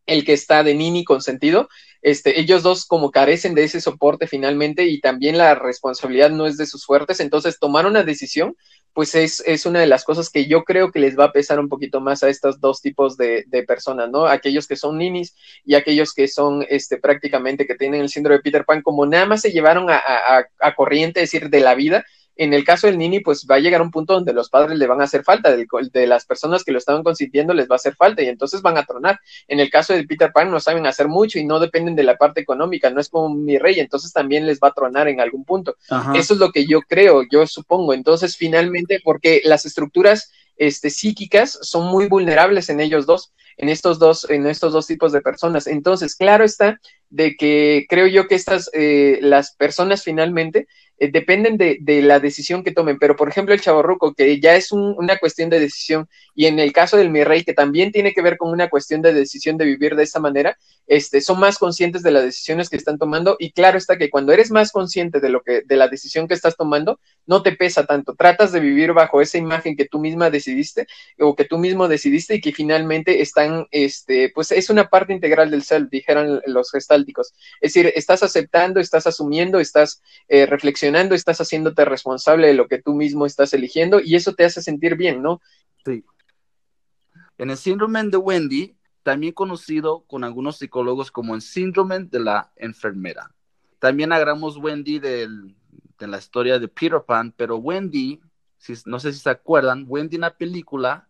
el 0.07 0.25
que 0.25 0.33
está 0.33 0.63
de 0.63 0.75
Nini 0.75 1.05
consentido, 1.05 1.69
este, 2.03 2.41
ellos 2.41 2.63
dos 2.63 2.87
como 2.87 3.11
carecen 3.11 3.55
de 3.55 3.65
ese 3.65 3.81
soporte 3.81 4.27
finalmente 4.27 4.87
y 4.87 5.01
también 5.01 5.37
la 5.37 5.55
responsabilidad 5.55 6.31
no 6.31 6.47
es 6.47 6.57
de 6.57 6.67
sus 6.67 6.87
fuertes, 6.87 7.21
entonces 7.21 7.59
tomar 7.59 7.87
una 7.87 8.03
decisión, 8.03 8.57
pues 8.93 9.15
es, 9.15 9.41
es 9.47 9.67
una 9.67 9.81
de 9.81 9.87
las 9.87 10.05
cosas 10.05 10.31
que 10.31 10.47
yo 10.47 10.65
creo 10.65 10.91
que 10.91 10.99
les 10.99 11.17
va 11.17 11.27
a 11.27 11.33
pesar 11.33 11.61
un 11.61 11.69
poquito 11.69 12.01
más 12.01 12.23
a 12.23 12.29
estos 12.29 12.61
dos 12.61 12.81
tipos 12.81 13.17
de, 13.17 13.45
de 13.47 13.63
personas, 13.63 14.11
¿no? 14.11 14.27
Aquellos 14.27 14.67
que 14.67 14.77
son 14.77 14.99
ninis 14.99 15.37
y 15.65 15.75
aquellos 15.75 16.13
que 16.13 16.27
son 16.27 16.65
este, 16.69 16.97
prácticamente 16.97 17.67
que 17.67 17.77
tienen 17.77 18.01
el 18.01 18.09
síndrome 18.09 18.39
de 18.39 18.43
Peter 18.43 18.65
Pan, 18.65 18.83
como 18.83 19.07
nada 19.07 19.27
más 19.27 19.43
se 19.43 19.53
llevaron 19.53 19.91
a, 19.91 19.97
a, 19.99 20.45
a 20.59 20.75
corriente, 20.75 21.23
es 21.23 21.31
decir, 21.31 21.51
de 21.51 21.61
la 21.61 21.75
vida, 21.75 22.05
en 22.37 22.55
el 22.55 22.65
caso 22.65 22.87
del 22.87 22.99
Nini, 22.99 23.21
pues 23.21 23.47
va 23.51 23.57
a 23.57 23.59
llegar 23.59 23.83
un 23.83 23.91
punto 23.91 24.15
donde 24.15 24.33
los 24.33 24.49
padres 24.49 24.79
le 24.79 24.87
van 24.87 25.01
a 25.01 25.05
hacer 25.05 25.25
falta, 25.25 25.55
de, 25.55 26.07
las 26.07 26.25
personas 26.25 26.65
que 26.65 26.73
lo 26.73 26.79
estaban 26.79 27.03
consintiendo 27.03 27.53
les 27.53 27.69
va 27.69 27.75
a 27.75 27.77
hacer 27.77 27.95
falta 27.97 28.23
y 28.23 28.29
entonces 28.29 28.63
van 28.63 28.79
a 28.79 28.85
tronar. 28.85 29.21
En 29.49 29.61
el 29.61 29.71
caso 29.71 29.93
de 29.93 30.05
Peter 30.05 30.33
Pan 30.33 30.51
no 30.51 30.61
saben 30.61 30.87
hacer 30.87 31.09
mucho 31.09 31.39
y 31.39 31.45
no 31.45 31.59
dependen 31.59 31.97
de 31.97 32.05
la 32.05 32.17
parte 32.17 32.41
económica, 32.41 32.91
no 32.91 33.01
es 33.01 33.09
como 33.09 33.35
mi 33.35 33.59
rey, 33.59 33.79
entonces 33.79 34.13
también 34.13 34.47
les 34.47 34.59
va 34.59 34.69
a 34.69 34.73
tronar 34.73 35.09
en 35.09 35.21
algún 35.21 35.45
punto. 35.45 35.77
Eso 36.15 36.35
es 36.35 36.41
lo 36.41 36.51
que 36.51 36.67
yo 36.67 36.81
creo, 36.83 37.25
yo 37.31 37.47
supongo. 37.47 37.93
Entonces, 37.93 38.37
finalmente, 38.37 39.01
porque 39.05 39.43
las 39.45 39.67
estructuras 39.67 40.33
este, 40.57 40.91
psíquicas 40.91 41.59
son 41.63 41.87
muy 41.89 42.07
vulnerables 42.09 42.69
en 42.69 42.81
ellos 42.81 43.07
dos 43.07 43.33
en 43.61 43.69
estos 43.69 43.99
dos, 43.99 44.29
en 44.31 44.47
estos 44.47 44.73
dos 44.73 44.87
tipos 44.87 45.13
de 45.13 45.21
personas. 45.21 45.67
Entonces, 45.67 46.17
claro 46.17 46.45
está 46.45 46.81
de 47.11 47.37
que 47.37 47.85
creo 47.91 48.07
yo 48.07 48.27
que 48.27 48.35
estas, 48.35 48.71
eh, 48.73 49.19
las 49.21 49.55
personas 49.55 50.03
finalmente 50.03 50.67
eh, 51.01 51.11
dependen 51.11 51.57
de, 51.57 51.79
de, 51.81 52.03
la 52.03 52.21
decisión 52.21 52.63
que 52.63 52.73
tomen. 52.73 52.99
Pero, 52.99 53.17
por 53.17 53.29
ejemplo, 53.29 53.55
el 53.55 53.61
chaborruco, 53.61 54.13
que 54.13 54.39
ya 54.39 54.55
es 54.55 54.71
una 54.71 55.17
cuestión 55.17 55.49
de 55.49 55.59
decisión, 55.59 56.09
y 56.35 56.45
en 56.45 56.59
el 56.59 56.73
caso 56.73 56.99
del 56.99 57.11
mi 57.11 57.25
rey, 57.25 57.43
que 57.43 57.55
también 57.55 57.91
tiene 57.91 58.13
que 58.13 58.21
ver 58.21 58.37
con 58.37 58.53
una 58.53 58.69
cuestión 58.69 59.01
de 59.01 59.15
decisión 59.15 59.57
de 59.57 59.65
vivir 59.65 59.97
de 59.97 60.03
esta 60.03 60.21
manera, 60.21 60.59
este, 60.87 61.21
son 61.21 61.39
más 61.39 61.59
conscientes 61.59 62.03
de 62.03 62.11
las 62.11 62.25
decisiones 62.25 62.69
que 62.69 62.77
están 62.77 62.99
tomando. 62.99 63.37
Y 63.39 63.53
claro 63.53 63.79
está 63.79 63.97
que 63.97 64.11
cuando 64.11 64.33
eres 64.33 64.51
más 64.51 64.73
consciente 64.73 65.21
de 65.21 65.29
lo 65.29 65.43
que, 65.43 65.63
de 65.65 65.77
la 65.77 65.89
decisión 65.89 66.27
que 66.27 66.35
estás 66.35 66.57
tomando, 66.57 67.01
no 67.27 67.43
te 67.43 67.53
pesa 67.53 67.87
tanto. 67.87 68.15
Tratas 68.15 68.53
de 68.53 68.61
vivir 68.61 68.93
bajo 68.93 69.21
esa 69.21 69.39
imagen 69.39 69.77
que 69.77 69.87
tú 69.87 70.01
misma 70.01 70.31
decidiste 70.31 70.87
o 71.19 71.37
que 71.37 71.45
tú 71.45 71.59
mismo 71.59 71.89
decidiste 71.89 72.35
y 72.35 72.41
que 72.41 72.53
finalmente 72.53 73.23
están, 73.23 73.67
este, 73.71 74.31
pues 74.35 74.51
es 74.53 74.71
una 74.71 74.89
parte 74.89 75.13
integral 75.13 75.51
del 75.51 75.63
self, 75.63 75.91
dijeron 75.91 76.41
los 76.47 76.71
gestálticos. 76.71 77.35
Es 77.61 77.75
decir, 77.75 77.93
estás 77.95 78.23
aceptando, 78.23 78.81
estás 78.81 79.07
asumiendo, 79.07 79.61
estás 79.61 80.03
eh, 80.29 80.47
reflexionando 80.47 81.15
estás 81.15 81.41
haciéndote 81.41 81.85
responsable 81.85 82.49
de 82.49 82.55
lo 82.55 82.69
que 82.69 82.81
tú 82.83 82.95
mismo 82.95 83.27
estás 83.27 83.53
eligiendo 83.53 84.01
y 84.01 84.17
eso 84.17 84.35
te 84.35 84.45
hace 84.45 84.63
sentir 84.63 84.97
bien, 84.97 85.23
¿no? 85.23 85.41
Sí. 85.85 86.05
En 87.39 87.51
el 87.51 87.57
síndrome 87.57 88.03
de 88.05 88.17
Wendy, 88.17 88.77
también 89.03 89.33
conocido 89.33 90.05
con 90.07 90.25
algunos 90.25 90.59
psicólogos 90.59 91.11
como 91.11 91.35
el 91.35 91.43
síndrome 91.43 92.01
de 92.01 92.21
la 92.21 92.53
enfermera. 92.57 93.35
También 93.79 94.13
agarramos 94.13 94.57
Wendy 94.57 94.99
de 94.99 95.29
la 95.99 96.19
historia 96.19 96.59
de 96.59 96.69
Peter 96.69 97.03
Pan, 97.07 97.33
pero 97.37 97.57
Wendy, 97.57 98.21
si, 98.59 98.75
no 98.87 99.01
sé 99.01 99.13
si 99.13 99.21
se 99.21 99.31
acuerdan, 99.31 99.85
Wendy 99.89 100.17
en 100.17 100.23
la 100.23 100.37
película 100.37 101.09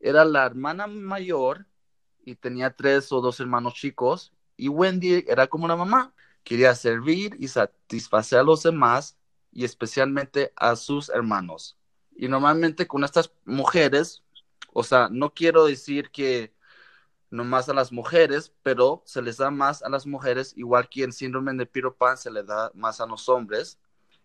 era 0.00 0.24
la 0.24 0.46
hermana 0.46 0.86
mayor 0.86 1.66
y 2.24 2.34
tenía 2.34 2.70
tres 2.70 3.12
o 3.12 3.20
dos 3.20 3.38
hermanos 3.40 3.74
chicos 3.74 4.32
y 4.56 4.68
Wendy 4.68 5.24
era 5.28 5.46
como 5.46 5.64
una 5.64 5.76
mamá 5.76 6.12
quería 6.44 6.74
servir 6.74 7.36
y 7.38 7.48
satisfacer 7.48 8.38
a 8.38 8.42
los 8.42 8.62
demás 8.62 9.16
y 9.52 9.64
especialmente 9.64 10.52
a 10.56 10.76
sus 10.76 11.08
hermanos. 11.08 11.76
Y 12.16 12.28
normalmente 12.28 12.86
con 12.86 13.04
estas 13.04 13.32
mujeres, 13.44 14.22
o 14.72 14.82
sea, 14.82 15.08
no 15.10 15.32
quiero 15.32 15.66
decir 15.66 16.10
que 16.10 16.52
no 17.30 17.44
más 17.44 17.68
a 17.68 17.74
las 17.74 17.92
mujeres, 17.92 18.52
pero 18.62 19.02
se 19.06 19.22
les 19.22 19.36
da 19.36 19.50
más 19.50 19.82
a 19.82 19.88
las 19.88 20.06
mujeres, 20.06 20.52
igual 20.56 20.88
que 20.88 21.04
en 21.04 21.12
síndrome 21.12 21.52
de 21.54 21.66
Peter 21.66 21.92
Pan 21.92 22.16
se 22.16 22.30
le 22.30 22.42
da 22.42 22.70
más 22.74 23.00
a 23.00 23.06
los 23.06 23.28
hombres. 23.28 23.78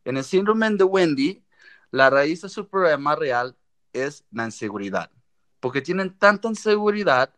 En 0.03 0.17
el 0.17 0.23
síndrome 0.23 0.69
de 0.71 0.83
Wendy, 0.83 1.45
la 1.91 2.09
raíz 2.09 2.41
de 2.41 2.49
su 2.49 2.67
problema 2.67 3.15
real 3.15 3.55
es 3.93 4.25
la 4.31 4.45
inseguridad, 4.45 5.11
porque 5.59 5.81
tienen 5.81 6.17
tanta 6.17 6.47
inseguridad, 6.47 7.33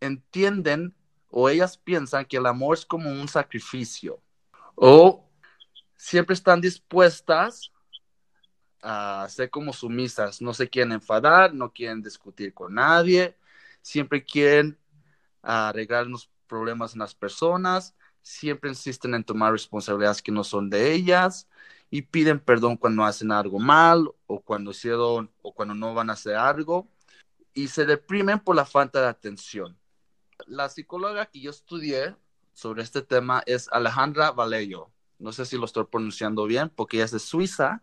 entienden 0.00 0.94
o 1.30 1.48
ellas 1.48 1.76
piensan 1.76 2.24
que 2.24 2.36
el 2.36 2.46
amor 2.46 2.76
es 2.78 2.86
como 2.86 3.10
un 3.10 3.28
sacrificio 3.28 4.22
o 4.74 5.28
siempre 5.96 6.34
están 6.34 6.60
dispuestas 6.60 7.72
a 8.80 9.26
ser 9.28 9.50
como 9.50 9.72
sumisas, 9.72 10.40
no 10.40 10.54
se 10.54 10.68
quieren 10.68 10.92
enfadar, 10.92 11.52
no 11.52 11.72
quieren 11.72 12.00
discutir 12.00 12.54
con 12.54 12.74
nadie, 12.74 13.36
siempre 13.82 14.24
quieren 14.24 14.78
arreglar 15.48 16.06
los 16.06 16.30
problemas 16.46 16.92
en 16.94 17.00
las 17.00 17.14
personas, 17.14 17.94
siempre 18.22 18.70
insisten 18.70 19.14
en 19.14 19.24
tomar 19.24 19.52
responsabilidades 19.52 20.22
que 20.22 20.32
no 20.32 20.44
son 20.44 20.68
de 20.70 20.92
ellas 20.92 21.48
y 21.90 22.02
piden 22.02 22.38
perdón 22.38 22.76
cuando 22.76 23.04
hacen 23.04 23.32
algo 23.32 23.58
mal 23.58 24.10
o 24.26 24.40
cuando 24.40 24.72
hicieron 24.72 25.30
o 25.42 25.54
cuando 25.54 25.74
no 25.74 25.94
van 25.94 26.10
a 26.10 26.14
hacer 26.14 26.36
algo 26.36 26.88
y 27.54 27.68
se 27.68 27.86
deprimen 27.86 28.38
por 28.40 28.54
la 28.56 28.66
falta 28.66 29.00
de 29.00 29.08
atención. 29.08 29.78
La 30.46 30.68
psicóloga 30.68 31.26
que 31.26 31.40
yo 31.40 31.50
estudié 31.50 32.14
sobre 32.52 32.82
este 32.82 33.02
tema 33.02 33.42
es 33.46 33.68
Alejandra 33.72 34.30
Vallejo. 34.32 34.92
No 35.18 35.32
sé 35.32 35.44
si 35.44 35.56
lo 35.56 35.64
estoy 35.64 35.84
pronunciando 35.84 36.44
bien 36.44 36.68
porque 36.68 36.98
ella 36.98 37.06
es 37.06 37.10
de 37.10 37.18
Suiza, 37.18 37.82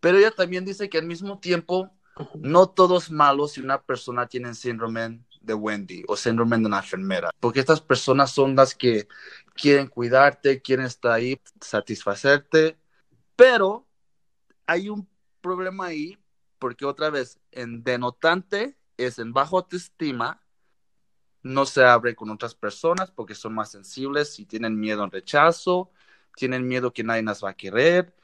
pero 0.00 0.18
ella 0.18 0.30
también 0.30 0.64
dice 0.64 0.88
que 0.88 0.98
al 0.98 1.06
mismo 1.06 1.40
tiempo 1.40 1.90
no 2.34 2.68
todo 2.68 2.98
es 2.98 3.10
malo 3.10 3.48
si 3.48 3.60
una 3.60 3.82
persona 3.82 4.26
tiene 4.26 4.54
síndrome 4.54 5.20
de 5.46 5.54
Wendy 5.54 6.04
o 6.08 6.16
síndrome 6.16 6.58
de 6.58 6.66
una 6.66 6.78
enfermera, 6.78 7.30
porque 7.40 7.60
estas 7.60 7.80
personas 7.80 8.30
son 8.30 8.56
las 8.56 8.74
que 8.74 9.08
quieren 9.54 9.86
cuidarte, 9.86 10.60
quieren 10.60 10.86
estar 10.86 11.12
ahí, 11.12 11.40
satisfacerte, 11.60 12.76
pero 13.36 13.86
hay 14.66 14.88
un 14.88 15.08
problema 15.40 15.86
ahí 15.86 16.18
porque 16.58 16.84
otra 16.84 17.10
vez 17.10 17.38
en 17.52 17.84
denotante 17.84 18.76
es 18.96 19.18
en 19.18 19.32
bajo 19.32 19.58
autoestima 19.58 20.42
no 21.42 21.64
se 21.64 21.84
abre 21.84 22.16
con 22.16 22.30
otras 22.30 22.54
personas 22.54 23.12
porque 23.12 23.34
son 23.34 23.54
más 23.54 23.70
sensibles 23.70 24.38
y 24.40 24.46
tienen 24.46 24.80
miedo 24.80 25.04
al 25.04 25.12
rechazo, 25.12 25.92
tienen 26.34 26.66
miedo 26.66 26.92
que 26.92 27.04
nadie 27.04 27.22
las 27.22 27.44
va 27.44 27.50
a 27.50 27.54
querer, 27.54 28.14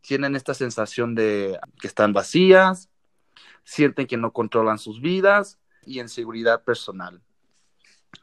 tienen 0.00 0.36
esta 0.36 0.54
sensación 0.54 1.16
de 1.16 1.58
que 1.80 1.88
están 1.88 2.12
vacías, 2.12 2.88
sienten 3.64 4.06
que 4.06 4.16
no 4.16 4.32
controlan 4.32 4.78
sus 4.78 5.00
vidas 5.00 5.58
y 5.88 6.00
inseguridad 6.00 6.62
personal. 6.62 7.20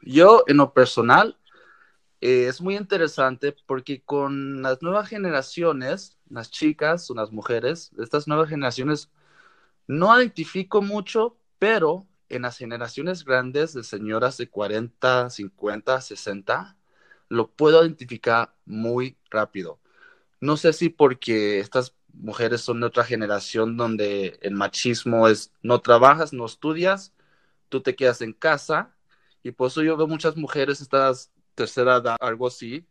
Yo, 0.02 0.44
en 0.46 0.58
lo 0.58 0.72
personal, 0.72 1.36
eh, 2.20 2.46
es 2.46 2.60
muy 2.60 2.76
interesante 2.76 3.54
porque 3.66 4.02
con 4.02 4.62
las 4.62 4.82
nuevas 4.82 5.08
generaciones, 5.08 6.16
las 6.30 6.50
chicas 6.50 7.10
o 7.10 7.14
las 7.14 7.32
mujeres, 7.32 7.92
estas 7.98 8.26
nuevas 8.28 8.48
generaciones, 8.48 9.10
no 9.86 10.18
identifico 10.18 10.82
mucho, 10.82 11.36
pero 11.58 12.06
en 12.28 12.42
las 12.42 12.58
generaciones 12.58 13.24
grandes 13.24 13.72
de 13.74 13.84
señoras 13.84 14.36
de 14.36 14.48
40, 14.48 15.30
50, 15.30 16.00
60, 16.00 16.76
lo 17.28 17.50
puedo 17.50 17.82
identificar 17.84 18.54
muy 18.64 19.16
rápido. 19.30 19.80
No 20.40 20.56
sé 20.56 20.72
si 20.72 20.88
porque 20.88 21.60
estas 21.60 21.94
mujeres 22.12 22.62
son 22.62 22.80
de 22.80 22.86
otra 22.86 23.04
generación 23.04 23.76
donde 23.76 24.38
el 24.42 24.54
machismo 24.54 25.28
es 25.28 25.52
no 25.62 25.80
trabajas, 25.80 26.32
no 26.32 26.46
estudias, 26.46 27.12
tú 27.68 27.80
te 27.82 27.96
quedas 27.96 28.20
en 28.22 28.32
casa 28.32 28.94
y 29.42 29.52
por 29.52 29.68
eso 29.68 29.82
yo 29.82 29.96
veo 29.96 30.06
muchas 30.06 30.36
mujeres 30.36 30.80
estas 30.80 31.32
tercera 31.54 31.96
edad, 31.96 32.16
algo 32.20 32.46
así, 32.46 32.86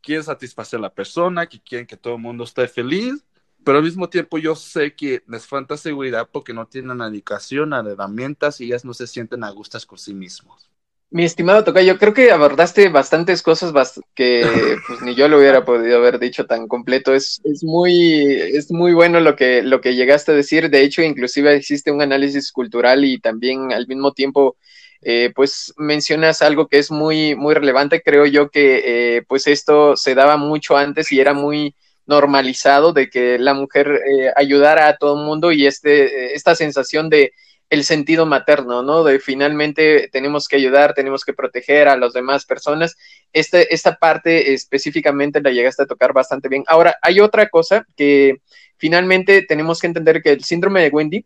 quieren 0.00 0.24
satisfacer 0.24 0.78
a 0.78 0.82
la 0.82 0.94
persona, 0.94 1.46
que 1.46 1.60
quieren 1.60 1.86
que 1.86 1.96
todo 1.96 2.14
el 2.14 2.20
mundo 2.20 2.44
esté 2.44 2.68
feliz 2.68 3.24
pero 3.64 3.78
al 3.78 3.84
mismo 3.84 4.08
tiempo 4.08 4.38
yo 4.38 4.54
sé 4.54 4.94
que 4.94 5.22
les 5.26 5.46
falta 5.46 5.76
seguridad 5.76 6.28
porque 6.30 6.54
no 6.54 6.66
tienen 6.66 7.00
educación, 7.00 7.72
herramientas 7.72 8.60
y 8.60 8.64
ellas 8.64 8.84
no 8.84 8.94
se 8.94 9.06
sienten 9.06 9.44
a 9.44 9.50
gustas 9.50 9.84
con 9.84 9.98
sí 9.98 10.14
mismos. 10.14 10.70
Mi 11.10 11.24
estimado 11.24 11.64
Tocayo, 11.64 11.98
creo 11.98 12.12
que 12.12 12.30
abordaste 12.30 12.90
bastantes 12.90 13.42
cosas 13.42 13.98
que 14.14 14.44
pues, 14.86 15.00
ni 15.00 15.14
yo 15.14 15.28
lo 15.28 15.38
hubiera 15.38 15.64
podido 15.64 15.96
haber 15.96 16.18
dicho 16.18 16.44
tan 16.44 16.68
completo. 16.68 17.14
Es, 17.14 17.40
es, 17.44 17.64
muy, 17.64 18.24
es 18.34 18.70
muy 18.70 18.92
bueno 18.92 19.18
lo 19.20 19.34
que, 19.34 19.62
lo 19.62 19.80
que 19.80 19.94
llegaste 19.94 20.32
a 20.32 20.34
decir. 20.34 20.68
De 20.68 20.82
hecho, 20.82 21.00
inclusive 21.00 21.54
existe 21.54 21.90
un 21.90 22.02
análisis 22.02 22.52
cultural 22.52 23.06
y 23.06 23.18
también 23.20 23.72
al 23.72 23.86
mismo 23.86 24.12
tiempo, 24.12 24.56
eh, 25.00 25.32
pues 25.34 25.72
mencionas 25.78 26.42
algo 26.42 26.68
que 26.68 26.78
es 26.78 26.90
muy, 26.90 27.34
muy 27.34 27.54
relevante. 27.54 28.02
Creo 28.02 28.26
yo 28.26 28.50
que 28.50 29.16
eh, 29.16 29.22
pues 29.26 29.46
esto 29.46 29.96
se 29.96 30.14
daba 30.14 30.36
mucho 30.36 30.76
antes 30.76 31.10
y 31.10 31.20
era 31.20 31.32
muy 31.32 31.74
normalizado 32.04 32.92
de 32.92 33.08
que 33.08 33.38
la 33.38 33.54
mujer 33.54 33.88
eh, 33.88 34.30
ayudara 34.36 34.88
a 34.88 34.96
todo 34.98 35.18
el 35.18 35.26
mundo 35.26 35.52
y 35.52 35.66
este, 35.66 36.34
esta 36.34 36.54
sensación 36.54 37.08
de 37.08 37.32
el 37.70 37.84
sentido 37.84 38.26
materno, 38.26 38.82
¿no? 38.82 39.04
De 39.04 39.18
finalmente 39.18 40.08
tenemos 40.10 40.48
que 40.48 40.56
ayudar, 40.56 40.94
tenemos 40.94 41.24
que 41.24 41.34
proteger 41.34 41.88
a 41.88 41.96
las 41.96 42.12
demás 42.12 42.46
personas. 42.46 42.96
Este, 43.32 43.74
esta 43.74 43.96
parte 43.96 44.54
específicamente 44.54 45.42
la 45.42 45.50
llegaste 45.50 45.82
a 45.82 45.86
tocar 45.86 46.12
bastante 46.12 46.48
bien. 46.48 46.64
Ahora, 46.66 46.96
hay 47.02 47.20
otra 47.20 47.48
cosa 47.48 47.86
que 47.96 48.36
finalmente 48.78 49.42
tenemos 49.42 49.80
que 49.80 49.86
entender 49.88 50.22
que 50.22 50.32
el 50.32 50.44
síndrome 50.44 50.82
de 50.82 50.88
Wendy 50.88 51.24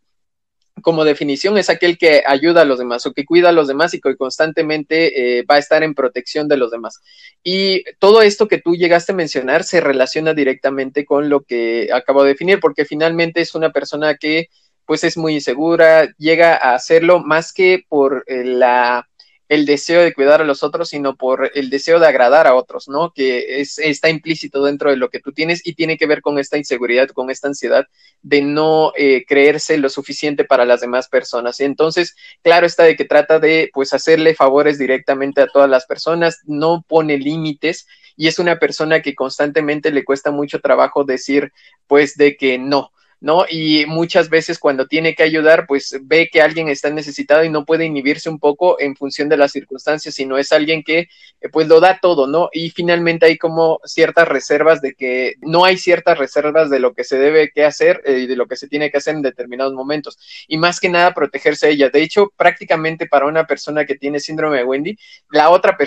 como 0.80 1.04
definición 1.04 1.58
es 1.58 1.68
aquel 1.68 1.98
que 1.98 2.22
ayuda 2.26 2.62
a 2.62 2.64
los 2.64 2.78
demás 2.78 3.04
o 3.04 3.12
que 3.12 3.26
cuida 3.26 3.50
a 3.50 3.52
los 3.52 3.68
demás 3.68 3.92
y 3.92 4.00
que 4.00 4.16
constantemente 4.16 5.38
eh, 5.38 5.44
va 5.48 5.56
a 5.56 5.58
estar 5.58 5.82
en 5.82 5.94
protección 5.94 6.48
de 6.48 6.56
los 6.56 6.70
demás. 6.70 7.00
Y 7.42 7.84
todo 7.98 8.22
esto 8.22 8.48
que 8.48 8.58
tú 8.58 8.74
llegaste 8.74 9.12
a 9.12 9.14
mencionar 9.14 9.64
se 9.64 9.80
relaciona 9.80 10.32
directamente 10.32 11.04
con 11.04 11.28
lo 11.28 11.42
que 11.42 11.90
acabo 11.92 12.22
de 12.22 12.30
definir, 12.30 12.58
porque 12.58 12.86
finalmente 12.86 13.42
es 13.42 13.54
una 13.54 13.70
persona 13.70 14.16
que 14.16 14.48
pues 14.86 15.04
es 15.04 15.16
muy 15.16 15.34
insegura, 15.34 16.12
llega 16.18 16.54
a 16.56 16.74
hacerlo 16.74 17.20
más 17.20 17.52
que 17.52 17.84
por 17.88 18.24
eh, 18.26 18.44
la 18.44 19.08
el 19.52 19.66
deseo 19.66 20.00
de 20.02 20.14
cuidar 20.14 20.40
a 20.40 20.46
los 20.46 20.62
otros, 20.62 20.88
sino 20.88 21.14
por 21.14 21.50
el 21.54 21.68
deseo 21.68 22.00
de 22.00 22.06
agradar 22.06 22.46
a 22.46 22.54
otros, 22.54 22.88
¿no? 22.88 23.12
Que 23.12 23.60
es, 23.60 23.78
está 23.78 24.08
implícito 24.08 24.64
dentro 24.64 24.88
de 24.88 24.96
lo 24.96 25.10
que 25.10 25.20
tú 25.20 25.32
tienes 25.32 25.60
y 25.66 25.74
tiene 25.74 25.98
que 25.98 26.06
ver 26.06 26.22
con 26.22 26.38
esta 26.38 26.56
inseguridad, 26.56 27.10
con 27.10 27.28
esta 27.28 27.48
ansiedad 27.48 27.86
de 28.22 28.40
no 28.40 28.94
eh, 28.96 29.26
creerse 29.26 29.76
lo 29.76 29.90
suficiente 29.90 30.44
para 30.44 30.64
las 30.64 30.80
demás 30.80 31.06
personas. 31.06 31.60
Y 31.60 31.64
entonces, 31.64 32.16
claro 32.42 32.64
está 32.66 32.84
de 32.84 32.96
que 32.96 33.04
trata 33.04 33.38
de, 33.40 33.68
pues, 33.74 33.92
hacerle 33.92 34.34
favores 34.34 34.78
directamente 34.78 35.42
a 35.42 35.48
todas 35.48 35.68
las 35.68 35.84
personas, 35.84 36.38
no 36.46 36.82
pone 36.88 37.18
límites 37.18 37.86
y 38.16 38.28
es 38.28 38.38
una 38.38 38.58
persona 38.58 39.02
que 39.02 39.14
constantemente 39.14 39.90
le 39.90 40.02
cuesta 40.02 40.30
mucho 40.30 40.60
trabajo 40.62 41.04
decir, 41.04 41.52
pues, 41.86 42.16
de 42.16 42.38
que 42.38 42.56
no. 42.56 42.90
¿No? 43.22 43.44
Y 43.48 43.86
muchas 43.86 44.28
veces 44.28 44.58
cuando 44.58 44.88
tiene 44.88 45.14
que 45.14 45.22
ayudar, 45.22 45.66
pues 45.68 45.96
ve 46.02 46.28
que 46.30 46.42
alguien 46.42 46.66
está 46.66 46.90
necesitado 46.90 47.44
y 47.44 47.48
no 47.48 47.64
puede 47.64 47.84
inhibirse 47.84 48.28
un 48.28 48.40
poco 48.40 48.80
en 48.80 48.96
función 48.96 49.28
de 49.28 49.36
las 49.36 49.52
circunstancias, 49.52 50.16
sino 50.16 50.38
es 50.38 50.50
alguien 50.50 50.82
que 50.82 50.98
eh, 50.98 51.48
pues 51.52 51.68
lo 51.68 51.78
da 51.78 52.00
todo, 52.02 52.26
¿no? 52.26 52.48
Y 52.52 52.70
finalmente 52.70 53.26
hay 53.26 53.38
como 53.38 53.78
ciertas 53.84 54.26
reservas 54.26 54.82
de 54.82 54.94
que 54.94 55.34
no 55.40 55.64
hay 55.64 55.78
ciertas 55.78 56.18
reservas 56.18 56.68
de 56.68 56.80
lo 56.80 56.94
que 56.94 57.04
se 57.04 57.16
debe 57.16 57.52
que 57.52 57.64
hacer 57.64 58.02
eh, 58.04 58.18
y 58.24 58.26
de 58.26 58.34
lo 58.34 58.48
que 58.48 58.56
se 58.56 58.66
tiene 58.66 58.90
que 58.90 58.98
hacer 58.98 59.14
en 59.14 59.22
determinados 59.22 59.72
momentos. 59.72 60.18
Y 60.48 60.58
más 60.58 60.80
que 60.80 60.88
nada 60.88 61.14
protegerse 61.14 61.68
a 61.68 61.70
ella. 61.70 61.90
De 61.90 62.02
hecho, 62.02 62.32
prácticamente 62.36 63.06
para 63.06 63.26
una 63.26 63.46
persona 63.46 63.84
que 63.84 63.94
tiene 63.94 64.18
síndrome 64.18 64.56
de 64.58 64.64
Wendy, 64.64 64.98
la 65.30 65.50
otra, 65.50 65.78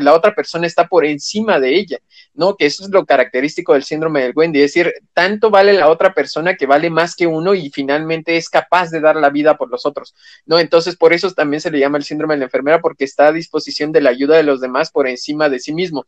la 0.00 0.14
otra 0.14 0.34
persona 0.34 0.66
está 0.66 0.88
por 0.88 1.04
encima 1.04 1.60
de 1.60 1.76
ella, 1.76 1.98
¿no? 2.32 2.56
Que 2.56 2.64
eso 2.64 2.82
es 2.82 2.88
lo 2.88 3.04
característico 3.04 3.74
del 3.74 3.84
síndrome 3.84 4.22
de 4.22 4.30
Wendy, 4.30 4.60
es 4.62 4.72
decir, 4.72 4.94
tanto 5.12 5.50
vale 5.50 5.74
la 5.74 5.88
otra 5.90 6.14
persona 6.14 6.56
que 6.56 6.64
vale 6.64 6.77
vale 6.78 6.90
más 6.90 7.16
que 7.16 7.26
uno 7.26 7.54
y 7.54 7.70
finalmente 7.70 8.36
es 8.36 8.48
capaz 8.48 8.90
de 8.90 9.00
dar 9.00 9.16
la 9.16 9.30
vida 9.30 9.56
por 9.56 9.68
los 9.68 9.84
otros, 9.84 10.14
¿no? 10.46 10.58
Entonces, 10.58 10.96
por 10.96 11.12
eso 11.12 11.30
también 11.32 11.60
se 11.60 11.70
le 11.70 11.80
llama 11.80 11.98
el 11.98 12.04
síndrome 12.04 12.34
de 12.34 12.38
la 12.38 12.44
enfermera, 12.44 12.80
porque 12.80 13.04
está 13.04 13.26
a 13.26 13.32
disposición 13.32 13.90
de 13.90 14.00
la 14.00 14.10
ayuda 14.10 14.36
de 14.36 14.44
los 14.44 14.60
demás 14.60 14.90
por 14.90 15.08
encima 15.08 15.48
de 15.48 15.58
sí 15.58 15.74
mismo 15.74 16.06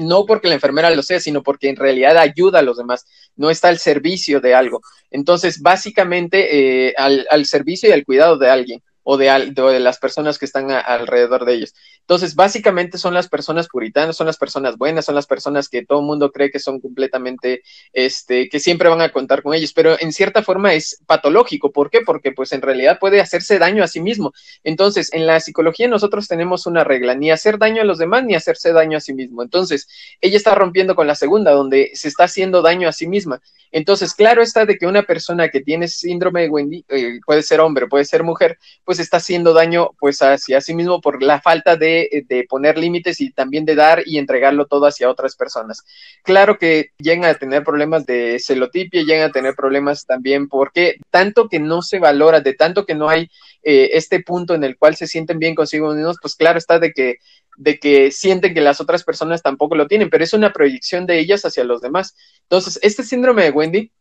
no 0.00 0.26
porque 0.26 0.48
la 0.48 0.54
enfermera 0.54 0.90
lo 0.90 1.02
sea, 1.02 1.20
sino 1.20 1.42
porque 1.42 1.68
en 1.68 1.76
realidad 1.76 2.16
ayuda 2.18 2.58
a 2.58 2.62
los 2.62 2.76
demás, 2.76 3.06
no 3.36 3.50
está 3.50 3.68
al 3.68 3.78
servicio 3.78 4.40
de 4.40 4.54
algo. 4.54 4.80
Entonces, 5.10 5.60
básicamente, 5.60 6.88
eh, 6.88 6.94
al, 6.96 7.26
al, 7.30 7.46
servicio 7.46 7.88
y 7.88 7.92
al 7.92 8.04
cuidado 8.04 8.36
de 8.36 8.50
alguien 8.50 8.82
o 9.04 9.16
de, 9.16 9.26
de 9.54 9.80
las 9.80 9.98
personas 9.98 10.38
que 10.38 10.46
están 10.46 10.70
alrededor 10.70 11.44
de 11.44 11.54
ellos. 11.54 11.74
Entonces, 12.04 12.34
básicamente 12.34 12.98
son 12.98 13.14
las 13.14 13.28
personas 13.28 13.66
puritanas, 13.66 14.14
son 14.14 14.26
las 14.26 14.36
personas 14.36 14.76
buenas, 14.76 15.06
son 15.06 15.14
las 15.14 15.26
personas 15.26 15.70
que 15.70 15.86
todo 15.86 16.00
el 16.00 16.04
mundo 16.04 16.32
cree 16.32 16.50
que 16.50 16.58
son 16.58 16.78
completamente, 16.78 17.62
este, 17.94 18.50
que 18.50 18.60
siempre 18.60 18.90
van 18.90 19.00
a 19.00 19.10
contar 19.10 19.42
con 19.42 19.54
ellos, 19.54 19.72
pero 19.72 19.98
en 19.98 20.12
cierta 20.12 20.42
forma 20.42 20.74
es 20.74 21.00
patológico. 21.06 21.72
¿Por 21.72 21.88
qué? 21.88 22.02
Porque 22.02 22.32
pues 22.32 22.52
en 22.52 22.60
realidad 22.60 22.98
puede 22.98 23.22
hacerse 23.22 23.58
daño 23.58 23.82
a 23.82 23.88
sí 23.88 24.02
mismo. 24.02 24.34
Entonces, 24.64 25.14
en 25.14 25.26
la 25.26 25.40
psicología 25.40 25.88
nosotros 25.88 26.28
tenemos 26.28 26.66
una 26.66 26.84
regla, 26.84 27.14
ni 27.14 27.30
hacer 27.30 27.58
daño 27.58 27.80
a 27.80 27.86
los 27.86 27.96
demás, 27.96 28.22
ni 28.24 28.34
hacerse 28.34 28.74
daño 28.74 28.98
a 28.98 29.00
sí 29.00 29.14
mismo. 29.14 29.42
Entonces, 29.42 29.88
ella 30.20 30.36
está 30.36 30.54
rompiendo 30.54 30.94
con 30.94 31.06
la 31.06 31.14
segunda, 31.14 31.52
donde 31.52 31.90
se 31.94 32.08
está 32.08 32.24
haciendo 32.24 32.60
daño 32.60 32.86
a 32.86 32.92
sí 32.92 33.06
misma. 33.06 33.40
Entonces, 33.72 34.14
claro 34.14 34.42
está 34.42 34.66
de 34.66 34.76
que 34.78 34.86
una 34.86 35.02
persona 35.02 35.48
que 35.48 35.60
tiene 35.60 35.88
síndrome 35.88 36.42
de 36.42 36.48
Wendy, 36.48 36.84
eh, 36.88 37.18
puede 37.26 37.42
ser 37.42 37.60
hombre, 37.60 37.88
puede 37.88 38.04
ser 38.04 38.22
mujer, 38.22 38.58
pues 38.84 39.00
está 39.00 39.16
haciendo 39.16 39.52
daño 39.52 39.90
pues 39.98 40.22
hacia 40.22 40.60
sí 40.60 40.74
mismo 40.74 41.00
por 41.00 41.22
la 41.22 41.40
falta 41.40 41.74
de, 41.76 41.93
de 42.26 42.46
poner 42.48 42.78
límites 42.78 43.20
y 43.20 43.30
también 43.30 43.64
de 43.64 43.74
dar 43.74 44.02
y 44.06 44.18
entregarlo 44.18 44.66
todo 44.66 44.86
hacia 44.86 45.10
otras 45.10 45.36
personas. 45.36 45.82
Claro 46.22 46.58
que 46.58 46.90
llegan 46.98 47.24
a 47.24 47.34
tener 47.34 47.64
problemas 47.64 48.06
de 48.06 48.38
celotipia, 48.38 49.02
llegan 49.02 49.30
a 49.30 49.32
tener 49.32 49.54
problemas 49.54 50.06
también 50.06 50.48
porque 50.48 50.96
tanto 51.10 51.48
que 51.48 51.60
no 51.60 51.82
se 51.82 51.98
valora, 51.98 52.40
de 52.40 52.54
tanto 52.54 52.84
que 52.84 52.94
no 52.94 53.08
hay 53.08 53.28
eh, 53.62 53.90
este 53.94 54.20
punto 54.20 54.54
en 54.54 54.64
el 54.64 54.76
cual 54.76 54.96
se 54.96 55.06
sienten 55.06 55.38
bien 55.38 55.54
consigo 55.54 55.94
mismos, 55.94 56.16
pues 56.20 56.34
claro 56.34 56.58
está 56.58 56.78
de 56.78 56.92
que 56.92 57.18
de 57.56 57.78
que 57.78 58.10
sienten 58.10 58.54
que 58.54 58.60
las 58.60 58.80
otras 58.80 59.04
personas 59.04 59.42
tampoco 59.42 59.76
lo 59.76 59.86
tienen, 59.86 60.10
pero 60.10 60.24
es 60.24 60.32
una 60.32 60.52
proyección 60.52 61.06
de 61.06 61.18
ellas 61.18 61.44
hacia 61.44 61.64
los 61.64 61.80
demás. 61.80 62.16
Entonces, 62.42 62.78
este 62.82 63.02
síndrome 63.04 63.44
de 63.44 63.50
Wendy 63.50 63.92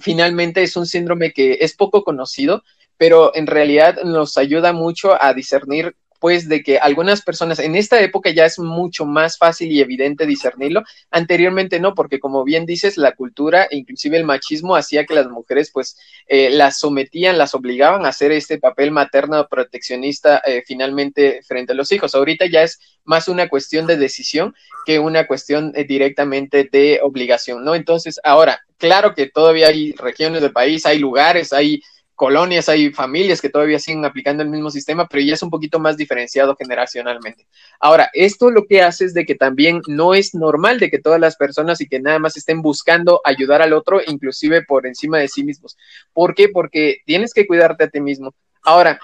finalmente 0.00 0.62
es 0.62 0.76
un 0.76 0.86
síndrome 0.86 1.32
que 1.32 1.58
es 1.60 1.74
poco 1.74 2.04
conocido, 2.04 2.62
pero 2.96 3.34
en 3.34 3.46
realidad 3.46 4.02
nos 4.04 4.36
ayuda 4.36 4.72
mucho 4.72 5.20
a 5.20 5.34
discernir 5.34 5.96
pues 6.22 6.48
de 6.48 6.62
que 6.62 6.78
algunas 6.78 7.20
personas 7.20 7.58
en 7.58 7.74
esta 7.74 8.00
época 8.00 8.30
ya 8.30 8.44
es 8.44 8.60
mucho 8.60 9.04
más 9.04 9.36
fácil 9.36 9.72
y 9.72 9.80
evidente 9.80 10.24
discernirlo. 10.24 10.84
Anteriormente 11.10 11.80
no, 11.80 11.96
porque 11.96 12.20
como 12.20 12.44
bien 12.44 12.64
dices, 12.64 12.96
la 12.96 13.16
cultura, 13.16 13.66
inclusive 13.72 14.18
el 14.18 14.24
machismo, 14.24 14.76
hacía 14.76 15.04
que 15.04 15.14
las 15.14 15.26
mujeres 15.26 15.72
pues 15.72 15.98
eh, 16.28 16.48
las 16.48 16.78
sometían, 16.78 17.38
las 17.38 17.56
obligaban 17.56 18.06
a 18.06 18.10
hacer 18.10 18.30
este 18.30 18.58
papel 18.58 18.92
materno 18.92 19.48
proteccionista 19.48 20.40
eh, 20.46 20.62
finalmente 20.64 21.40
frente 21.42 21.72
a 21.72 21.74
los 21.74 21.90
hijos. 21.90 22.14
Ahorita 22.14 22.46
ya 22.46 22.62
es 22.62 22.78
más 23.02 23.26
una 23.26 23.48
cuestión 23.48 23.88
de 23.88 23.96
decisión 23.96 24.54
que 24.86 25.00
una 25.00 25.26
cuestión 25.26 25.72
eh, 25.74 25.82
directamente 25.82 26.68
de 26.70 27.00
obligación, 27.02 27.64
¿no? 27.64 27.74
Entonces, 27.74 28.20
ahora, 28.22 28.60
claro 28.78 29.12
que 29.16 29.26
todavía 29.26 29.66
hay 29.66 29.90
regiones 29.90 30.40
del 30.40 30.52
país, 30.52 30.86
hay 30.86 31.00
lugares, 31.00 31.52
hay 31.52 31.82
colonias, 32.14 32.68
hay 32.68 32.92
familias 32.92 33.40
que 33.40 33.48
todavía 33.48 33.78
siguen 33.78 34.04
aplicando 34.04 34.42
el 34.42 34.48
mismo 34.48 34.70
sistema, 34.70 35.08
pero 35.08 35.22
ya 35.22 35.34
es 35.34 35.42
un 35.42 35.50
poquito 35.50 35.78
más 35.78 35.96
diferenciado 35.96 36.56
generacionalmente. 36.56 37.46
Ahora, 37.80 38.10
esto 38.12 38.50
lo 38.50 38.66
que 38.66 38.82
hace 38.82 39.04
es 39.04 39.14
de 39.14 39.24
que 39.24 39.34
también 39.34 39.80
no 39.86 40.14
es 40.14 40.34
normal 40.34 40.78
de 40.78 40.90
que 40.90 40.98
todas 40.98 41.20
las 41.20 41.36
personas 41.36 41.80
y 41.80 41.88
que 41.88 42.00
nada 42.00 42.18
más 42.18 42.36
estén 42.36 42.62
buscando 42.62 43.20
ayudar 43.24 43.62
al 43.62 43.72
otro, 43.72 44.00
inclusive 44.06 44.62
por 44.62 44.86
encima 44.86 45.18
de 45.18 45.28
sí 45.28 45.44
mismos. 45.44 45.76
¿Por 46.12 46.34
qué? 46.34 46.48
Porque 46.48 46.98
tienes 47.06 47.34
que 47.34 47.46
cuidarte 47.46 47.84
a 47.84 47.88
ti 47.88 48.00
mismo. 48.00 48.34
Ahora, 48.62 49.00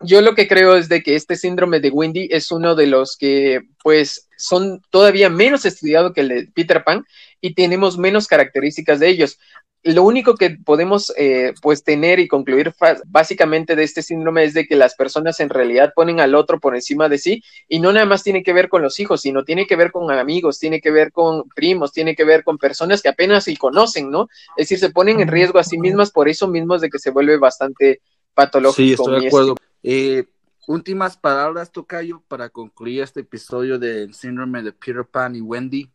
yo 0.00 0.20
lo 0.20 0.34
que 0.34 0.48
creo 0.48 0.76
es 0.76 0.88
de 0.88 1.02
que 1.02 1.14
este 1.14 1.36
síndrome 1.36 1.80
de 1.80 1.90
Wendy 1.90 2.28
es 2.30 2.50
uno 2.50 2.74
de 2.74 2.86
los 2.86 3.16
que 3.16 3.62
pues 3.82 4.28
son 4.36 4.82
todavía 4.90 5.30
menos 5.30 5.64
estudiado 5.64 6.12
que 6.12 6.20
el 6.20 6.28
de 6.28 6.48
Peter 6.54 6.84
Pan 6.84 7.04
y 7.40 7.54
tenemos 7.54 7.96
menos 7.96 8.26
características 8.26 9.00
de 9.00 9.08
ellos 9.08 9.38
lo 9.84 10.02
único 10.02 10.34
que 10.34 10.50
podemos 10.50 11.12
eh, 11.16 11.52
pues 11.60 11.84
tener 11.84 12.18
y 12.18 12.26
concluir 12.26 12.74
básicamente 13.06 13.76
de 13.76 13.82
este 13.82 14.02
síndrome 14.02 14.44
es 14.44 14.54
de 14.54 14.66
que 14.66 14.76
las 14.76 14.94
personas 14.94 15.40
en 15.40 15.50
realidad 15.50 15.92
ponen 15.94 16.20
al 16.20 16.34
otro 16.34 16.58
por 16.58 16.74
encima 16.74 17.10
de 17.10 17.18
sí 17.18 17.42
y 17.68 17.80
no 17.80 17.92
nada 17.92 18.06
más 18.06 18.22
tiene 18.22 18.42
que 18.42 18.54
ver 18.54 18.70
con 18.70 18.80
los 18.80 18.98
hijos, 18.98 19.20
sino 19.20 19.44
tiene 19.44 19.66
que 19.66 19.76
ver 19.76 19.92
con 19.92 20.10
amigos, 20.10 20.58
tiene 20.58 20.80
que 20.80 20.90
ver 20.90 21.12
con 21.12 21.48
primos, 21.50 21.92
tiene 21.92 22.16
que 22.16 22.24
ver 22.24 22.44
con 22.44 22.56
personas 22.56 23.02
que 23.02 23.10
apenas 23.10 23.44
se 23.44 23.56
conocen, 23.58 24.10
¿no? 24.10 24.28
Es 24.56 24.68
decir, 24.68 24.78
se 24.78 24.90
ponen 24.90 25.20
en 25.20 25.28
riesgo 25.28 25.58
a 25.58 25.64
sí 25.64 25.78
mismas 25.78 26.10
por 26.10 26.28
eso 26.28 26.48
mismo 26.48 26.78
de 26.78 26.88
que 26.88 26.98
se 26.98 27.10
vuelve 27.10 27.36
bastante 27.36 28.00
patológico. 28.32 28.76
Sí, 28.76 28.92
estoy 28.92 29.20
de 29.20 29.26
acuerdo. 29.28 29.54
Eh, 29.82 30.24
últimas 30.66 31.16
palabras, 31.16 31.70
Tocayo, 31.70 32.22
para 32.26 32.48
concluir 32.48 33.02
este 33.02 33.20
episodio 33.20 33.78
del 33.78 34.14
síndrome 34.14 34.62
de 34.62 34.72
Peter 34.72 35.04
Pan 35.04 35.36
y 35.36 35.40
Wendy. 35.40 35.90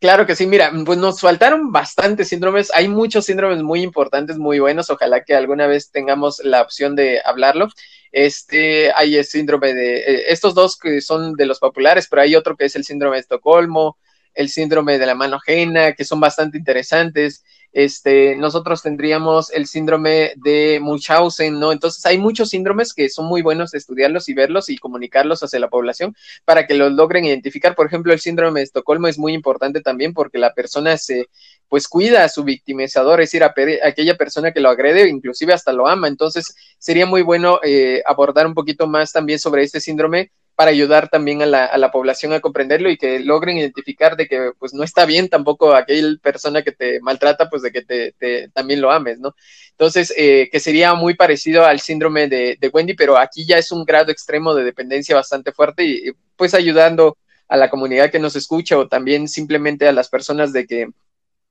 Claro 0.00 0.26
que 0.26 0.36
sí, 0.36 0.46
mira, 0.46 0.70
pues 0.84 0.98
nos 0.98 1.20
faltaron 1.20 1.72
bastantes 1.72 2.28
síndromes, 2.28 2.70
hay 2.74 2.88
muchos 2.88 3.24
síndromes 3.24 3.62
muy 3.62 3.80
importantes, 3.80 4.36
muy 4.36 4.58
buenos, 4.58 4.90
ojalá 4.90 5.24
que 5.24 5.34
alguna 5.34 5.66
vez 5.66 5.90
tengamos 5.90 6.40
la 6.44 6.60
opción 6.60 6.94
de 6.94 7.22
hablarlo. 7.24 7.68
Este, 8.12 8.92
hay 8.92 9.16
el 9.16 9.24
síndrome 9.24 9.72
de, 9.72 9.96
eh, 9.98 10.24
estos 10.28 10.54
dos 10.54 10.76
que 10.76 11.00
son 11.00 11.32
de 11.34 11.46
los 11.46 11.58
populares, 11.58 12.06
pero 12.10 12.22
hay 12.22 12.36
otro 12.36 12.54
que 12.56 12.66
es 12.66 12.76
el 12.76 12.84
síndrome 12.84 13.16
de 13.16 13.20
Estocolmo, 13.22 13.96
el 14.34 14.50
síndrome 14.50 14.98
de 14.98 15.06
la 15.06 15.14
mano 15.14 15.36
ajena, 15.36 15.94
que 15.94 16.04
son 16.04 16.20
bastante 16.20 16.58
interesantes 16.58 17.42
este, 17.74 18.36
nosotros 18.36 18.82
tendríamos 18.82 19.50
el 19.50 19.66
síndrome 19.66 20.32
de 20.36 20.78
Munchausen, 20.80 21.58
¿no? 21.58 21.72
Entonces 21.72 22.06
hay 22.06 22.18
muchos 22.18 22.50
síndromes 22.50 22.94
que 22.94 23.08
son 23.08 23.26
muy 23.26 23.42
buenos 23.42 23.74
estudiarlos 23.74 24.28
y 24.28 24.34
verlos 24.34 24.70
y 24.70 24.78
comunicarlos 24.78 25.42
hacia 25.42 25.58
la 25.58 25.68
población 25.68 26.14
para 26.44 26.68
que 26.68 26.74
los 26.74 26.92
logren 26.92 27.24
identificar. 27.24 27.74
Por 27.74 27.86
ejemplo, 27.86 28.12
el 28.12 28.20
síndrome 28.20 28.60
de 28.60 28.64
Estocolmo 28.64 29.08
es 29.08 29.18
muy 29.18 29.34
importante 29.34 29.80
también 29.80 30.14
porque 30.14 30.38
la 30.38 30.54
persona 30.54 30.96
se, 30.96 31.28
pues 31.68 31.88
cuida 31.88 32.22
a 32.22 32.28
su 32.28 32.44
victimizador, 32.44 33.20
es 33.20 33.32
decir, 33.32 33.42
a, 33.42 33.52
aquella 33.82 34.16
persona 34.16 34.52
que 34.52 34.60
lo 34.60 34.68
agrede, 34.68 35.08
inclusive 35.08 35.52
hasta 35.52 35.72
lo 35.72 35.88
ama. 35.88 36.06
Entonces 36.06 36.54
sería 36.78 37.06
muy 37.06 37.22
bueno 37.22 37.58
eh, 37.64 38.04
abordar 38.06 38.46
un 38.46 38.54
poquito 38.54 38.86
más 38.86 39.10
también 39.10 39.40
sobre 39.40 39.64
este 39.64 39.80
síndrome 39.80 40.30
para 40.54 40.70
ayudar 40.70 41.08
también 41.08 41.42
a 41.42 41.46
la, 41.46 41.64
a 41.64 41.78
la, 41.78 41.90
población 41.90 42.32
a 42.32 42.40
comprenderlo 42.40 42.90
y 42.90 42.96
que 42.96 43.18
logren 43.18 43.58
identificar 43.58 44.16
de 44.16 44.28
que 44.28 44.52
pues 44.58 44.72
no 44.72 44.84
está 44.84 45.04
bien 45.04 45.28
tampoco 45.28 45.74
aquella 45.74 46.16
persona 46.22 46.62
que 46.62 46.72
te 46.72 47.00
maltrata, 47.00 47.50
pues 47.50 47.62
de 47.62 47.72
que 47.72 47.82
te, 47.82 48.48
también 48.50 48.80
lo 48.80 48.90
ames, 48.90 49.18
¿no? 49.18 49.34
Entonces, 49.70 50.14
eh, 50.16 50.48
que 50.52 50.60
sería 50.60 50.94
muy 50.94 51.14
parecido 51.14 51.64
al 51.64 51.80
síndrome 51.80 52.28
de, 52.28 52.56
de, 52.60 52.68
Wendy, 52.68 52.94
pero 52.94 53.18
aquí 53.18 53.44
ya 53.44 53.58
es 53.58 53.72
un 53.72 53.84
grado 53.84 54.12
extremo 54.12 54.54
de 54.54 54.64
dependencia 54.64 55.16
bastante 55.16 55.52
fuerte 55.52 55.84
y 55.84 56.12
pues 56.36 56.54
ayudando 56.54 57.18
a 57.48 57.56
la 57.56 57.70
comunidad 57.70 58.10
que 58.10 58.20
nos 58.20 58.36
escucha 58.36 58.78
o 58.78 58.88
también 58.88 59.28
simplemente 59.28 59.88
a 59.88 59.92
las 59.92 60.08
personas 60.08 60.52
de 60.52 60.66
que 60.66 60.88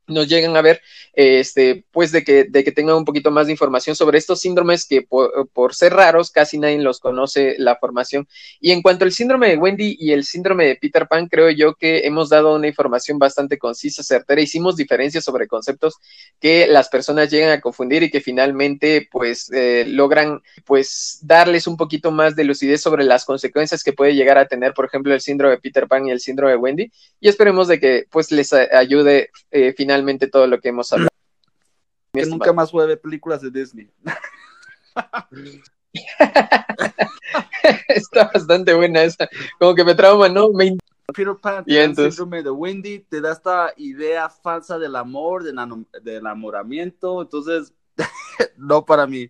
nos 0.08 0.28
llegan 0.28 0.56
a 0.58 0.62
ver, 0.62 0.82
este, 1.14 1.86
pues 1.92 2.12
de 2.12 2.24
que, 2.24 2.46
de 2.46 2.64
que 2.64 2.72
tengan 2.72 2.96
un 2.96 3.06
poquito 3.06 3.32
más 3.32 3.46
de 3.46 3.54
información 3.54 3.96
sobre 3.96 4.18
estos 4.18 4.42
síndromes 4.42 4.86
que 4.86 5.02
por, 5.02 5.76
ser 5.76 5.94
raros 5.94 6.32
casi 6.32 6.58
nadie 6.58 6.80
los 6.80 7.00
conoce 7.00 7.56
la 7.58 7.78
formación. 7.78 8.28
Y 8.60 8.72
en 8.72 8.82
cuanto 8.82 9.06
al 9.06 9.14
síndrome 9.14 9.50
de 9.50 9.58
Wendy 9.58 9.96
y 10.00 10.12
el 10.12 10.26
síndrome 10.26 10.66
de 10.66 10.76
Peter 10.76 11.08
Pan, 11.08 11.28
creo 11.28 11.50
yo 11.52 11.76
que 11.76 12.06
hemos 12.06 12.30
dado 12.30 12.56
una 12.56 12.68
información 12.68 13.18
bastante 13.18 13.58
concisa, 13.58 14.04
certera, 14.04 14.42
hicimos 14.42 14.76
diferencias 14.76 15.24
sobre 15.24 15.48
conceptos 15.48 15.96
que 16.40 16.68
las 16.68 16.90
personas 16.90 17.30
llegan 17.32 17.52
a 17.52 17.62
confundir 17.62 18.04
y 18.04 18.12
que 18.12 18.22
finalmente 18.22 19.08
pues 19.12 19.50
eh, 19.54 19.86
logran 19.88 20.42
pues 20.66 21.20
darles 21.22 21.68
un 21.68 21.78
poquito 21.78 22.12
más 22.12 22.36
de 22.36 22.44
lucidez 22.44 22.82
sobre 22.82 23.04
las 23.06 23.24
consecuencias 23.24 23.84
que 23.84 23.94
puede 23.94 24.16
llegar 24.16 24.38
a 24.38 24.48
tener, 24.48 24.74
por 24.74 24.86
ejemplo, 24.86 25.14
el 25.14 25.22
síndrome 25.22 25.56
de 25.56 25.62
Peter 25.62 25.88
Pan 25.88 26.08
y 26.08 26.12
el 26.12 26.20
síndrome 26.20 26.52
de 26.52 26.58
Wendy. 26.58 26.92
Y 27.22 27.30
esperemos 27.30 27.68
de 27.68 27.80
que 27.80 28.06
pues 28.10 28.32
les 28.32 28.52
ayude 28.54 29.30
eh, 29.52 29.74
finalmente 29.78 29.93
finalmente 29.94 30.28
todo 30.28 30.48
lo 30.48 30.60
que 30.60 30.70
hemos 30.70 30.92
hablado. 30.92 31.10
Que 32.14 32.26
nunca 32.26 32.52
más 32.52 32.72
voy 32.72 32.84
a 32.84 32.88
ver 32.88 33.00
películas 33.00 33.42
de 33.42 33.52
Disney. 33.52 33.92
Está 37.88 38.32
bastante 38.34 38.74
buena 38.74 39.04
esa. 39.04 39.30
Como 39.60 39.76
que 39.76 39.84
me 39.84 39.94
trauma, 39.94 40.30
¿no? 40.30 40.50
Me... 40.50 40.76
Peter 41.14 41.36
Pan, 41.40 41.64
y 41.68 41.78
entonces... 41.78 42.16
síndrome 42.16 42.42
de 42.42 42.50
Wendy, 42.50 42.98
te 43.00 43.22
da 43.22 43.34
esta 43.34 43.72
idea 43.78 44.30
falsa 44.30 44.80
del 44.80 44.96
amor, 44.96 45.44
del, 45.44 45.58
del 46.02 46.18
enamoramiento, 46.18 47.22
entonces, 47.22 47.72
no 48.58 48.84
para 48.86 49.06
mí. 49.06 49.30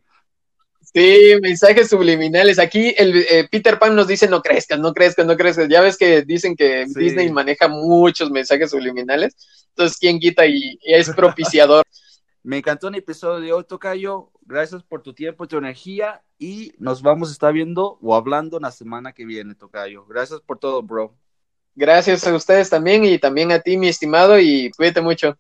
Sí, 0.94 1.34
mensajes 1.42 1.90
subliminales. 1.90 2.60
Aquí 2.60 2.94
el 2.96 3.18
eh, 3.18 3.48
Peter 3.50 3.80
Pan 3.80 3.96
nos 3.96 4.08
dice 4.08 4.28
no 4.28 4.44
crezcas, 4.44 4.80
no 4.80 4.94
crezcas, 4.94 5.26
no 5.26 5.36
crezcas. 5.36 5.68
Ya 5.68 5.82
ves 5.82 5.98
que 5.98 6.22
dicen 6.22 6.56
que 6.56 6.86
Disney 6.86 7.32
maneja 7.32 7.68
muchos 7.68 8.30
mensajes 8.30 8.70
subliminales. 8.70 9.36
Entonces, 9.70 9.98
¿quién 9.98 10.20
quita 10.20 10.46
y, 10.46 10.78
es 10.84 11.10
propiciador? 11.10 11.84
Me 12.44 12.58
encantó 12.58 12.90
el 12.90 12.96
episodio 12.96 13.40
de 13.40 13.54
hoy, 13.54 13.64
Tocayo. 13.64 14.30
Gracias 14.42 14.84
por 14.84 15.02
tu 15.02 15.14
tiempo 15.14 15.46
y 15.46 15.48
tu 15.48 15.58
energía. 15.58 16.22
Y 16.38 16.74
nos 16.78 17.02
vamos 17.02 17.30
a 17.30 17.32
estar 17.32 17.54
viendo 17.54 17.98
o 18.00 18.16
hablando 18.16 18.60
la 18.60 18.70
semana 18.70 19.14
que 19.14 19.26
viene, 19.26 19.56
Tocayo. 19.56 20.06
Gracias 20.06 20.42
por 20.42 20.60
todo, 20.60 20.84
bro. 20.84 21.18
Gracias 21.74 22.28
a 22.28 22.36
ustedes 22.36 22.70
también 22.70 23.04
y 23.04 23.18
también 23.18 23.52
a 23.52 23.60
ti, 23.60 23.78
mi 23.78 23.88
estimado, 23.88 24.38
y 24.38 24.70
cuídate 24.78 25.02
mucho. 25.02 25.40